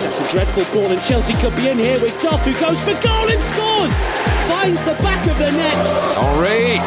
That's 0.00 0.20
a 0.20 0.28
dreadful 0.28 0.64
ball, 0.72 0.90
and 0.90 1.00
Chelsea 1.02 1.34
could 1.34 1.54
be 1.54 1.68
in 1.68 1.78
here 1.78 2.00
with 2.00 2.18
Goff, 2.22 2.42
who 2.44 2.52
goes 2.58 2.80
for 2.82 2.96
goal 3.04 3.26
and 3.30 3.40
scores! 3.40 3.94
Finds 4.48 4.80
the 4.84 4.94
back 5.04 5.20
of 5.28 5.36
the 5.38 5.52
net. 5.52 5.76
Henri. 6.18 6.80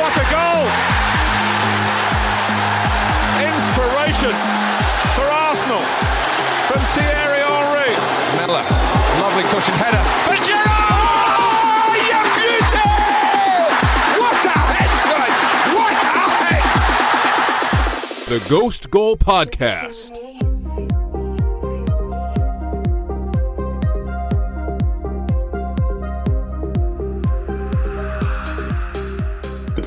What 0.00 0.14
a 0.16 0.26
goal! 0.32 0.64
Inspiration 3.38 4.34
for 5.14 5.28
Arsenal 5.28 5.84
from 6.66 6.80
Thierry 6.96 7.42
Henry. 7.44 7.94
Miller. 8.40 8.64
Lovely 9.20 9.44
cushion 9.52 9.74
header. 9.76 10.02
For 10.26 10.38
Giroud! 10.40 11.36
Oh, 11.36 11.94
you 12.10 12.20
beauty! 12.40 12.90
What 14.18 14.40
a 14.40 14.56
head! 14.72 14.90
What 15.76 15.94
a 15.94 16.26
head! 16.48 16.64
The 18.28 18.40
Ghost 18.48 18.90
Goal 18.90 19.16
Podcast. 19.16 19.99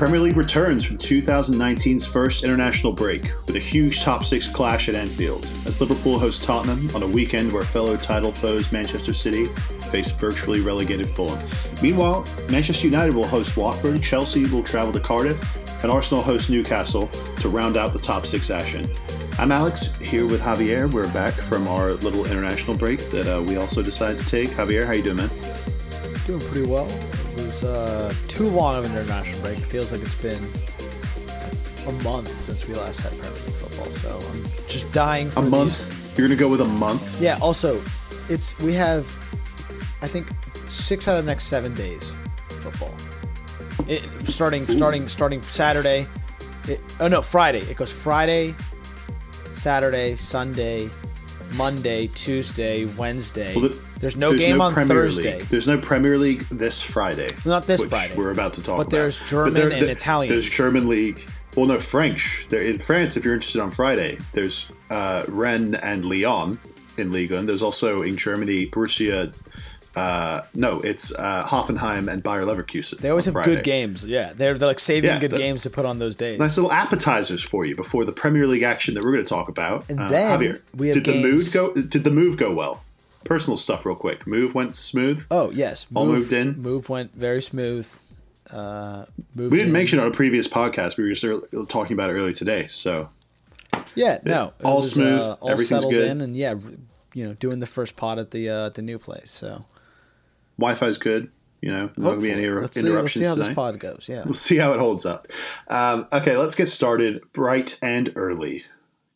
Premier 0.04 0.20
League 0.20 0.36
returns 0.36 0.84
from 0.84 0.98
2019's 0.98 2.06
first 2.06 2.44
international 2.44 2.92
break 2.92 3.32
with 3.46 3.56
a 3.56 3.58
huge 3.58 4.02
top 4.02 4.22
six 4.22 4.46
clash 4.46 4.90
at 4.90 4.94
Anfield 4.94 5.46
as 5.64 5.80
Liverpool 5.80 6.18
host 6.18 6.42
Tottenham 6.42 6.94
on 6.94 7.02
a 7.02 7.06
weekend 7.06 7.50
where 7.50 7.64
fellow 7.64 7.96
title 7.96 8.30
foes 8.30 8.70
Manchester 8.70 9.14
City 9.14 9.46
face 9.90 10.10
virtually 10.10 10.60
relegated 10.60 11.08
Fulham. 11.08 11.38
Meanwhile, 11.80 12.26
Manchester 12.50 12.86
United 12.86 13.14
will 13.14 13.26
host 13.26 13.56
Watford, 13.56 14.02
Chelsea 14.02 14.44
will 14.44 14.62
travel 14.62 14.92
to 14.92 15.00
Cardiff, 15.00 15.82
and 15.82 15.90
Arsenal 15.90 16.22
host 16.22 16.50
Newcastle 16.50 17.06
to 17.40 17.48
round 17.48 17.78
out 17.78 17.94
the 17.94 17.98
top 17.98 18.26
six 18.26 18.50
action. 18.50 18.86
I'm 19.38 19.50
Alex, 19.50 19.96
here 19.96 20.26
with 20.26 20.42
Javier. 20.42 20.92
We're 20.92 21.10
back 21.14 21.32
from 21.32 21.66
our 21.66 21.92
little 21.92 22.26
international 22.26 22.76
break 22.76 23.08
that 23.08 23.26
uh, 23.26 23.40
we 23.40 23.56
also 23.56 23.82
decided 23.82 24.20
to 24.20 24.26
take. 24.26 24.50
Javier, 24.50 24.84
how 24.84 24.92
you 24.92 25.02
doing, 25.02 25.16
man? 25.16 25.30
Doing 26.26 26.40
pretty 26.40 26.66
well. 26.66 26.92
It 27.36 27.44
was 27.46 27.64
uh, 27.64 28.12
too 28.28 28.46
long 28.48 28.76
of 28.76 28.84
an 28.84 28.92
international 28.92 29.40
break. 29.42 29.58
It 29.58 29.62
feels 29.64 29.92
like 29.92 30.02
it's 30.02 30.20
been 30.22 30.42
a 31.88 32.02
month 32.02 32.32
since 32.32 32.66
we 32.68 32.74
last 32.74 33.00
had 33.00 33.12
Premier 33.12 33.30
League 33.32 33.52
football. 33.54 33.86
So 33.86 34.16
I'm 34.28 34.42
just 34.68 34.92
dying 34.92 35.28
for 35.28 35.40
A 35.40 35.42
these- 35.42 35.50
month? 35.50 36.18
You're 36.18 36.28
gonna 36.28 36.38
go 36.38 36.48
with 36.48 36.60
a 36.60 36.64
month? 36.64 37.20
Yeah. 37.20 37.36
Also, 37.42 37.82
it's 38.28 38.56
we 38.60 38.72
have, 38.74 39.04
I 40.00 40.06
think, 40.06 40.28
six 40.66 41.08
out 41.08 41.16
of 41.18 41.24
the 41.24 41.30
next 41.30 41.44
seven 41.46 41.74
days 41.74 42.12
football. 42.60 42.94
It, 43.88 44.00
starting 44.22 44.64
starting 44.66 45.08
starting 45.08 45.42
Saturday. 45.42 46.06
It, 46.68 46.80
oh 47.00 47.08
no, 47.08 47.20
Friday. 47.20 47.62
It 47.62 47.76
goes 47.76 47.92
Friday, 47.92 48.54
Saturday, 49.52 50.14
Sunday, 50.14 50.88
Monday, 51.52 52.08
Tuesday, 52.08 52.84
Wednesday. 52.96 53.54
Well, 53.54 53.68
the- 53.68 53.76
there's 54.00 54.16
no 54.16 54.36
game 54.36 54.60
on 54.60 54.72
Premier 54.72 54.94
Thursday. 55.02 55.38
League. 55.38 55.48
There's 55.48 55.66
no 55.66 55.78
Premier 55.78 56.18
League 56.18 56.46
this 56.50 56.82
Friday. 56.82 57.28
Not 57.46 57.66
this 57.66 57.84
Friday. 57.86 58.14
We're 58.16 58.32
about 58.32 58.54
to 58.54 58.62
talk 58.62 58.76
But 58.76 58.82
about. 58.88 58.90
there's 58.90 59.18
German 59.20 59.54
there- 59.54 59.68
and 59.70 59.82
there- 59.82 59.90
Italian. 59.90 60.32
There's 60.32 60.50
German 60.50 60.88
league. 60.88 61.20
Well, 61.56 61.66
no 61.66 61.78
French. 61.78 62.46
There 62.50 62.60
in 62.60 62.78
France. 62.78 63.16
If 63.16 63.24
you're 63.24 63.34
interested 63.34 63.60
on 63.60 63.70
Friday, 63.70 64.18
there's 64.32 64.66
uh, 64.90 65.24
Rennes 65.28 65.76
and 65.82 66.04
Lyon 66.04 66.58
in 66.98 67.12
Ligue 67.12 67.32
1. 67.32 67.46
There's 67.46 67.62
also 67.62 68.02
in 68.02 68.16
Germany 68.16 68.66
Borussia. 68.66 69.32
Uh, 69.96 70.40
no, 70.54 70.80
it's 70.80 71.12
uh, 71.14 71.44
Hoffenheim 71.44 72.10
and 72.12 72.22
Bayer 72.22 72.42
Leverkusen. 72.44 72.98
They 72.98 73.10
always 73.10 73.26
have 73.26 73.34
Friday. 73.34 73.54
good 73.56 73.64
games. 73.64 74.04
Yeah, 74.06 74.32
they're, 74.34 74.58
they're 74.58 74.66
like 74.68 74.80
saving 74.80 75.08
Yeah, 75.10 75.20
good 75.20 75.30
the- 75.30 75.36
games 75.38 75.62
to 75.62 75.70
put 75.70 75.86
on 75.86 75.98
those 76.00 76.16
days. 76.16 76.38
Nice 76.38 76.56
little 76.56 76.72
appetizers 76.72 77.42
for 77.42 77.64
you 77.64 77.76
before 77.76 78.04
the 78.04 78.12
Premier 78.12 78.46
League 78.46 78.62
action 78.64 78.94
that 78.94 79.04
we're 79.04 79.12
going 79.12 79.24
to 79.24 79.28
talk 79.28 79.48
about. 79.48 79.88
And 79.88 80.00
Uh, 80.00 80.08
then 80.08 80.38
Javier, 80.40 80.62
we 80.74 80.88
have 80.88 80.96
did 80.96 81.04
the 81.04 81.12
games- 81.12 81.54
move 81.54 81.74
go? 81.76 81.80
Did 81.82 82.02
the 82.04 82.10
move 82.10 82.36
go 82.36 82.52
well? 82.52 82.82
Personal 83.24 83.56
stuff, 83.56 83.86
real 83.86 83.94
quick. 83.94 84.26
Move 84.26 84.54
went 84.54 84.74
smooth. 84.74 85.24
Oh 85.30 85.50
yes, 85.52 85.86
All 85.94 86.04
moved 86.06 86.32
in? 86.32 86.60
Move 86.60 86.88
went 86.90 87.14
very 87.14 87.40
smooth. 87.40 87.88
Uh, 88.52 89.06
We 89.34 89.48
didn't 89.48 89.66
in. 89.68 89.72
mention 89.72 89.98
on 90.00 90.06
a 90.08 90.10
previous 90.10 90.46
podcast. 90.46 90.96
We 90.98 91.04
were 91.04 91.10
just 91.10 91.24
early, 91.24 91.40
talking 91.68 91.94
about 91.94 92.10
it 92.10 92.14
earlier 92.14 92.34
today. 92.34 92.66
So 92.68 93.08
Yeah, 93.94 94.18
no, 94.24 94.52
all 94.62 94.76
was, 94.76 94.92
smooth, 94.92 95.18
uh, 95.20 95.36
all 95.40 95.56
settled 95.56 95.92
good. 95.94 96.10
in, 96.10 96.20
and 96.20 96.36
yeah, 96.36 96.54
you 97.14 97.24
know, 97.26 97.32
doing 97.34 97.60
the 97.60 97.66
first 97.66 97.96
pot 97.96 98.18
at 98.18 98.32
the 98.32 98.48
uh, 98.50 98.68
the 98.70 98.82
new 98.82 98.98
place. 98.98 99.30
So 99.30 99.64
Wi-Fi's 100.58 100.98
good. 100.98 101.30
You 101.60 101.70
know, 101.70 101.90
not 101.96 101.96
going 101.96 102.16
to 102.18 102.22
be 102.24 102.30
any 102.30 102.44
inter- 102.44 102.60
let's 102.60 102.78
see, 102.78 102.88
let's 102.88 103.12
see 103.14 103.24
how 103.24 103.34
tonight. 103.34 103.46
this 103.46 103.54
pod 103.54 103.78
goes. 103.78 104.06
Yeah, 104.06 104.22
We'll 104.24 104.34
see 104.34 104.58
how 104.58 104.72
it 104.72 104.78
holds 104.78 105.06
up. 105.06 105.28
Um, 105.68 106.06
okay, 106.12 106.36
let's 106.36 106.54
get 106.54 106.68
started 106.68 107.22
bright 107.32 107.78
and 107.80 108.12
early. 108.16 108.64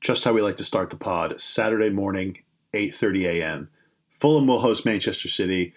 Just 0.00 0.24
how 0.24 0.32
we 0.32 0.40
like 0.40 0.56
to 0.56 0.64
start 0.64 0.88
the 0.88 0.96
pod. 0.96 1.40
Saturday 1.42 1.90
morning, 1.90 2.42
8.30 2.72 3.24
a.m. 3.24 3.70
Fulham 4.08 4.46
will 4.46 4.60
host 4.60 4.86
Manchester 4.86 5.28
City. 5.28 5.74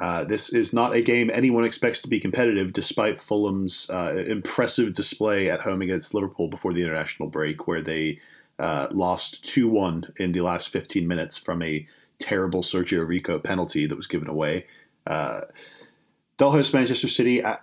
Uh, 0.00 0.24
this 0.24 0.48
is 0.50 0.72
not 0.72 0.94
a 0.94 1.02
game 1.02 1.30
anyone 1.32 1.64
expects 1.64 1.98
to 2.00 2.08
be 2.08 2.18
competitive, 2.18 2.72
despite 2.72 3.20
Fulham's 3.20 3.88
uh, 3.90 4.24
impressive 4.26 4.94
display 4.94 5.50
at 5.50 5.60
home 5.60 5.82
against 5.82 6.14
Liverpool 6.14 6.48
before 6.48 6.72
the 6.72 6.82
international 6.82 7.28
break, 7.28 7.68
where 7.68 7.82
they 7.82 8.18
uh, 8.58 8.88
lost 8.90 9.44
2 9.44 9.68
1 9.68 10.14
in 10.16 10.32
the 10.32 10.40
last 10.40 10.70
15 10.70 11.06
minutes 11.06 11.36
from 11.36 11.62
a 11.62 11.86
terrible 12.18 12.62
Sergio 12.62 13.06
Rico 13.06 13.38
penalty 13.38 13.86
that 13.86 13.96
was 13.96 14.06
given 14.06 14.28
away. 14.28 14.66
Uh, 15.06 15.42
Manchester 16.40 17.08
City. 17.08 17.44
I- 17.44 17.58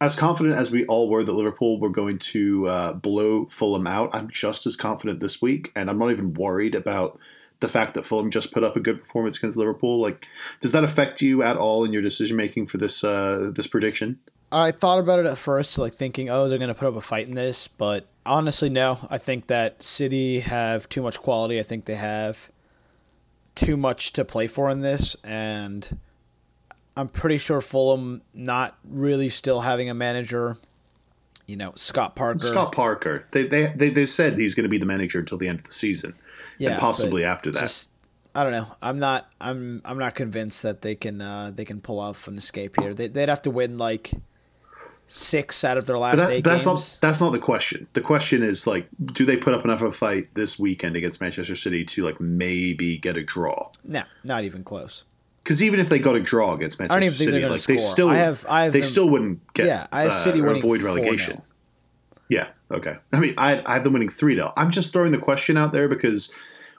as 0.00 0.14
confident 0.14 0.56
as 0.56 0.70
we 0.70 0.84
all 0.86 1.08
were 1.08 1.24
that 1.24 1.32
Liverpool 1.32 1.80
were 1.80 1.90
going 1.90 2.18
to 2.18 2.66
uh, 2.68 2.92
blow 2.92 3.46
Fulham 3.46 3.86
out, 3.86 4.14
I'm 4.14 4.30
just 4.30 4.66
as 4.66 4.76
confident 4.76 5.20
this 5.20 5.42
week, 5.42 5.72
and 5.74 5.90
I'm 5.90 5.98
not 5.98 6.10
even 6.10 6.34
worried 6.34 6.74
about 6.74 7.18
the 7.60 7.68
fact 7.68 7.94
that 7.94 8.04
Fulham 8.04 8.30
just 8.30 8.52
put 8.52 8.62
up 8.62 8.76
a 8.76 8.80
good 8.80 9.00
performance 9.00 9.38
against 9.38 9.56
Liverpool. 9.56 10.00
Like, 10.00 10.28
does 10.60 10.70
that 10.72 10.84
affect 10.84 11.20
you 11.20 11.42
at 11.42 11.56
all 11.56 11.84
in 11.84 11.92
your 11.92 12.02
decision 12.02 12.36
making 12.36 12.68
for 12.68 12.76
this 12.76 13.02
uh, 13.02 13.50
this 13.52 13.66
prediction? 13.66 14.20
I 14.50 14.70
thought 14.70 14.98
about 14.98 15.18
it 15.18 15.26
at 15.26 15.36
first, 15.36 15.76
like 15.76 15.92
thinking, 15.92 16.30
oh, 16.30 16.48
they're 16.48 16.58
going 16.58 16.72
to 16.72 16.78
put 16.78 16.88
up 16.88 16.96
a 16.96 17.02
fight 17.02 17.26
in 17.26 17.34
this, 17.34 17.68
but 17.68 18.06
honestly, 18.24 18.70
no. 18.70 18.96
I 19.10 19.18
think 19.18 19.48
that 19.48 19.82
City 19.82 20.40
have 20.40 20.88
too 20.88 21.02
much 21.02 21.20
quality. 21.20 21.58
I 21.58 21.62
think 21.62 21.84
they 21.84 21.96
have 21.96 22.50
too 23.54 23.76
much 23.76 24.12
to 24.12 24.24
play 24.24 24.46
for 24.46 24.70
in 24.70 24.80
this, 24.80 25.16
and 25.24 25.98
I'm 26.98 27.08
pretty 27.08 27.38
sure 27.38 27.60
Fulham 27.60 28.22
not 28.34 28.76
really 28.84 29.28
still 29.28 29.60
having 29.60 29.88
a 29.88 29.94
manager. 29.94 30.56
You 31.46 31.56
know, 31.56 31.72
Scott 31.76 32.16
Parker. 32.16 32.40
Scott 32.40 32.72
Parker, 32.72 33.24
they 33.30 33.44
they 33.44 33.72
they, 33.74 33.88
they 33.88 34.04
said 34.04 34.36
he's 34.36 34.56
going 34.56 34.64
to 34.64 34.68
be 34.68 34.78
the 34.78 34.84
manager 34.84 35.20
until 35.20 35.38
the 35.38 35.46
end 35.46 35.60
of 35.60 35.64
the 35.64 35.72
season, 35.72 36.14
Yeah, 36.58 36.72
and 36.72 36.80
possibly 36.80 37.24
after 37.24 37.52
that. 37.52 37.60
just- 37.60 37.90
I 38.34 38.42
don't 38.42 38.52
know. 38.52 38.66
I'm 38.82 38.98
not. 38.98 39.28
I'm. 39.40 39.80
I'm 39.84 39.98
not 39.98 40.14
convinced 40.14 40.62
that 40.64 40.82
they 40.82 40.94
can. 40.94 41.20
Uh, 41.20 41.50
they 41.52 41.64
can 41.64 41.80
pull 41.80 41.98
off 41.98 42.28
an 42.28 42.36
escape 42.36 42.74
here. 42.78 42.92
They, 42.92 43.08
they'd 43.08 43.28
have 43.28 43.42
to 43.42 43.50
win 43.50 43.78
like 43.78 44.10
six 45.06 45.64
out 45.64 45.78
of 45.78 45.86
their 45.86 45.98
last 45.98 46.18
that, 46.18 46.30
eight 46.30 46.44
that's 46.44 46.66
games. 46.66 46.98
not 47.02 47.08
that's 47.08 47.20
not 47.20 47.32
the 47.32 47.38
question. 47.38 47.88
The 47.94 48.00
question 48.02 48.42
is 48.42 48.66
like, 48.66 48.86
do 49.12 49.24
they 49.24 49.36
put 49.36 49.54
up 49.54 49.64
enough 49.64 49.80
of 49.80 49.88
a 49.88 49.92
fight 49.92 50.34
this 50.34 50.58
weekend 50.58 50.94
against 50.94 51.20
Manchester 51.20 51.56
City 51.56 51.84
to 51.86 52.02
like 52.04 52.20
maybe 52.20 52.98
get 52.98 53.16
a 53.16 53.22
draw? 53.22 53.70
no, 53.84 54.02
not 54.22 54.44
even 54.44 54.62
close. 54.62 55.04
Because 55.48 55.62
even 55.62 55.80
if 55.80 55.88
they 55.88 55.98
got 55.98 56.14
a 56.14 56.20
draw 56.20 56.52
against 56.52 56.78
Manchester 56.78 57.00
don't 57.00 57.04
even 57.04 57.16
think 57.16 57.28
City, 57.28 57.40
they're 57.40 57.48
gonna 57.48 57.58
they 57.66 57.78
still, 57.78 58.10
I 58.10 58.16
have- 58.16 58.44
I 58.50 58.64
have 58.64 58.74
they 58.74 58.80
them- 58.80 58.88
still 58.90 59.08
wouldn't 59.08 59.54
get. 59.54 59.64
Yeah, 59.64 59.86
I 59.90 60.02
have 60.02 60.10
uh, 60.10 60.14
City 60.16 60.42
or 60.42 60.46
winning 60.48 60.62
avoid 60.62 60.80
4-0. 60.80 60.84
relegation. 60.84 61.40
Yeah. 62.28 62.48
Okay. 62.70 62.96
I 63.14 63.18
mean, 63.18 63.32
I, 63.38 63.62
I 63.64 63.72
have 63.72 63.84
them 63.84 63.94
winning 63.94 64.10
three 64.10 64.36
0 64.36 64.52
I'm 64.58 64.70
just 64.70 64.92
throwing 64.92 65.10
the 65.10 65.16
question 65.16 65.56
out 65.56 65.72
there 65.72 65.88
because 65.88 66.30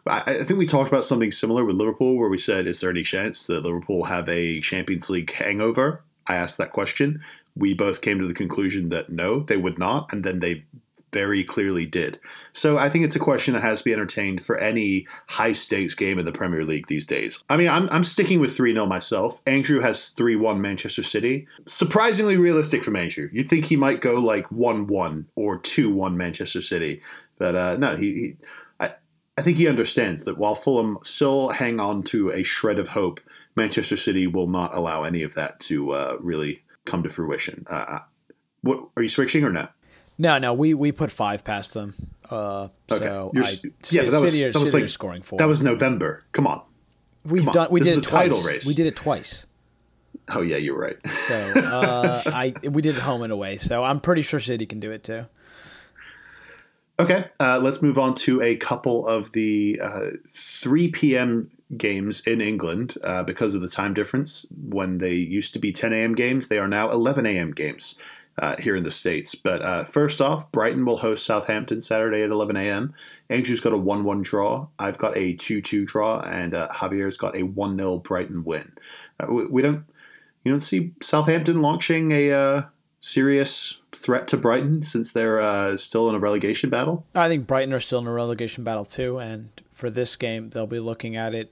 I, 0.05 0.21
I 0.27 0.33
think 0.43 0.59
we 0.59 0.67
talked 0.67 0.87
about 0.87 1.03
something 1.03 1.31
similar 1.31 1.65
with 1.65 1.77
Liverpool, 1.77 2.15
where 2.15 2.29
we 2.29 2.37
said, 2.37 2.67
"Is 2.67 2.79
there 2.79 2.91
any 2.91 3.01
chance 3.01 3.47
that 3.47 3.63
Liverpool 3.63 4.03
have 4.03 4.29
a 4.29 4.59
Champions 4.59 5.09
League 5.09 5.33
hangover?" 5.33 6.03
I 6.27 6.35
asked 6.35 6.59
that 6.59 6.71
question. 6.71 7.21
We 7.55 7.73
both 7.73 8.01
came 8.01 8.19
to 8.19 8.27
the 8.27 8.35
conclusion 8.35 8.89
that 8.89 9.09
no, 9.09 9.39
they 9.39 9.57
would 9.57 9.79
not, 9.79 10.13
and 10.13 10.23
then 10.23 10.41
they 10.41 10.63
very 11.11 11.43
clearly 11.43 11.85
did. 11.85 12.19
So 12.53 12.77
I 12.77 12.89
think 12.89 13.05
it's 13.05 13.15
a 13.15 13.19
question 13.19 13.53
that 13.53 13.61
has 13.61 13.79
to 13.79 13.85
be 13.85 13.93
entertained 13.93 14.41
for 14.41 14.57
any 14.57 15.07
high 15.27 15.53
stakes 15.53 15.95
game 15.95 16.19
in 16.19 16.25
the 16.25 16.31
Premier 16.31 16.63
League 16.63 16.87
these 16.87 17.05
days. 17.05 17.43
I 17.49 17.57
mean, 17.57 17.69
I'm, 17.69 17.89
I'm 17.91 18.03
sticking 18.03 18.39
with 18.39 18.55
3 18.55 18.73
0 18.73 18.85
myself. 18.85 19.39
Andrew 19.45 19.79
has 19.81 20.09
3 20.09 20.35
1 20.35 20.61
Manchester 20.61 21.03
City. 21.03 21.47
Surprisingly 21.67 22.37
realistic 22.37 22.83
from 22.83 22.95
Andrew. 22.95 23.29
You'd 23.31 23.49
think 23.49 23.65
he 23.65 23.75
might 23.75 24.01
go 24.01 24.15
like 24.15 24.49
1 24.51 24.87
1 24.87 25.27
or 25.35 25.57
2 25.57 25.93
1 25.93 26.17
Manchester 26.17 26.61
City. 26.61 27.01
But 27.37 27.55
uh, 27.55 27.77
no, 27.77 27.95
he, 27.95 28.13
he 28.13 28.37
I, 28.79 28.93
I 29.37 29.41
think 29.41 29.57
he 29.57 29.67
understands 29.67 30.23
that 30.23 30.37
while 30.37 30.55
Fulham 30.55 30.97
still 31.03 31.49
hang 31.49 31.79
on 31.79 32.03
to 32.03 32.29
a 32.31 32.43
shred 32.43 32.79
of 32.79 32.89
hope, 32.89 33.19
Manchester 33.55 33.97
City 33.97 34.27
will 34.27 34.47
not 34.47 34.75
allow 34.75 35.03
any 35.03 35.23
of 35.23 35.33
that 35.35 35.59
to 35.61 35.91
uh, 35.91 36.17
really 36.19 36.63
come 36.85 37.03
to 37.03 37.09
fruition. 37.09 37.65
Uh, 37.69 37.99
what 38.61 38.89
are 38.95 39.03
you 39.03 39.09
switching 39.09 39.43
or 39.43 39.51
no? 39.51 39.67
No, 40.21 40.37
no, 40.37 40.53
we 40.53 40.73
we 40.73 40.91
put 40.91 41.11
five 41.11 41.45
past 41.45 41.73
them. 41.73 41.93
Uh, 42.29 42.67
Okay. 42.91 43.05
so 43.07 43.31
I, 43.35 43.39
yeah, 43.89 44.03
but 44.03 44.11
that 44.11 44.21
was, 44.21 44.33
City, 44.33 44.51
that 44.51 44.59
was 44.59 44.71
City 44.71 44.83
like 44.83 44.89
scoring 44.89 45.21
four. 45.21 45.39
That 45.39 45.47
was 45.47 45.61
November. 45.61 46.25
Come 46.33 46.45
on. 46.45 46.61
we've 47.23 47.41
come 47.41 47.47
on. 47.49 47.53
done. 47.53 47.67
We 47.71 47.79
This 47.79 47.95
did 47.95 48.03
it 48.03 48.07
twice. 48.07 48.67
We 48.67 48.73
did 48.75 48.85
it 48.85 48.95
twice. 48.97 49.47
Oh 50.27 50.41
yeah, 50.41 50.57
you're 50.57 50.77
right. 50.77 50.97
So 51.09 51.35
uh, 51.55 52.21
I 52.25 52.53
we 52.69 52.81
did 52.81 52.97
it 52.97 53.01
home 53.01 53.21
and 53.21 53.31
away. 53.31 53.55
So 53.57 53.83
I'm 53.83 53.99
pretty 54.01 54.21
sure 54.21 54.39
City 54.41 54.65
can 54.65 54.79
do 54.81 54.91
it 54.91 55.03
too. 55.03 55.25
Okay, 56.99 57.27
uh, 57.39 57.57
let's 57.61 57.81
move 57.81 57.97
on 57.97 58.13
to 58.15 58.41
a 58.41 58.57
couple 58.57 59.07
of 59.07 59.31
the 59.31 59.79
uh, 59.81 60.09
3 60.27 60.89
p.m. 60.89 61.49
games 61.77 62.19
in 62.27 62.41
England 62.41 62.95
uh, 63.05 63.23
because 63.23 63.55
of 63.55 63.61
the 63.61 63.69
time 63.69 63.93
difference. 63.93 64.45
When 64.51 64.97
they 64.97 65.13
used 65.13 65.53
to 65.53 65.59
be 65.59 65.71
10 65.71 65.93
a.m. 65.93 66.13
games, 66.13 66.49
they 66.49 66.57
are 66.59 66.67
now 66.67 66.89
11 66.89 67.25
a.m. 67.25 67.51
games 67.51 67.97
uh, 68.39 68.55
here 68.59 68.75
in 68.75 68.83
the 68.83 68.91
States. 68.91 69.35
But 69.35 69.61
uh, 69.61 69.83
first 69.83 70.21
off, 70.21 70.51
Brighton 70.51 70.85
will 70.85 70.97
host 70.97 71.25
Southampton 71.25 71.81
Saturday 71.81 72.23
at 72.23 72.31
11 72.31 72.57
a.m. 72.57 72.93
Andrew's 73.29 73.59
got 73.59 73.73
a 73.73 73.77
1 73.77 74.03
1 74.03 74.21
draw. 74.21 74.67
I've 74.79 74.97
got 74.97 75.15
a 75.15 75.33
2 75.33 75.61
2 75.61 75.85
draw, 75.85 76.21
and 76.21 76.53
uh, 76.53 76.67
Javier's 76.69 77.17
got 77.17 77.35
a 77.35 77.43
1 77.43 77.77
0 77.77 77.97
Brighton 77.99 78.43
win. 78.43 78.73
We, 79.27 79.45
we, 79.47 79.61
don't. 79.61 79.85
You 80.43 80.51
don't 80.51 80.61
see 80.61 80.93
Southampton 81.01 81.61
launching 81.61 82.11
a 82.11 82.69
serious 82.99 83.79
threat 83.93 84.27
to 84.27 84.37
Brighton 84.37 84.83
since 84.83 85.11
they're 85.11 85.39
uh, 85.39 85.77
still 85.77 86.09
in 86.09 86.15
a 86.15 86.19
relegation 86.19 86.69
battle? 86.69 87.05
I 87.15 87.27
think 87.27 87.47
Brighton 87.47 87.73
are 87.73 87.79
still 87.79 87.99
in 87.99 88.07
a 88.07 88.13
relegation 88.13 88.63
battle 88.63 88.85
too, 88.85 89.19
and 89.19 89.49
for 89.71 89.89
this 89.89 90.15
game, 90.15 90.49
they'll 90.49 90.67
be 90.67 90.79
looking 90.79 91.15
at 91.15 91.33
it, 91.33 91.51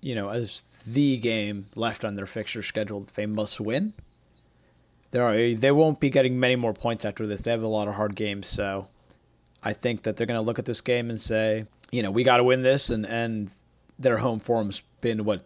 you 0.00 0.14
know, 0.14 0.28
as 0.28 0.92
the 0.94 1.16
game 1.18 1.66
left 1.74 2.04
on 2.04 2.14
their 2.14 2.26
fixture 2.26 2.62
schedule 2.62 3.00
that 3.00 3.14
they 3.14 3.26
must 3.26 3.60
win. 3.60 3.94
There 5.10 5.24
are 5.24 5.54
they 5.54 5.70
won't 5.70 6.00
be 6.00 6.10
getting 6.10 6.38
many 6.38 6.56
more 6.56 6.72
points 6.72 7.04
after 7.04 7.26
this. 7.26 7.42
They 7.42 7.50
have 7.50 7.62
a 7.62 7.68
lot 7.68 7.88
of 7.88 7.94
hard 7.94 8.16
games, 8.16 8.46
so 8.46 8.88
I 9.62 9.72
think 9.72 10.02
that 10.02 10.16
they're 10.16 10.26
going 10.26 10.38
to 10.38 10.44
look 10.44 10.58
at 10.58 10.64
this 10.64 10.80
game 10.80 11.10
and 11.10 11.20
say, 11.20 11.64
you 11.90 12.02
know, 12.02 12.10
we 12.10 12.24
got 12.24 12.38
to 12.38 12.44
win 12.44 12.62
this, 12.62 12.90
and 12.90 13.06
and 13.06 13.50
their 13.98 14.18
home 14.18 14.40
form's 14.40 14.82
been 15.00 15.24
what 15.24 15.42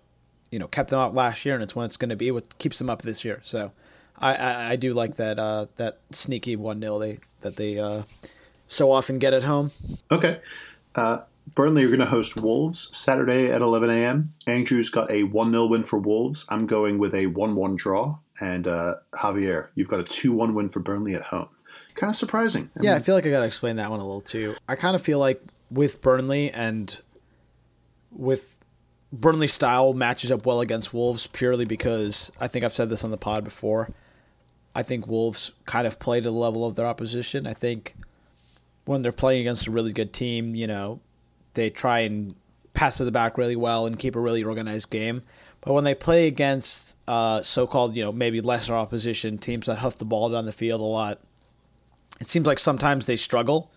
you 0.51 0.59
know 0.59 0.67
kept 0.67 0.91
them 0.91 0.99
out 0.99 1.15
last 1.15 1.45
year, 1.45 1.55
and 1.55 1.63
it's 1.63 1.77
when 1.77 1.87
it's 1.87 1.97
going 1.97 2.11
to 2.11 2.17
be 2.17 2.31
what 2.31 2.59
keeps 2.59 2.79
them 2.79 2.91
up 2.91 3.03
this 3.03 3.25
year. 3.25 3.41
So 3.43 3.73
I, 4.19 4.35
I, 4.35 4.71
I 4.71 4.77
do 4.77 4.93
like 4.93 5.17
that 5.17 5.39
uh, 5.39 5.67
that 5.77 5.99
sneaky 6.11 6.57
one 6.57 6.81
0 6.81 6.99
they 6.99 7.19
that 7.41 7.57
they 7.57 7.79
uh, 7.79 8.03
so 8.67 8.91
often 8.91 9.19
get 9.19 9.33
at 9.33 9.45
home. 9.45 9.71
Okay. 10.11 10.41
Uh, 10.95 11.21
Burnley 11.55 11.85
are 11.85 11.89
going 11.89 12.01
to 12.01 12.07
host 12.07 12.37
Wolves 12.37 12.89
Saturday 12.97 13.51
at 13.51 13.63
11 13.63 13.91
a.m. 13.91 14.35
Andrew's 14.47 14.91
got 14.91 15.11
a 15.11 15.25
1 15.25 15.53
0 15.53 15.67
win 15.67 15.85
for 15.85 15.99
Wolves. 15.99 16.45
I'm 16.49 16.67
going 16.67 16.99
with 16.99 17.15
a 17.15 17.27
1 17.27 17.55
1 17.55 17.77
draw. 17.77 18.19
And 18.41 18.67
uh, 18.67 18.97
Javier, 19.15 19.69
you've 19.75 19.89
got 19.89 20.01
a 20.01 20.05
2 20.05 20.33
1 20.33 20.55
win 20.55 20.69
for 20.69 20.81
Burnley 20.81 21.15
at 21.15 21.23
home. 21.23 21.49
Kind 21.95 22.11
of 22.11 22.17
surprising. 22.17 22.71
I 22.77 22.83
yeah, 22.83 22.91
mean, 22.91 23.01
I 23.01 23.03
feel 23.03 23.15
like 23.15 23.27
I 23.27 23.31
got 23.31 23.41
to 23.41 23.47
explain 23.47 23.77
that 23.77 23.91
one 23.91 24.01
a 24.01 24.05
little 24.05 24.21
too. 24.21 24.55
I 24.69 24.77
kind 24.77 24.95
of 24.95 25.03
feel 25.03 25.19
like 25.19 25.41
with 25.71 26.01
Burnley 26.01 26.51
and 26.51 27.01
with 28.11 28.59
Burnley 29.13 29.47
style 29.47 29.93
matches 29.93 30.31
up 30.31 30.47
well 30.47 30.61
against 30.61 30.95
Wolves 30.95 31.27
purely 31.27 31.65
because 31.65 32.31
I 32.41 32.49
think 32.49 32.65
I've 32.65 32.73
said 32.73 32.91
this 32.91 33.05
on 33.05 33.11
the 33.11 33.17
pod 33.17 33.45
before. 33.45 33.91
I 34.75 34.83
think 34.83 35.09
Wolves 35.09 35.53
kind 35.67 35.87
of 35.87 35.99
play 35.99 36.21
to 36.21 36.31
the 36.31 36.37
level 36.37 36.65
of 36.65 36.77
their 36.77 36.87
opposition. 36.87 37.47
I 37.47 37.55
think 37.55 37.95
when 38.85 39.03
they're 39.03 39.13
playing 39.13 39.41
against 39.41 39.67
a 39.67 39.71
really 39.71 39.93
good 39.93 40.13
team, 40.13 40.55
you 40.55 40.67
know, 40.67 41.01
they 41.55 41.71
try 41.71 42.01
and 42.01 42.35
pass 42.75 42.97
to 42.97 43.05
the 43.05 43.13
back 43.13 43.37
really 43.37 43.57
well 43.57 43.87
and 43.87 43.99
keep 43.99 44.17
a 44.17 44.21
really 44.21 44.43
organized 44.45 44.91
game. 44.91 45.23
But 45.61 45.75
when 45.75 45.85
they 45.85 45.95
play 45.95 46.27
against 46.27 46.97
uh, 47.07 47.43
so-called, 47.43 47.97
you 47.97 48.03
know, 48.03 48.13
maybe 48.13 48.41
lesser 48.41 48.75
opposition 48.75 49.37
teams 49.39 49.67
that 49.67 49.79
huff 49.79 49.97
the 49.97 50.05
ball 50.05 50.31
down 50.31 50.47
the 50.47 50.53
field 50.53 50.81
a 50.81 50.85
lot, 50.85 51.21
it 52.21 52.29
seems 52.29 52.47
like 52.47 52.59
sometimes 52.59 53.07
they 53.07 53.17
struggle 53.17 53.71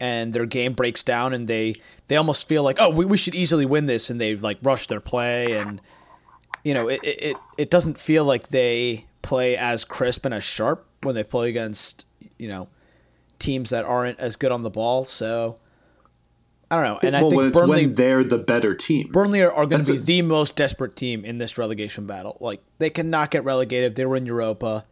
and 0.00 0.32
their 0.32 0.46
game 0.46 0.72
breaks 0.72 1.02
down 1.02 1.34
and 1.34 1.48
they 1.48 1.74
they 2.06 2.14
almost 2.14 2.46
feel 2.48 2.62
like 2.62 2.76
oh 2.78 2.88
we, 2.88 3.04
we 3.04 3.16
should 3.16 3.34
easily 3.34 3.66
win 3.66 3.86
this 3.86 4.10
and 4.10 4.20
they 4.20 4.36
like 4.36 4.56
rush 4.62 4.86
their 4.86 5.00
play 5.00 5.58
and 5.58 5.80
you 6.62 6.72
know 6.72 6.86
it, 6.86 7.00
it 7.02 7.36
it 7.56 7.68
doesn't 7.68 7.98
feel 7.98 8.24
like 8.24 8.50
they 8.50 9.06
play 9.22 9.56
as 9.56 9.84
crisp 9.84 10.24
and 10.24 10.32
as 10.32 10.44
sharp 10.44 10.86
when 11.02 11.16
they 11.16 11.24
play 11.24 11.48
against 11.48 12.06
you 12.38 12.46
know 12.46 12.68
teams 13.38 13.70
that 13.70 13.84
aren't 13.84 14.18
as 14.18 14.36
good 14.36 14.52
on 14.52 14.62
the 14.62 14.70
ball. 14.70 15.04
So 15.04 15.58
I 16.70 16.76
don't 16.76 16.84
know, 16.84 16.98
and 17.02 17.12
well, 17.14 17.40
I 17.40 17.50
think 17.50 17.54
Burnley 17.54 17.86
they're 17.86 18.22
the 18.22 18.38
better 18.38 18.74
team. 18.74 19.08
Burnley 19.10 19.40
are, 19.40 19.50
are 19.50 19.64
going 19.64 19.82
to 19.82 19.92
be 19.92 19.98
a, 19.98 20.00
the 20.00 20.22
most 20.22 20.54
desperate 20.54 20.96
team 20.96 21.24
in 21.24 21.38
this 21.38 21.56
relegation 21.56 22.06
battle. 22.06 22.36
Like 22.40 22.60
they 22.78 22.90
cannot 22.90 23.30
get 23.30 23.42
relegated. 23.44 23.94
They 23.94 24.04
were 24.04 24.16
in 24.16 24.26
Europa. 24.26 24.84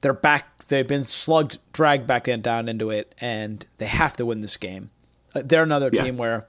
They're 0.00 0.12
back. 0.12 0.64
They've 0.64 0.86
been 0.86 1.02
slugged, 1.02 1.58
dragged 1.72 2.08
back 2.08 2.26
in, 2.26 2.40
down 2.40 2.68
into 2.68 2.90
it, 2.90 3.14
and 3.20 3.64
they 3.78 3.86
have 3.86 4.14
to 4.14 4.26
win 4.26 4.40
this 4.40 4.56
game. 4.56 4.90
Uh, 5.34 5.42
they're 5.44 5.62
another 5.62 5.90
yeah. 5.92 6.02
team 6.02 6.16
where. 6.16 6.48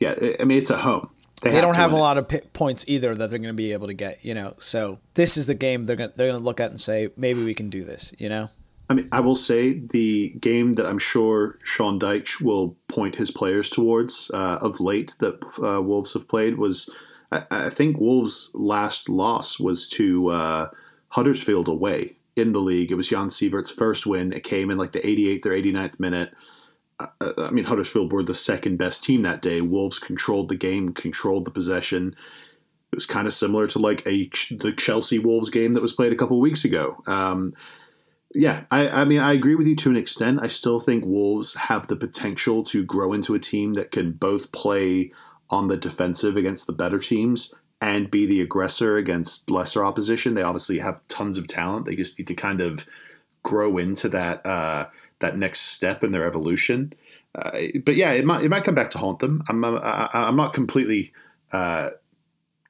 Yeah, 0.00 0.14
I 0.40 0.44
mean 0.44 0.58
it's 0.58 0.70
a 0.70 0.78
home. 0.78 1.10
They, 1.42 1.50
they 1.50 1.60
don't 1.60 1.76
have 1.76 1.92
a 1.92 1.96
lot 1.96 2.18
of 2.18 2.28
p- 2.28 2.40
points 2.54 2.84
either 2.88 3.14
that 3.14 3.30
they're 3.30 3.38
going 3.38 3.54
to 3.54 3.54
be 3.54 3.72
able 3.72 3.86
to 3.86 3.94
get. 3.94 4.24
You 4.24 4.34
know, 4.34 4.54
so 4.58 4.98
this 5.14 5.36
is 5.36 5.46
the 5.46 5.54
game 5.54 5.84
they're 5.84 5.96
going 5.96 6.10
they're 6.16 6.26
going 6.26 6.38
to 6.38 6.44
look 6.44 6.58
at 6.58 6.70
and 6.70 6.80
say 6.80 7.10
maybe 7.16 7.44
we 7.44 7.54
can 7.54 7.70
do 7.70 7.84
this. 7.84 8.12
You 8.18 8.30
know. 8.30 8.48
I 8.88 8.94
mean, 8.94 9.08
I 9.10 9.20
will 9.20 9.36
say 9.36 9.72
the 9.72 10.30
game 10.40 10.74
that 10.74 10.86
I'm 10.86 10.98
sure 10.98 11.58
Sean 11.62 11.98
Dyche 11.98 12.40
will 12.40 12.76
point 12.88 13.16
his 13.16 13.30
players 13.30 13.68
towards 13.68 14.30
uh, 14.32 14.58
of 14.60 14.78
late 14.78 15.16
that 15.18 15.42
uh, 15.60 15.82
Wolves 15.82 16.12
have 16.12 16.28
played 16.28 16.56
was, 16.56 16.88
I, 17.32 17.42
I, 17.50 17.68
think 17.68 17.98
Wolves' 17.98 18.50
last 18.54 19.08
loss 19.08 19.58
was 19.58 19.88
to 19.90 20.28
uh, 20.28 20.68
Huddersfield 21.08 21.66
away 21.66 22.16
in 22.36 22.52
the 22.52 22.60
league. 22.60 22.92
It 22.92 22.96
was 22.96 23.08
Jan 23.08 23.28
Siewert's 23.28 23.72
first 23.72 24.06
win. 24.06 24.32
It 24.32 24.44
came 24.44 24.70
in 24.70 24.78
like 24.78 24.92
the 24.92 25.00
88th 25.00 25.46
or 25.46 25.50
89th 25.50 25.98
minute. 25.98 26.32
I 26.98 27.50
mean, 27.50 27.64
Huddersfield 27.64 28.12
were 28.12 28.22
the 28.22 28.34
second 28.34 28.78
best 28.78 29.02
team 29.02 29.22
that 29.22 29.42
day. 29.42 29.60
Wolves 29.60 29.98
controlled 29.98 30.48
the 30.48 30.56
game, 30.56 30.90
controlled 30.90 31.44
the 31.44 31.50
possession. 31.50 32.14
It 32.92 32.96
was 32.96 33.04
kind 33.04 33.26
of 33.26 33.34
similar 33.34 33.66
to 33.66 33.78
like 33.78 34.06
a 34.06 34.30
the 34.50 34.72
Chelsea 34.74 35.18
Wolves 35.18 35.50
game 35.50 35.72
that 35.72 35.82
was 35.82 35.92
played 35.92 36.12
a 36.12 36.16
couple 36.16 36.40
weeks 36.40 36.64
ago. 36.64 37.02
Um, 37.06 37.52
yeah, 38.36 38.64
I, 38.70 38.88
I 38.88 39.04
mean, 39.04 39.20
I 39.20 39.32
agree 39.32 39.54
with 39.54 39.66
you 39.66 39.76
to 39.76 39.90
an 39.90 39.96
extent. 39.96 40.40
I 40.42 40.48
still 40.48 40.80
think 40.80 41.04
Wolves 41.04 41.54
have 41.54 41.86
the 41.86 41.96
potential 41.96 42.62
to 42.64 42.84
grow 42.84 43.12
into 43.12 43.34
a 43.34 43.38
team 43.38 43.74
that 43.74 43.90
can 43.90 44.12
both 44.12 44.52
play 44.52 45.12
on 45.50 45.68
the 45.68 45.76
defensive 45.76 46.36
against 46.36 46.66
the 46.66 46.72
better 46.72 46.98
teams 46.98 47.54
and 47.80 48.10
be 48.10 48.26
the 48.26 48.40
aggressor 48.40 48.96
against 48.96 49.50
lesser 49.50 49.84
opposition. 49.84 50.34
They 50.34 50.42
obviously 50.42 50.78
have 50.78 51.06
tons 51.08 51.38
of 51.38 51.46
talent. 51.46 51.86
They 51.86 51.96
just 51.96 52.18
need 52.18 52.26
to 52.28 52.34
kind 52.34 52.60
of 52.60 52.86
grow 53.42 53.76
into 53.78 54.08
that. 54.08 54.44
Uh, 54.44 54.86
that 55.20 55.36
next 55.36 55.60
step 55.60 56.04
in 56.04 56.12
their 56.12 56.24
evolution. 56.24 56.92
Uh, 57.34 57.50
but 57.84 57.96
yeah, 57.96 58.12
it 58.12 58.24
might 58.24 58.44
it 58.44 58.48
might 58.48 58.64
come 58.64 58.74
back 58.74 58.90
to 58.90 58.98
haunt 58.98 59.18
them. 59.18 59.42
I'm 59.48 59.64
I, 59.64 60.08
I'm 60.12 60.36
not 60.36 60.54
completely 60.54 61.12
uh, 61.52 61.90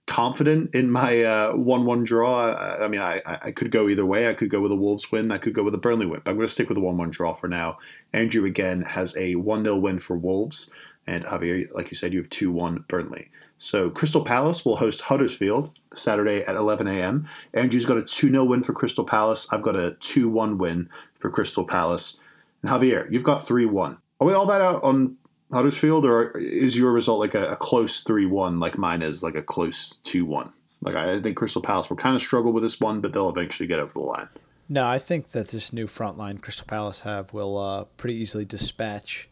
confident 0.06 0.74
in 0.74 0.90
my 0.90 1.22
uh, 1.22 1.52
one-one 1.52 2.04
draw. 2.04 2.54
I, 2.54 2.88
mean, 2.88 3.00
I, 3.00 3.20
I 3.26 3.50
could 3.50 3.70
go 3.70 3.88
either 3.88 4.06
way. 4.06 4.28
I 4.28 4.34
could 4.34 4.50
go 4.50 4.60
with 4.60 4.72
a 4.72 4.76
Wolves 4.76 5.10
win. 5.10 5.32
I 5.32 5.38
could 5.38 5.54
go 5.54 5.62
with 5.62 5.74
a 5.74 5.78
Burnley 5.78 6.06
win. 6.06 6.20
But 6.24 6.30
I'm 6.30 6.36
going 6.36 6.46
to 6.46 6.52
stick 6.52 6.68
with 6.68 6.76
the 6.76 6.82
one-one 6.82 7.10
draw 7.10 7.34
for 7.34 7.48
now. 7.48 7.78
Andrew 8.12 8.44
again 8.44 8.82
has 8.82 9.16
a 9.16 9.34
one 9.34 9.64
0 9.64 9.78
win 9.78 9.98
for 9.98 10.16
Wolves, 10.16 10.70
and 11.06 11.24
Javier, 11.24 11.70
like 11.72 11.90
you 11.90 11.96
said, 11.96 12.12
you 12.12 12.20
have 12.20 12.30
two-one 12.30 12.84
Burnley. 12.88 13.30
So 13.58 13.90
Crystal 13.90 14.22
Palace 14.22 14.64
will 14.64 14.76
host 14.76 15.02
Huddersfield 15.02 15.80
Saturday 15.94 16.42
at 16.42 16.56
11 16.56 16.86
a.m. 16.86 17.24
Andrew's 17.54 17.86
got 17.86 17.96
a 17.96 18.02
2 18.02 18.30
0 18.30 18.44
win 18.44 18.62
for 18.62 18.72
Crystal 18.72 19.04
Palace. 19.04 19.46
I've 19.50 19.62
got 19.62 19.76
a 19.76 19.96
2 20.00 20.28
1 20.28 20.58
win 20.58 20.88
for 21.18 21.30
Crystal 21.30 21.64
Palace. 21.64 22.18
And 22.62 22.70
Javier, 22.70 23.10
you've 23.10 23.24
got 23.24 23.42
3 23.42 23.64
1. 23.64 23.98
Are 24.20 24.26
we 24.26 24.34
all 24.34 24.46
that 24.46 24.60
out 24.60 24.82
on 24.82 25.16
Huddersfield, 25.52 26.04
or 26.04 26.36
is 26.38 26.76
your 26.76 26.92
result 26.92 27.20
like 27.20 27.34
a, 27.34 27.52
a 27.52 27.56
close 27.56 28.00
3 28.00 28.26
1, 28.26 28.60
like 28.60 28.78
mine 28.78 29.02
is 29.02 29.22
like 29.22 29.34
a 29.34 29.42
close 29.42 29.98
2 30.02 30.24
1? 30.24 30.52
Like, 30.82 30.94
I 30.94 31.20
think 31.20 31.36
Crystal 31.36 31.62
Palace 31.62 31.88
will 31.88 31.96
kind 31.96 32.14
of 32.14 32.22
struggle 32.22 32.52
with 32.52 32.62
this 32.62 32.80
one, 32.80 33.00
but 33.00 33.12
they'll 33.12 33.30
eventually 33.30 33.66
get 33.66 33.78
over 33.78 33.92
the 33.92 34.00
line. 34.00 34.28
No, 34.68 34.86
I 34.86 34.98
think 34.98 35.28
that 35.28 35.48
this 35.48 35.72
new 35.72 35.86
front 35.86 36.16
line 36.18 36.38
Crystal 36.38 36.66
Palace 36.66 37.02
have 37.02 37.32
will 37.32 37.56
uh, 37.56 37.84
pretty 37.96 38.16
easily 38.16 38.44
dispatch 38.44 39.28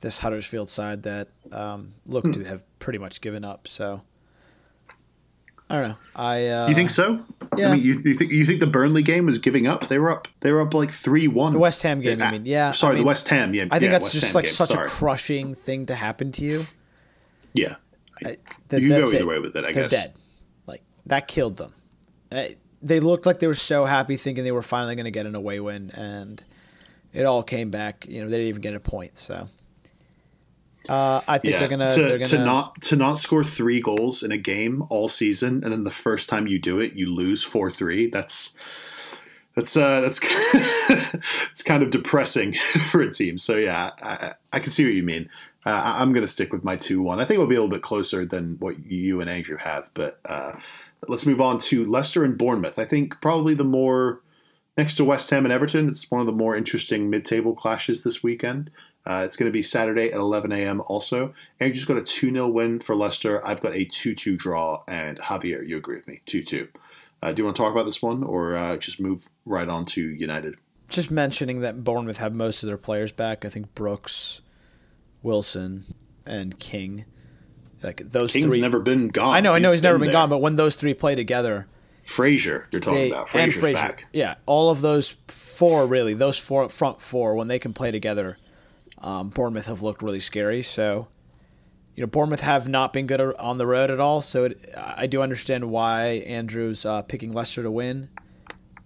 this 0.00 0.18
Huddersfield 0.18 0.68
side 0.68 1.04
that 1.04 1.28
um, 1.52 1.94
look 2.06 2.24
hmm. 2.24 2.32
to 2.32 2.44
have 2.44 2.64
pretty 2.78 2.98
much 2.98 3.20
given 3.20 3.44
up. 3.44 3.68
So 3.68 4.02
I 5.70 5.80
don't 5.80 5.88
know. 5.90 5.96
I 6.14 6.46
uh, 6.48 6.68
you 6.68 6.74
think 6.74 6.90
so? 6.90 7.24
Yeah. 7.58 7.70
I 7.70 7.76
mean, 7.76 7.84
you, 7.84 8.00
you 8.04 8.14
think 8.14 8.32
you 8.32 8.44
think 8.46 8.60
the 8.60 8.66
Burnley 8.66 9.02
game 9.02 9.26
was 9.26 9.38
giving 9.38 9.66
up? 9.66 9.88
They 9.88 9.98
were 9.98 10.10
up. 10.10 10.28
They 10.40 10.52
were 10.52 10.60
up 10.60 10.74
like 10.74 10.90
three 10.90 11.28
one. 11.28 11.52
The 11.52 11.58
West 11.58 11.82
Ham 11.82 12.00
game. 12.00 12.22
I 12.22 12.26
ah, 12.26 12.30
mean, 12.30 12.46
yeah. 12.46 12.72
Sorry, 12.72 12.92
I 12.92 12.94
mean, 12.94 13.02
the 13.04 13.06
West 13.06 13.28
Ham. 13.28 13.54
Yeah. 13.54 13.64
I 13.70 13.78
think 13.78 13.82
yeah, 13.84 13.92
that's 13.92 14.04
West 14.04 14.12
just 14.12 14.26
Ham 14.26 14.34
like 14.34 14.44
game. 14.46 14.54
such 14.54 14.70
Sorry. 14.70 14.86
a 14.86 14.88
crushing 14.88 15.54
thing 15.54 15.86
to 15.86 15.94
happen 15.94 16.32
to 16.32 16.44
you. 16.44 16.64
Yeah. 17.52 17.76
I, 18.24 18.36
that, 18.68 18.80
you 18.80 18.88
go 18.88 19.02
either 19.02 19.16
it. 19.16 19.26
way 19.26 19.38
with 19.38 19.56
it. 19.56 19.64
I 19.64 19.72
They're 19.72 19.88
guess. 19.88 19.90
dead. 19.90 20.14
Like 20.66 20.82
that 21.06 21.28
killed 21.28 21.56
them. 21.56 21.72
They 22.82 23.00
looked 23.00 23.26
like 23.26 23.38
they 23.38 23.46
were 23.46 23.54
so 23.54 23.84
happy, 23.84 24.16
thinking 24.16 24.44
they 24.44 24.52
were 24.52 24.62
finally 24.62 24.94
going 24.94 25.04
to 25.04 25.10
get 25.10 25.24
an 25.24 25.34
away 25.34 25.58
win, 25.60 25.90
and 25.94 26.42
it 27.12 27.24
all 27.24 27.42
came 27.42 27.70
back. 27.70 28.06
You 28.08 28.22
know, 28.22 28.28
they 28.28 28.36
didn't 28.36 28.48
even 28.48 28.60
get 28.60 28.74
a 28.74 28.80
point. 28.80 29.16
So 29.16 29.46
uh, 30.88 31.20
I 31.26 31.38
think 31.38 31.54
yeah. 31.54 31.60
they're 31.60 31.68
gonna 31.68 31.94
to, 31.94 32.02
they're 32.02 32.18
gonna 32.18 32.28
to 32.28 32.44
not 32.44 32.80
to 32.82 32.96
not 32.96 33.18
score 33.18 33.44
three 33.44 33.80
goals 33.80 34.22
in 34.22 34.32
a 34.32 34.36
game 34.36 34.84
all 34.90 35.08
season, 35.08 35.62
and 35.64 35.72
then 35.72 35.84
the 35.84 35.90
first 35.90 36.28
time 36.28 36.46
you 36.46 36.58
do 36.58 36.78
it, 36.80 36.94
you 36.94 37.06
lose 37.06 37.42
four 37.42 37.70
three. 37.70 38.08
That's 38.08 38.54
that's 39.54 39.76
uh, 39.76 40.00
that's 40.00 40.20
it's 41.50 41.62
kind 41.62 41.82
of 41.82 41.90
depressing 41.90 42.52
for 42.90 43.00
a 43.00 43.10
team. 43.10 43.38
So 43.38 43.56
yeah, 43.56 43.90
I, 44.02 44.34
I 44.52 44.58
can 44.58 44.70
see 44.70 44.84
what 44.84 44.94
you 44.94 45.02
mean. 45.02 45.28
Uh, 45.64 45.96
I'm 45.98 46.12
going 46.12 46.26
to 46.26 46.30
stick 46.30 46.52
with 46.52 46.64
my 46.64 46.76
two 46.76 47.00
one. 47.00 47.20
I 47.20 47.24
think 47.24 47.36
it'll 47.36 47.46
be 47.46 47.54
a 47.54 47.60
little 47.60 47.74
bit 47.74 47.82
closer 47.82 48.24
than 48.24 48.56
what 48.58 48.84
you 48.84 49.20
and 49.20 49.30
Andrew 49.30 49.56
have, 49.56 49.90
but 49.94 50.20
uh, 50.26 50.52
let's 51.08 51.24
move 51.24 51.40
on 51.40 51.58
to 51.60 51.86
Leicester 51.86 52.24
and 52.24 52.36
Bournemouth. 52.36 52.78
I 52.78 52.84
think 52.84 53.20
probably 53.20 53.54
the 53.54 53.64
more 53.64 54.20
next 54.76 54.96
to 54.96 55.04
West 55.04 55.30
Ham 55.30 55.44
and 55.44 55.52
Everton, 55.52 55.88
it's 55.88 56.10
one 56.10 56.20
of 56.20 56.26
the 56.26 56.32
more 56.32 56.54
interesting 56.54 57.08
mid-table 57.08 57.54
clashes 57.54 58.02
this 58.02 58.22
weekend. 58.22 58.70
Uh, 59.06 59.22
it's 59.24 59.36
going 59.36 59.50
to 59.50 59.52
be 59.52 59.62
Saturday 59.62 60.06
at 60.06 60.14
11 60.14 60.50
a.m. 60.52 60.80
also. 60.88 61.34
Andrew's 61.60 61.84
got 61.84 61.98
a 61.98 62.02
2 62.02 62.32
0 62.32 62.48
win 62.48 62.80
for 62.80 62.94
Leicester. 62.94 63.44
I've 63.46 63.60
got 63.60 63.74
a 63.74 63.84
2 63.84 64.14
2 64.14 64.36
draw. 64.36 64.82
And 64.88 65.18
Javier, 65.18 65.66
you 65.66 65.76
agree 65.76 65.96
with 65.96 66.08
me? 66.08 66.22
2 66.26 66.42
2. 66.42 66.68
Uh, 67.22 67.32
do 67.32 67.40
you 67.40 67.44
want 67.44 67.56
to 67.56 67.62
talk 67.62 67.72
about 67.72 67.86
this 67.86 68.02
one 68.02 68.22
or 68.22 68.56
uh, 68.56 68.76
just 68.76 69.00
move 69.00 69.28
right 69.44 69.68
on 69.68 69.86
to 69.86 70.02
United? 70.02 70.56
Just 70.90 71.10
mentioning 71.10 71.60
that 71.60 71.82
Bournemouth 71.82 72.18
have 72.18 72.34
most 72.34 72.62
of 72.62 72.66
their 72.66 72.76
players 72.76 73.12
back. 73.12 73.44
I 73.44 73.48
think 73.48 73.74
Brooks, 73.74 74.42
Wilson, 75.22 75.84
and 76.26 76.58
King. 76.58 77.04
Like 77.82 77.98
those 77.98 78.32
King's 78.32 78.46
three. 78.46 78.60
never 78.60 78.78
been 78.78 79.08
gone. 79.08 79.34
I 79.34 79.40
know, 79.40 79.52
I 79.54 79.58
know 79.58 79.72
he's, 79.72 79.82
never 79.82 79.98
been 79.98 80.06
there. 80.06 80.12
gone, 80.12 80.30
but 80.30 80.38
when 80.38 80.54
those 80.54 80.76
three 80.76 80.94
play 80.94 81.14
together, 81.14 81.66
Fraser, 82.02 82.66
you're 82.70 82.80
talking 82.80 82.98
they 82.98 83.10
about. 83.10 83.34
and 83.34 83.52
Fraser, 83.52 83.74
back. 83.74 84.06
yeah, 84.12 84.36
all 84.46 84.70
of 84.70 84.80
those 84.80 85.16
four 85.28 85.86
really, 85.86 86.14
those 86.14 86.38
four 86.38 86.68
front 86.70 87.00
four, 87.00 87.34
when 87.34 87.48
they 87.48 87.58
can 87.58 87.74
play 87.74 87.90
together, 87.90 88.38
um, 89.04 89.28
Bournemouth 89.28 89.66
have 89.66 89.82
looked 89.82 90.02
really 90.02 90.18
scary. 90.18 90.62
So, 90.62 91.08
you 91.94 92.02
know, 92.02 92.06
Bournemouth 92.08 92.40
have 92.40 92.68
not 92.68 92.92
been 92.92 93.06
good 93.06 93.20
on 93.20 93.58
the 93.58 93.66
road 93.66 93.90
at 93.90 94.00
all. 94.00 94.22
So 94.22 94.44
it, 94.44 94.64
I 94.76 95.06
do 95.06 95.20
understand 95.20 95.70
why 95.70 96.24
Andrew's 96.26 96.86
uh, 96.86 97.02
picking 97.02 97.32
Leicester 97.32 97.62
to 97.62 97.70
win, 97.70 98.08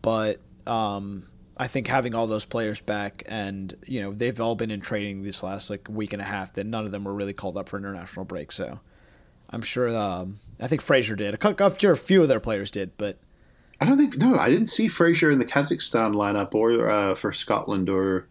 but 0.02 0.38
um, 0.66 1.22
I 1.56 1.68
think 1.68 1.86
having 1.86 2.14
all 2.16 2.26
those 2.26 2.44
players 2.44 2.80
back 2.80 3.22
and 3.26 3.74
you 3.86 4.00
know 4.00 4.12
they've 4.12 4.38
all 4.40 4.56
been 4.56 4.72
in 4.72 4.80
training 4.80 5.22
this 5.22 5.42
last 5.42 5.70
like 5.70 5.88
week 5.88 6.12
and 6.12 6.20
a 6.20 6.26
half. 6.26 6.52
That 6.54 6.66
none 6.66 6.84
of 6.84 6.90
them 6.90 7.04
were 7.04 7.14
really 7.14 7.32
called 7.32 7.56
up 7.56 7.68
for 7.68 7.78
international 7.78 8.24
break. 8.24 8.50
So 8.50 8.80
I'm 9.50 9.62
sure. 9.62 9.88
Um, 9.96 10.40
I 10.60 10.66
think 10.66 10.82
Fraser 10.82 11.14
did. 11.14 11.34
A 11.34 11.36
cou- 11.36 11.54
a 11.64 11.94
few 11.94 12.22
of 12.22 12.28
their 12.28 12.40
players 12.40 12.72
did, 12.72 12.90
but 12.98 13.18
I 13.80 13.86
don't 13.86 13.96
think 13.96 14.18
no, 14.18 14.36
I 14.36 14.50
didn't 14.50 14.66
see 14.66 14.88
Fraser 14.88 15.30
in 15.30 15.38
the 15.38 15.44
Kazakhstan 15.44 16.14
lineup 16.14 16.54
or 16.54 16.88
uh, 16.90 17.14
for 17.14 17.32
Scotland 17.32 17.88
or 17.88 18.26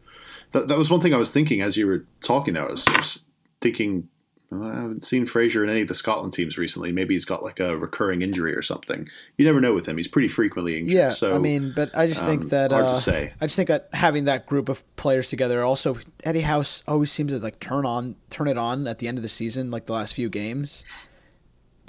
that, 0.51 0.67
that 0.67 0.77
was 0.77 0.89
one 0.89 1.01
thing 1.01 1.13
I 1.13 1.17
was 1.17 1.31
thinking 1.31 1.61
as 1.61 1.77
you 1.77 1.87
were 1.87 2.05
talking 2.21 2.53
there. 2.53 2.67
I 2.67 2.71
was, 2.71 2.87
I 2.87 2.97
was 2.97 3.23
thinking 3.61 4.09
I 4.49 4.67
haven't 4.67 5.03
seen 5.03 5.25
Fraser 5.25 5.61
in 5.61 5.69
any 5.69 5.81
of 5.81 5.89
the 5.89 5.93
Scotland 5.93 6.33
teams 6.33 6.57
recently. 6.57 6.93
Maybe 6.93 7.13
he's 7.13 7.25
got 7.25 7.43
like 7.43 7.59
a 7.59 7.75
recurring 7.75 8.21
injury 8.21 8.53
or 8.55 8.61
something. 8.61 9.09
You 9.37 9.43
never 9.43 9.59
know 9.59 9.73
with 9.73 9.85
him. 9.87 9.97
He's 9.97 10.07
pretty 10.07 10.29
frequently 10.29 10.77
injured. 10.77 10.93
Yeah, 10.93 11.09
so, 11.09 11.35
I 11.35 11.37
mean, 11.37 11.73
but 11.75 11.95
I 11.97 12.07
just 12.07 12.23
think 12.23 12.43
um, 12.43 12.49
that 12.49 12.71
hard 12.71 12.85
to 12.85 12.89
uh, 12.91 12.95
say. 12.95 13.33
I 13.41 13.45
just 13.45 13.57
think 13.57 13.67
that 13.67 13.89
having 13.91 14.23
that 14.23 14.45
group 14.45 14.69
of 14.69 14.83
players 14.95 15.29
together. 15.29 15.63
Also, 15.63 15.97
Eddie 16.23 16.41
Howe's 16.41 16.81
always 16.87 17.11
seems 17.11 17.33
to 17.33 17.39
like 17.39 17.59
turn 17.59 17.85
on, 17.85 18.15
turn 18.29 18.47
it 18.47 18.57
on 18.57 18.87
at 18.87 18.99
the 18.99 19.09
end 19.09 19.17
of 19.17 19.21
the 19.21 19.27
season, 19.27 19.69
like 19.69 19.85
the 19.85 19.93
last 19.93 20.13
few 20.13 20.29
games. 20.29 20.85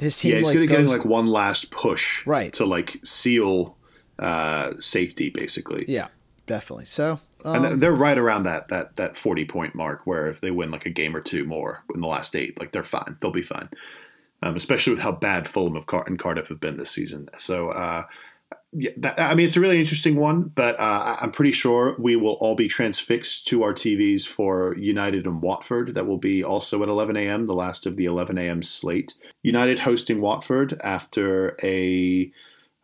His 0.00 0.16
team, 0.16 0.32
yeah, 0.32 0.38
he's 0.38 0.46
like, 0.46 0.54
good 0.54 0.62
at 0.64 0.68
getting 0.68 0.86
like 0.86 1.04
one 1.04 1.26
last 1.26 1.70
push, 1.70 2.26
Right. 2.26 2.52
to 2.54 2.64
like 2.64 3.00
seal 3.04 3.76
uh, 4.18 4.72
safety, 4.80 5.28
basically. 5.30 5.84
yeah, 5.86 6.08
definitely. 6.48 6.86
So, 6.86 7.20
And 7.44 7.56
um, 7.58 7.62
th- 7.62 7.80
they're 7.80 7.94
right 7.94 8.18
around 8.18 8.42
that 8.44 8.68
that 8.68 8.96
that 8.96 9.16
forty 9.16 9.44
point 9.44 9.76
mark 9.76 10.06
where 10.06 10.26
if 10.26 10.40
they 10.40 10.50
win 10.50 10.72
like 10.72 10.86
a 10.86 10.90
game 10.90 11.14
or 11.14 11.20
two 11.20 11.44
more 11.44 11.84
in 11.94 12.00
the 12.00 12.08
last 12.08 12.34
eight, 12.34 12.58
like 12.58 12.72
they're 12.72 12.82
fine. 12.82 13.16
They'll 13.20 13.30
be 13.30 13.42
fine. 13.42 13.68
Um, 14.42 14.56
especially 14.56 14.92
with 14.92 15.02
how 15.02 15.12
bad 15.12 15.46
Fulham 15.46 15.76
of 15.76 15.86
Car- 15.86 16.04
and 16.06 16.18
Cardiff 16.18 16.48
have 16.48 16.60
been 16.60 16.76
this 16.76 16.90
season. 16.90 17.28
So 17.38 17.70
uh, 17.70 18.04
yeah, 18.72 18.90
that, 18.98 19.18
I 19.18 19.34
mean 19.34 19.46
it's 19.46 19.56
a 19.56 19.60
really 19.60 19.78
interesting 19.78 20.16
one, 20.16 20.50
but 20.54 20.78
uh, 20.78 21.16
I'm 21.20 21.30
pretty 21.30 21.52
sure 21.52 21.96
we 21.98 22.16
will 22.16 22.36
all 22.40 22.54
be 22.54 22.68
transfixed 22.68 23.46
to 23.48 23.62
our 23.62 23.72
TVs 23.72 24.26
for 24.26 24.76
United 24.76 25.26
and 25.26 25.40
Watford. 25.40 25.94
That 25.94 26.06
will 26.06 26.18
be 26.18 26.42
also 26.44 26.82
at 26.82 26.88
11 26.88 27.16
a.m. 27.16 27.46
The 27.46 27.54
last 27.54 27.86
of 27.86 27.96
the 27.96 28.04
11 28.04 28.38
a.m. 28.38 28.62
slate. 28.62 29.14
United 29.42 29.80
hosting 29.80 30.20
Watford 30.20 30.78
after 30.82 31.56
a 31.62 32.30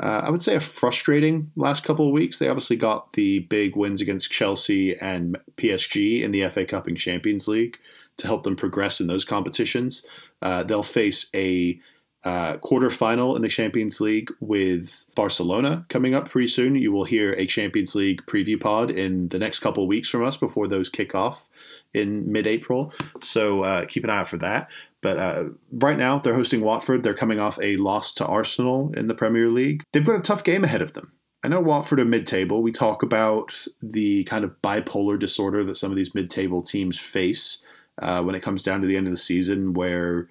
uh, 0.01 0.23
I 0.25 0.31
would 0.31 0.43
say 0.43 0.57
a 0.57 0.61
frustrating 0.61 1.53
last 1.57 1.85
couple 1.85 2.07
of 2.07 2.13
weeks. 2.13 2.39
They 2.39 2.49
obviously 2.49 2.77
got 2.77 3.13
the 3.13 3.41
big 3.41 3.77
wins 3.77 4.01
against 4.01 4.31
Chelsea 4.31 4.97
and 4.99 5.39
PSG 5.57 6.23
in 6.23 6.33
the 6.33 6.49
FA 6.49 6.65
Cup 6.65 6.87
and 6.87 6.97
Champions 6.97 7.47
League 7.47 7.79
to 8.17 8.27
help 8.27 8.43
them 8.43 8.57
progress 8.57 9.01
in 9.01 9.07
those 9.07 9.25
competitions. 9.25 10.05
Uh, 10.43 10.63
they'll 10.63 10.83
face 10.83 11.31
a 11.35 11.81
uh, 12.25 12.57
quarterfinal 12.57 13.37
in 13.37 13.43
the 13.43 13.49
Champions 13.49 14.01
League 14.01 14.31
with 14.41 15.07
Barcelona 15.15 15.85
coming 15.89 16.15
up 16.15 16.29
pretty 16.29 16.49
soon. 16.49 16.75
You 16.75 16.91
will 16.91 17.05
hear 17.05 17.33
a 17.35 17.47
Champions 17.47 17.95
League 17.95 18.23
preview 18.27 18.61
pod 18.61 18.91
in 18.91 19.29
the 19.29 19.39
next 19.39 19.61
couple 19.61 19.83
of 19.83 19.89
weeks 19.89 20.09
from 20.09 20.25
us 20.25 20.37
before 20.37 20.67
those 20.67 20.89
kick 20.89 21.15
off 21.15 21.47
in 21.93 22.31
mid-April. 22.31 22.93
So 23.23 23.63
uh, 23.63 23.85
keep 23.85 24.05
an 24.05 24.11
eye 24.11 24.19
out 24.19 24.29
for 24.29 24.39
that. 24.39 24.71
But 25.05 25.19
uh, 25.19 25.45
right 25.71 25.99
now, 25.99 26.19
they're 26.19 26.33
hosting 26.33 26.63
Watford. 26.63 27.03
They're 27.03 27.13
coming 27.13 27.39
off 27.39 27.59
a 27.61 27.77
loss 27.77 28.15
to 28.15 28.27
Arsenal 28.27 28.91
in 28.97 29.07
the 29.07 29.15
Premier 29.15 29.51
League. 29.51 29.83
They've 29.93 30.05
got 30.05 30.17
a 30.17 30.23
tough 30.23 30.43
game 30.43 30.65
ahead 30.65 30.81
of 30.81 30.95
them. 30.95 31.13
I 31.45 31.49
know 31.49 31.61
Watford 31.61 32.01
are 32.01 32.07
mid-table. 32.07 32.63
We 32.63 32.73
talk 32.73 33.03
about 33.03 33.67
the 33.83 34.25
kind 34.25 34.47
of 34.47 34.63
bipolar 34.63 35.19
disorder 35.19 35.63
that 35.65 35.77
some 35.77 35.91
of 35.91 35.99
these 35.99 36.15
mid-table 36.15 36.63
teams 36.63 36.99
face 36.99 37.63
uh, 38.01 38.23
when 38.23 38.35
it 38.35 38.43
comes 38.43 38.63
down 38.63 38.81
to 38.81 38.87
the 38.87 38.97
end 38.97 39.07
of 39.07 39.11
the 39.11 39.19
season, 39.19 39.75
where 39.75 40.31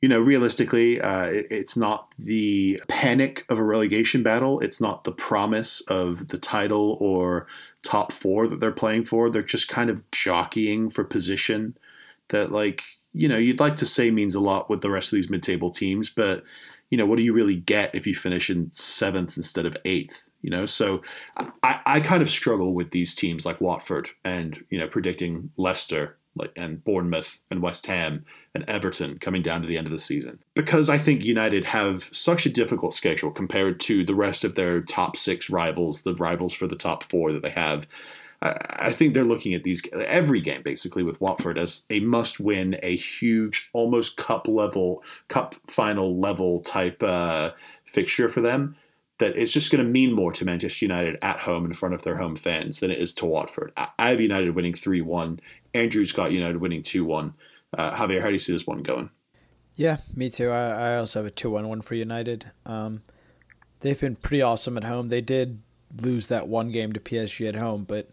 you 0.00 0.08
know, 0.08 0.18
realistically, 0.18 1.00
uh, 1.00 1.26
it, 1.26 1.46
it's 1.48 1.76
not 1.76 2.12
the 2.18 2.82
panic 2.88 3.46
of 3.48 3.58
a 3.58 3.64
relegation 3.64 4.24
battle. 4.24 4.58
It's 4.58 4.80
not 4.80 5.04
the 5.04 5.12
promise 5.12 5.80
of 5.82 6.26
the 6.26 6.38
title 6.38 6.98
or 7.00 7.46
top 7.84 8.10
four 8.10 8.48
that 8.48 8.58
they're 8.58 8.72
playing 8.72 9.04
for. 9.04 9.30
They're 9.30 9.44
just 9.44 9.68
kind 9.68 9.90
of 9.90 10.10
jockeying 10.10 10.90
for 10.90 11.04
position 11.04 11.76
that, 12.30 12.50
like, 12.50 12.82
you 13.12 13.28
know, 13.28 13.36
you'd 13.36 13.60
like 13.60 13.76
to 13.78 13.86
say 13.86 14.10
means 14.10 14.34
a 14.34 14.40
lot 14.40 14.70
with 14.70 14.80
the 14.80 14.90
rest 14.90 15.12
of 15.12 15.16
these 15.16 15.30
mid 15.30 15.42
table 15.42 15.70
teams, 15.70 16.10
but, 16.10 16.44
you 16.90 16.98
know, 16.98 17.06
what 17.06 17.16
do 17.16 17.22
you 17.22 17.32
really 17.32 17.56
get 17.56 17.94
if 17.94 18.06
you 18.06 18.14
finish 18.14 18.50
in 18.50 18.70
seventh 18.72 19.36
instead 19.36 19.66
of 19.66 19.76
eighth? 19.84 20.28
You 20.40 20.50
know, 20.50 20.66
so 20.66 21.02
I, 21.62 21.80
I 21.86 22.00
kind 22.00 22.22
of 22.22 22.28
struggle 22.28 22.74
with 22.74 22.90
these 22.90 23.14
teams 23.14 23.46
like 23.46 23.60
Watford 23.60 24.10
and, 24.24 24.64
you 24.70 24.78
know, 24.78 24.88
predicting 24.88 25.50
Leicester 25.56 26.16
like 26.34 26.52
and 26.56 26.82
Bournemouth 26.82 27.40
and 27.50 27.62
West 27.62 27.86
Ham 27.86 28.24
and 28.54 28.64
Everton 28.68 29.18
coming 29.18 29.42
down 29.42 29.60
to 29.60 29.68
the 29.68 29.76
end 29.76 29.86
of 29.86 29.92
the 29.92 29.98
season. 29.98 30.38
Because 30.54 30.88
I 30.88 30.98
think 30.98 31.24
United 31.24 31.64
have 31.64 32.08
such 32.12 32.46
a 32.46 32.50
difficult 32.50 32.94
schedule 32.94 33.30
compared 33.30 33.80
to 33.80 34.04
the 34.04 34.14
rest 34.14 34.42
of 34.42 34.54
their 34.54 34.80
top 34.80 35.16
six 35.16 35.50
rivals, 35.50 36.02
the 36.02 36.14
rivals 36.14 36.54
for 36.54 36.66
the 36.66 36.76
top 36.76 37.04
four 37.04 37.32
that 37.32 37.42
they 37.42 37.50
have. 37.50 37.86
I, 38.42 38.92
think 38.92 39.14
they're 39.14 39.24
looking 39.24 39.54
at 39.54 39.62
these 39.62 39.82
every 39.92 40.40
game 40.40 40.62
basically 40.62 41.02
with 41.02 41.20
Watford 41.20 41.58
as 41.58 41.84
a 41.90 42.00
must-win, 42.00 42.78
a 42.82 42.96
huge, 42.96 43.70
almost 43.72 44.16
cup 44.16 44.48
level, 44.48 45.02
cup 45.28 45.54
final 45.68 46.18
level 46.18 46.60
type 46.60 47.02
uh, 47.02 47.52
fixture 47.84 48.28
for 48.28 48.40
them. 48.40 48.76
That 49.18 49.36
it's 49.36 49.52
just 49.52 49.70
going 49.70 49.84
to 49.84 49.90
mean 49.90 50.12
more 50.12 50.32
to 50.32 50.44
Manchester 50.44 50.84
United 50.84 51.16
at 51.22 51.38
home 51.38 51.64
in 51.64 51.74
front 51.74 51.94
of 51.94 52.02
their 52.02 52.16
home 52.16 52.34
fans 52.34 52.80
than 52.80 52.90
it 52.90 52.98
is 52.98 53.14
to 53.16 53.26
Watford. 53.26 53.72
I, 53.76 53.88
I 53.98 54.10
have 54.10 54.20
United 54.20 54.56
winning 54.56 54.74
three 54.74 55.00
one. 55.00 55.38
Andrew's 55.74 56.12
got 56.12 56.32
United 56.32 56.56
winning 56.56 56.82
two 56.82 57.04
one. 57.04 57.34
Uh, 57.76 57.92
Javier, 57.92 58.20
how 58.20 58.26
do 58.26 58.32
you 58.32 58.38
see 58.38 58.52
this 58.52 58.66
one 58.66 58.82
going? 58.82 59.10
yeah, 59.76 59.96
me 60.14 60.30
too. 60.30 60.50
I, 60.50 60.92
I 60.92 60.96
also 60.96 61.20
have 61.20 61.26
a 61.26 61.30
two-one-one 61.30 61.82
for 61.82 61.94
United. 61.94 62.50
Um, 62.66 63.02
they've 63.80 63.98
been 63.98 64.16
pretty 64.16 64.42
awesome 64.42 64.76
at 64.76 64.84
home. 64.84 65.08
They 65.08 65.20
did 65.20 65.62
lose 66.00 66.28
that 66.28 66.48
one 66.48 66.70
game 66.70 66.92
to 66.92 67.00
PSG 67.00 67.48
at 67.48 67.56
home, 67.56 67.84
but 67.84 68.08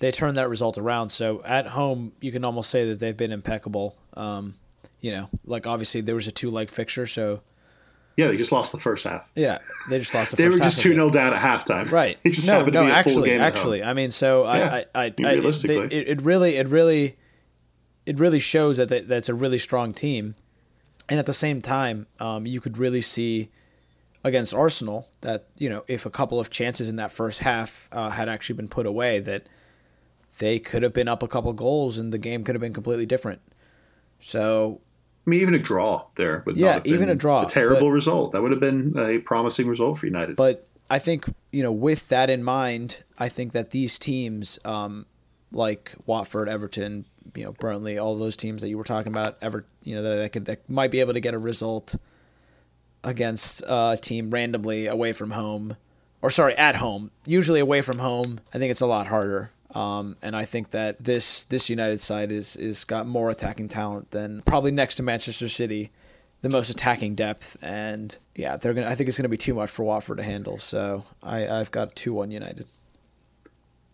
they 0.00 0.10
turned 0.10 0.36
that 0.36 0.48
result 0.48 0.78
around. 0.78 1.08
So 1.10 1.42
at 1.44 1.66
home, 1.68 2.12
you 2.20 2.32
can 2.32 2.44
almost 2.44 2.70
say 2.70 2.84
that 2.88 3.00
they've 3.00 3.16
been 3.16 3.32
impeccable. 3.32 3.96
Um, 4.14 4.54
you 5.00 5.12
know, 5.12 5.28
like 5.44 5.66
obviously 5.66 6.00
there 6.00 6.14
was 6.14 6.26
a 6.26 6.32
two-leg 6.32 6.68
fixture, 6.70 7.06
so 7.06 7.40
Yeah, 8.16 8.28
they 8.28 8.36
just 8.36 8.50
lost 8.52 8.72
the 8.72 8.78
first 8.80 9.04
half. 9.04 9.28
yeah, 9.34 9.58
they 9.90 9.98
just 9.98 10.12
lost 10.14 10.30
the 10.32 10.36
They 10.36 10.48
were 10.48 10.58
just 10.58 10.80
two 10.80 10.90
it. 10.92 10.94
0 10.94 11.10
down 11.10 11.32
at 11.34 11.40
halftime. 11.40 11.90
Right. 11.90 12.18
Just 12.24 12.46
no, 12.46 12.64
no, 12.64 12.84
be 12.84 12.90
a 12.90 12.92
full 12.92 12.92
actually, 12.92 13.28
game 13.28 13.40
actually. 13.40 13.84
I 13.84 13.92
mean, 13.92 14.10
so 14.10 14.44
Yeah, 14.44 14.82
I, 14.94 15.02
I, 15.02 15.04
I, 15.06 15.14
I 15.24 15.32
realistically. 15.34 15.94
it, 15.96 16.08
it 16.08 16.22
really, 16.22 16.56
it 16.56 16.68
really, 16.68 17.16
it 18.06 18.18
really 18.18 18.38
shows 18.40 18.78
that 18.78 18.88
they, 18.88 19.00
that's 19.00 19.28
a 19.28 19.34
really 19.34 19.58
strong 19.58 19.92
team, 19.92 20.34
and 21.08 21.20
at 21.20 21.26
the 21.26 21.34
same 21.34 21.60
time, 21.60 22.06
um, 22.18 22.46
you 22.46 22.60
could 22.60 22.78
really 22.78 23.02
see 23.02 23.48
against 24.24 24.52
Arsenal 24.54 25.08
that 25.20 25.44
you 25.58 25.68
know 25.68 25.82
if 25.86 26.04
a 26.06 26.10
couple 26.10 26.40
of 26.40 26.50
chances 26.50 26.88
in 26.88 26.96
that 26.96 27.12
first 27.12 27.40
half 27.40 27.88
uh, 27.92 28.10
had 28.10 28.28
actually 28.28 28.56
been 28.56 28.68
put 28.68 28.86
away, 28.86 29.18
that 29.20 29.46
they 30.38 30.58
could 30.58 30.82
have 30.82 30.92
been 30.92 31.08
up 31.08 31.22
a 31.22 31.28
couple 31.28 31.52
goals 31.52 31.98
and 31.98 32.12
the 32.12 32.18
game 32.18 32.44
could 32.44 32.54
have 32.54 32.60
been 32.62 32.74
completely 32.74 33.06
different. 33.06 33.40
So 34.18 34.80
I 35.26 35.30
mean, 35.30 35.40
even 35.40 35.54
a 35.54 35.58
draw 35.58 36.06
there 36.16 36.42
would 36.46 36.56
Yeah, 36.56 36.80
even 36.84 37.08
a 37.08 37.14
draw, 37.14 37.42
a 37.46 37.48
terrible 37.48 37.88
but- 37.88 37.94
result. 37.94 38.32
That 38.32 38.42
would 38.42 38.50
have 38.52 38.60
been 38.60 38.94
a 38.98 39.18
promising 39.18 39.66
result 39.66 39.98
for 39.98 40.06
United. 40.06 40.36
But 40.36 40.66
I 40.88 40.98
think 40.98 41.24
you 41.52 41.62
know, 41.62 41.72
with 41.72 42.08
that 42.10 42.30
in 42.30 42.42
mind, 42.44 43.02
I 43.18 43.28
think 43.28 43.52
that 43.52 43.70
these 43.70 43.98
teams, 43.98 44.58
um, 44.64 45.06
like 45.52 45.94
Watford, 46.06 46.48
Everton, 46.48 47.06
you 47.34 47.44
know, 47.44 47.52
Burnley, 47.52 47.98
all 47.98 48.16
those 48.16 48.36
teams 48.36 48.62
that 48.62 48.68
you 48.68 48.78
were 48.78 48.84
talking 48.84 49.10
about, 49.12 49.36
ever, 49.42 49.64
you 49.82 49.96
know, 49.96 50.02
that, 50.02 50.16
that 50.16 50.32
could 50.32 50.44
that 50.46 50.68
might 50.70 50.90
be 50.90 51.00
able 51.00 51.12
to 51.12 51.20
get 51.20 51.34
a 51.34 51.38
result 51.38 51.96
against 53.04 53.62
uh, 53.64 53.94
a 53.94 54.00
team 54.00 54.30
randomly 54.30 54.86
away 54.86 55.12
from 55.12 55.32
home, 55.32 55.76
or 56.22 56.30
sorry, 56.30 56.54
at 56.56 56.76
home. 56.76 57.10
Usually 57.26 57.60
away 57.60 57.80
from 57.80 57.98
home, 57.98 58.40
I 58.54 58.58
think 58.58 58.70
it's 58.70 58.80
a 58.80 58.86
lot 58.86 59.06
harder. 59.08 59.52
Um, 59.74 60.16
and 60.22 60.36
I 60.36 60.44
think 60.44 60.70
that 60.70 60.98
this 60.98 61.44
this 61.44 61.68
United 61.68 62.00
side 62.00 62.30
is 62.30 62.56
is 62.56 62.84
got 62.84 63.06
more 63.06 63.30
attacking 63.30 63.68
talent 63.68 64.12
than 64.12 64.42
probably 64.42 64.70
next 64.70 64.94
to 64.96 65.02
Manchester 65.02 65.48
City 65.48 65.90
the 66.42 66.48
most 66.48 66.70
attacking 66.70 67.14
depth, 67.14 67.56
and 67.62 68.16
yeah, 68.34 68.56
they're 68.56 68.74
gonna. 68.74 68.86
I 68.86 68.94
think 68.94 69.08
it's 69.08 69.18
gonna 69.18 69.28
be 69.28 69.36
too 69.36 69.54
much 69.54 69.70
for 69.70 69.84
Watford 69.84 70.18
to 70.18 70.22
handle. 70.22 70.58
So 70.58 71.04
I 71.22 71.48
I've 71.48 71.70
got 71.70 71.96
two 71.96 72.12
one 72.12 72.30
United. 72.30 72.66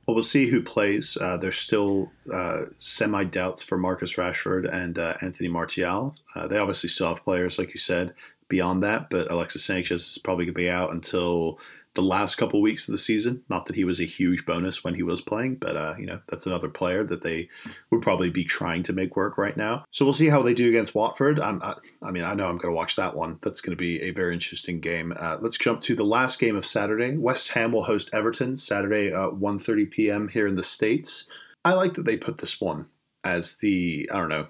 Well, 0.07 0.17
we'll 0.17 0.25
see 0.25 0.49
who 0.49 0.63
plays. 0.63 1.17
Uh, 1.19 1.37
there's 1.37 1.57
still 1.57 2.11
uh, 2.33 2.65
semi 2.79 3.25
doubts 3.25 3.63
for 3.63 3.79
Marcus 3.79 4.15
Rashford 4.15 4.71
and 4.71 4.99
uh, 4.99 5.15
Anthony 5.23 5.49
Martial. 5.49 6.17
Uh, 6.35 6.49
they 6.49 6.59
obviously 6.59 6.89
still 6.89 7.09
have 7.09 7.25
players, 7.25 7.59
like 7.59 7.69
you 7.69 7.79
said, 7.79 8.13
beyond 8.49 8.83
that, 8.83 9.09
but 9.11 9.31
Alexis 9.31 9.65
Sanchez 9.65 10.03
is 10.03 10.19
probably 10.19 10.45
going 10.45 10.55
to 10.55 10.59
be 10.59 10.69
out 10.69 10.91
until 10.91 11.59
the 11.95 12.03
last 12.03 12.37
couple 12.37 12.63
weeks 12.63 12.89
of 12.89 12.93
the 12.93 12.99
season. 12.99 13.43
Not 13.49 13.67
that 13.67 13.77
he 13.77 13.85
was 13.85 14.01
a 14.01 14.05
huge 14.05 14.47
bonus 14.47 14.83
when 14.83 14.95
he 14.95 15.03
was 15.03 15.21
playing, 15.21 15.57
but 15.57 15.77
uh, 15.77 15.95
you 15.99 16.07
know 16.07 16.21
that's 16.29 16.47
another 16.47 16.69
player 16.69 17.05
that 17.05 17.23
they 17.23 17.49
would 17.91 18.03
probably 18.03 18.31
be 18.31 18.45
trying 18.45 18.83
to 18.85 18.93
make 18.93 19.17
work 19.17 19.37
right 19.37 19.57
now. 19.57 19.85
So 19.91 20.05
we'll 20.05 20.13
see 20.13 20.29
how 20.29 20.43
they 20.43 20.55
do 20.55 20.69
against 20.69 20.95
Watford. 20.95 21.39
I, 21.39 21.75
I 22.03 22.11
mean, 22.11 22.25
I 22.25 22.35
know 22.35 22.47
I'm 22.47 22.59
going 22.59 22.73
to 22.73 22.77
watch 22.77 22.97
that 22.97 23.15
one. 23.15 23.39
That's 23.43 23.61
going 23.61 23.77
to 23.77 23.81
be 23.81 24.01
a 24.03 24.11
very 24.11 24.35
interesting 24.35 24.81
game. 24.81 25.13
Uh, 25.19 25.39
let's 25.41 25.59
jump 25.59 25.83
to 25.83 25.95
the 25.95 26.05
last 26.05 26.39
game 26.39 26.57
of 26.57 26.67
Saturday. 26.67 27.17
West 27.17 27.49
Ham 27.51 27.73
will 27.73 27.85
host 27.85 28.11
Everton 28.13 28.57
Saturday 28.57 29.09
at 29.09 29.33
1:30 29.33 29.91
p.m. 29.91 30.29
here 30.29 30.47
in 30.47 30.57
the 30.57 30.63
states. 30.63 31.27
I 31.65 31.75
like 31.75 31.95
that 31.95 32.05
they 32.05 32.17
put 32.17 32.39
this 32.39 32.61
one 32.61 32.87
as 33.25 33.59
the 33.59 34.09
I 34.13 34.17
don't 34.17 34.29
know 34.29 34.49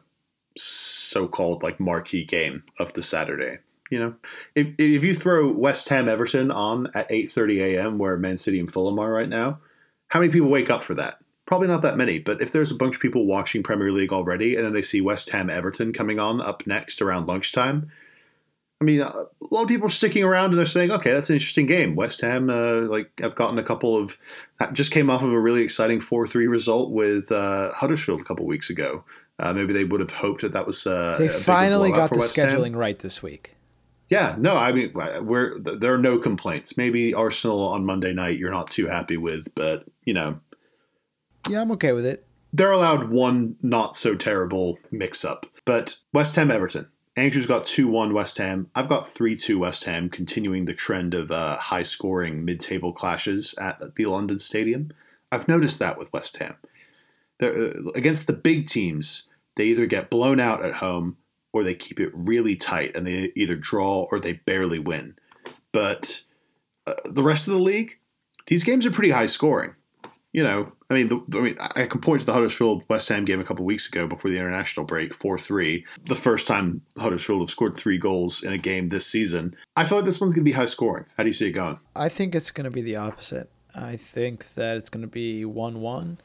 so-called 0.56 1.62
like 1.62 1.80
marquee 1.80 2.24
game 2.24 2.62
of 2.78 2.92
the 2.92 3.02
Saturday. 3.02 3.58
You 3.92 3.98
know, 3.98 4.14
if, 4.54 4.68
if 4.78 5.04
you 5.04 5.14
throw 5.14 5.50
West 5.50 5.90
Ham 5.90 6.08
Everton 6.08 6.50
on 6.50 6.86
at 6.94 7.10
8:30 7.10 7.60
a.m. 7.60 7.98
where 7.98 8.16
Man 8.16 8.38
City 8.38 8.58
and 8.58 8.72
Fulham 8.72 8.98
are 8.98 9.12
right 9.12 9.28
now, 9.28 9.58
how 10.08 10.18
many 10.18 10.32
people 10.32 10.48
wake 10.48 10.70
up 10.70 10.82
for 10.82 10.94
that? 10.94 11.16
Probably 11.44 11.68
not 11.68 11.82
that 11.82 11.98
many. 11.98 12.18
But 12.18 12.40
if 12.40 12.52
there's 12.52 12.70
a 12.70 12.74
bunch 12.74 12.94
of 12.94 13.02
people 13.02 13.26
watching 13.26 13.62
Premier 13.62 13.92
League 13.92 14.10
already, 14.10 14.56
and 14.56 14.64
then 14.64 14.72
they 14.72 14.80
see 14.80 15.02
West 15.02 15.28
Ham 15.30 15.50
Everton 15.50 15.92
coming 15.92 16.18
on 16.18 16.40
up 16.40 16.66
next 16.66 17.02
around 17.02 17.28
lunchtime, 17.28 17.90
I 18.80 18.84
mean, 18.86 19.02
a 19.02 19.26
lot 19.50 19.60
of 19.60 19.68
people 19.68 19.88
are 19.88 19.90
sticking 19.90 20.24
around 20.24 20.46
and 20.46 20.58
they're 20.58 20.64
saying, 20.64 20.90
"Okay, 20.90 21.12
that's 21.12 21.28
an 21.28 21.34
interesting 21.34 21.66
game." 21.66 21.94
West 21.94 22.22
Ham, 22.22 22.48
uh, 22.48 22.80
like 22.88 23.10
I've 23.22 23.34
gotten 23.34 23.58
a 23.58 23.62
couple 23.62 23.94
of, 23.94 24.16
just 24.72 24.90
came 24.90 25.10
off 25.10 25.22
of 25.22 25.34
a 25.34 25.38
really 25.38 25.60
exciting 25.60 26.00
four-three 26.00 26.46
result 26.46 26.92
with 26.92 27.30
uh, 27.30 27.72
Huddersfield 27.74 28.22
a 28.22 28.24
couple 28.24 28.46
weeks 28.46 28.70
ago. 28.70 29.04
Uh, 29.38 29.52
maybe 29.52 29.74
they 29.74 29.84
would 29.84 30.00
have 30.00 30.12
hoped 30.12 30.40
that 30.40 30.52
that 30.52 30.66
was. 30.66 30.86
Uh, 30.86 31.16
they 31.18 31.28
finally 31.28 31.92
got 31.92 32.08
the 32.08 32.20
scheduling 32.20 32.70
Ham. 32.70 32.76
right 32.76 32.98
this 32.98 33.22
week. 33.22 33.56
Yeah, 34.12 34.36
no, 34.38 34.58
I 34.58 34.72
mean, 34.72 34.92
we're 35.22 35.58
there 35.58 35.94
are 35.94 35.98
no 35.98 36.18
complaints. 36.18 36.76
Maybe 36.76 37.14
Arsenal 37.14 37.60
on 37.60 37.86
Monday 37.86 38.12
night 38.12 38.38
you're 38.38 38.50
not 38.50 38.68
too 38.68 38.86
happy 38.86 39.16
with, 39.16 39.48
but 39.54 39.86
you 40.04 40.12
know, 40.12 40.38
yeah, 41.48 41.62
I'm 41.62 41.72
okay 41.72 41.94
with 41.94 42.04
it. 42.04 42.22
They're 42.52 42.72
allowed 42.72 43.08
one 43.08 43.56
not 43.62 43.96
so 43.96 44.14
terrible 44.14 44.78
mix 44.90 45.24
up. 45.24 45.46
But 45.64 45.96
West 46.12 46.36
Ham 46.36 46.50
Everton. 46.50 46.90
Andrew's 47.16 47.46
got 47.46 47.64
2 47.64 47.88
1 47.88 48.12
West 48.12 48.36
Ham. 48.36 48.68
I've 48.74 48.88
got 48.88 49.08
3 49.08 49.34
2 49.34 49.58
West 49.58 49.84
Ham, 49.84 50.10
continuing 50.10 50.66
the 50.66 50.74
trend 50.74 51.14
of 51.14 51.30
uh, 51.30 51.56
high 51.56 51.82
scoring 51.82 52.44
mid 52.44 52.60
table 52.60 52.92
clashes 52.92 53.54
at 53.58 53.80
the 53.96 54.04
London 54.04 54.38
Stadium. 54.38 54.90
I've 55.30 55.48
noticed 55.48 55.78
that 55.78 55.96
with 55.96 56.12
West 56.12 56.36
Ham. 56.36 56.56
They're, 57.40 57.54
uh, 57.54 57.90
against 57.94 58.26
the 58.26 58.34
big 58.34 58.66
teams, 58.66 59.30
they 59.56 59.64
either 59.64 59.86
get 59.86 60.10
blown 60.10 60.38
out 60.38 60.62
at 60.62 60.74
home 60.74 61.16
or 61.52 61.62
they 61.62 61.74
keep 61.74 62.00
it 62.00 62.10
really 62.14 62.56
tight 62.56 62.96
and 62.96 63.06
they 63.06 63.32
either 63.36 63.56
draw 63.56 64.06
or 64.10 64.18
they 64.18 64.34
barely 64.34 64.78
win. 64.78 65.16
But 65.72 66.22
uh, 66.86 66.94
the 67.04 67.22
rest 67.22 67.46
of 67.46 67.54
the 67.54 67.60
league, 67.60 67.98
these 68.46 68.64
games 68.64 68.86
are 68.86 68.90
pretty 68.90 69.10
high 69.10 69.26
scoring. 69.26 69.74
You 70.32 70.42
know, 70.42 70.72
I 70.90 70.94
mean, 70.94 71.08
the, 71.08 71.38
I 71.38 71.42
mean, 71.42 71.56
I 71.76 71.84
can 71.84 72.00
point 72.00 72.20
to 72.20 72.26
the 72.26 72.32
Huddersfield 72.32 72.84
West 72.88 73.08
Ham 73.10 73.26
game 73.26 73.38
a 73.38 73.44
couple 73.44 73.66
weeks 73.66 73.86
ago 73.86 74.06
before 74.06 74.30
the 74.30 74.38
international 74.38 74.86
break, 74.86 75.12
four 75.12 75.36
three. 75.36 75.84
The 76.04 76.14
first 76.14 76.46
time 76.46 76.80
Huddersfield 76.96 77.40
have 77.40 77.50
scored 77.50 77.76
three 77.76 77.98
goals 77.98 78.42
in 78.42 78.50
a 78.50 78.58
game 78.58 78.88
this 78.88 79.06
season. 79.06 79.54
I 79.76 79.84
feel 79.84 79.98
like 79.98 80.06
this 80.06 80.22
one's 80.22 80.34
going 80.34 80.44
to 80.44 80.50
be 80.50 80.52
high 80.52 80.64
scoring. 80.64 81.04
How 81.18 81.24
do 81.24 81.28
you 81.28 81.34
see 81.34 81.48
it 81.48 81.52
going? 81.52 81.78
I 81.94 82.08
think 82.08 82.34
it's 82.34 82.50
going 82.50 82.64
to 82.64 82.70
be 82.70 82.80
the 82.80 82.96
opposite. 82.96 83.50
I 83.74 83.96
think 83.96 84.54
that 84.54 84.78
it's 84.78 84.88
going 84.88 85.04
to 85.04 85.10
be 85.10 85.44
one 85.44 85.82
one, 85.82 86.16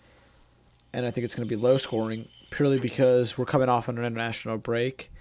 and 0.94 1.06
I 1.06 1.12
think 1.12 1.26
it's 1.26 1.36
going 1.36 1.48
to 1.48 1.54
be 1.54 1.62
low 1.62 1.76
scoring 1.76 2.30
purely 2.50 2.80
because 2.80 3.38
we're 3.38 3.44
coming 3.44 3.68
off 3.68 3.90
an 3.90 3.98
international 3.98 4.58
break 4.58 5.12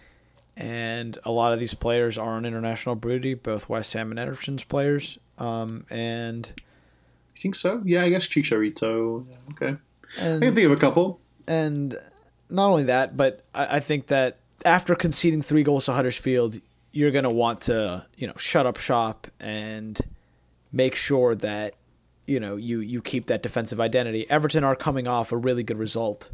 and 0.57 1.19
a 1.25 1.31
lot 1.31 1.53
of 1.53 1.61
these 1.61 1.75
players 1.75 2.17
are 2.17 2.35
on 2.35 2.47
international 2.47 2.95
duty, 2.95 3.35
both 3.35 3.69
West 3.69 3.93
Ham 3.93 4.11
and 4.11 4.19
Everton's 4.19 4.65
players. 4.65 5.19
Um, 5.39 5.85
and 5.91 6.53
I 6.57 7.39
think 7.39 7.55
so? 7.55 7.83
Yeah, 7.85 8.03
I 8.03 8.09
guess 8.09 8.27
Chicharito. 8.27 9.27
Yeah, 9.29 9.37
okay, 9.53 9.77
and, 10.21 10.43
I 10.43 10.47
can 10.47 10.55
think 10.55 10.67
of 10.67 10.73
a 10.73 10.77
couple. 10.77 11.21
And 11.47 11.95
not 12.49 12.69
only 12.69 12.85
that, 12.85 13.17
but 13.17 13.43
I, 13.55 13.77
I 13.77 13.81
think 13.81 14.07
that 14.07 14.39
after 14.65 14.95
conceding 14.95 15.43
three 15.43 15.63
goals 15.63 15.87
to 15.87 15.93
Huddersfield, 15.93 16.59
you're 16.93 17.11
gonna 17.11 17.31
want 17.31 17.61
to 17.63 18.07
you 18.17 18.27
know 18.27 18.35
shut 18.39 18.67
up 18.67 18.79
shop 18.79 19.27
and 19.39 20.01
make 20.73 20.97
sure 20.97 21.35
that 21.35 21.75
you 22.27 22.41
know 22.41 22.57
you 22.57 22.81
you 22.81 23.03
keep 23.03 23.27
that 23.27 23.43
defensive 23.43 23.81
identity. 23.81 24.25
Everton 24.31 24.65
are 24.65 24.75
coming 24.75 25.07
off 25.07 25.33
a 25.33 25.37
really 25.37 25.63
good 25.63 25.79
result 25.79 26.31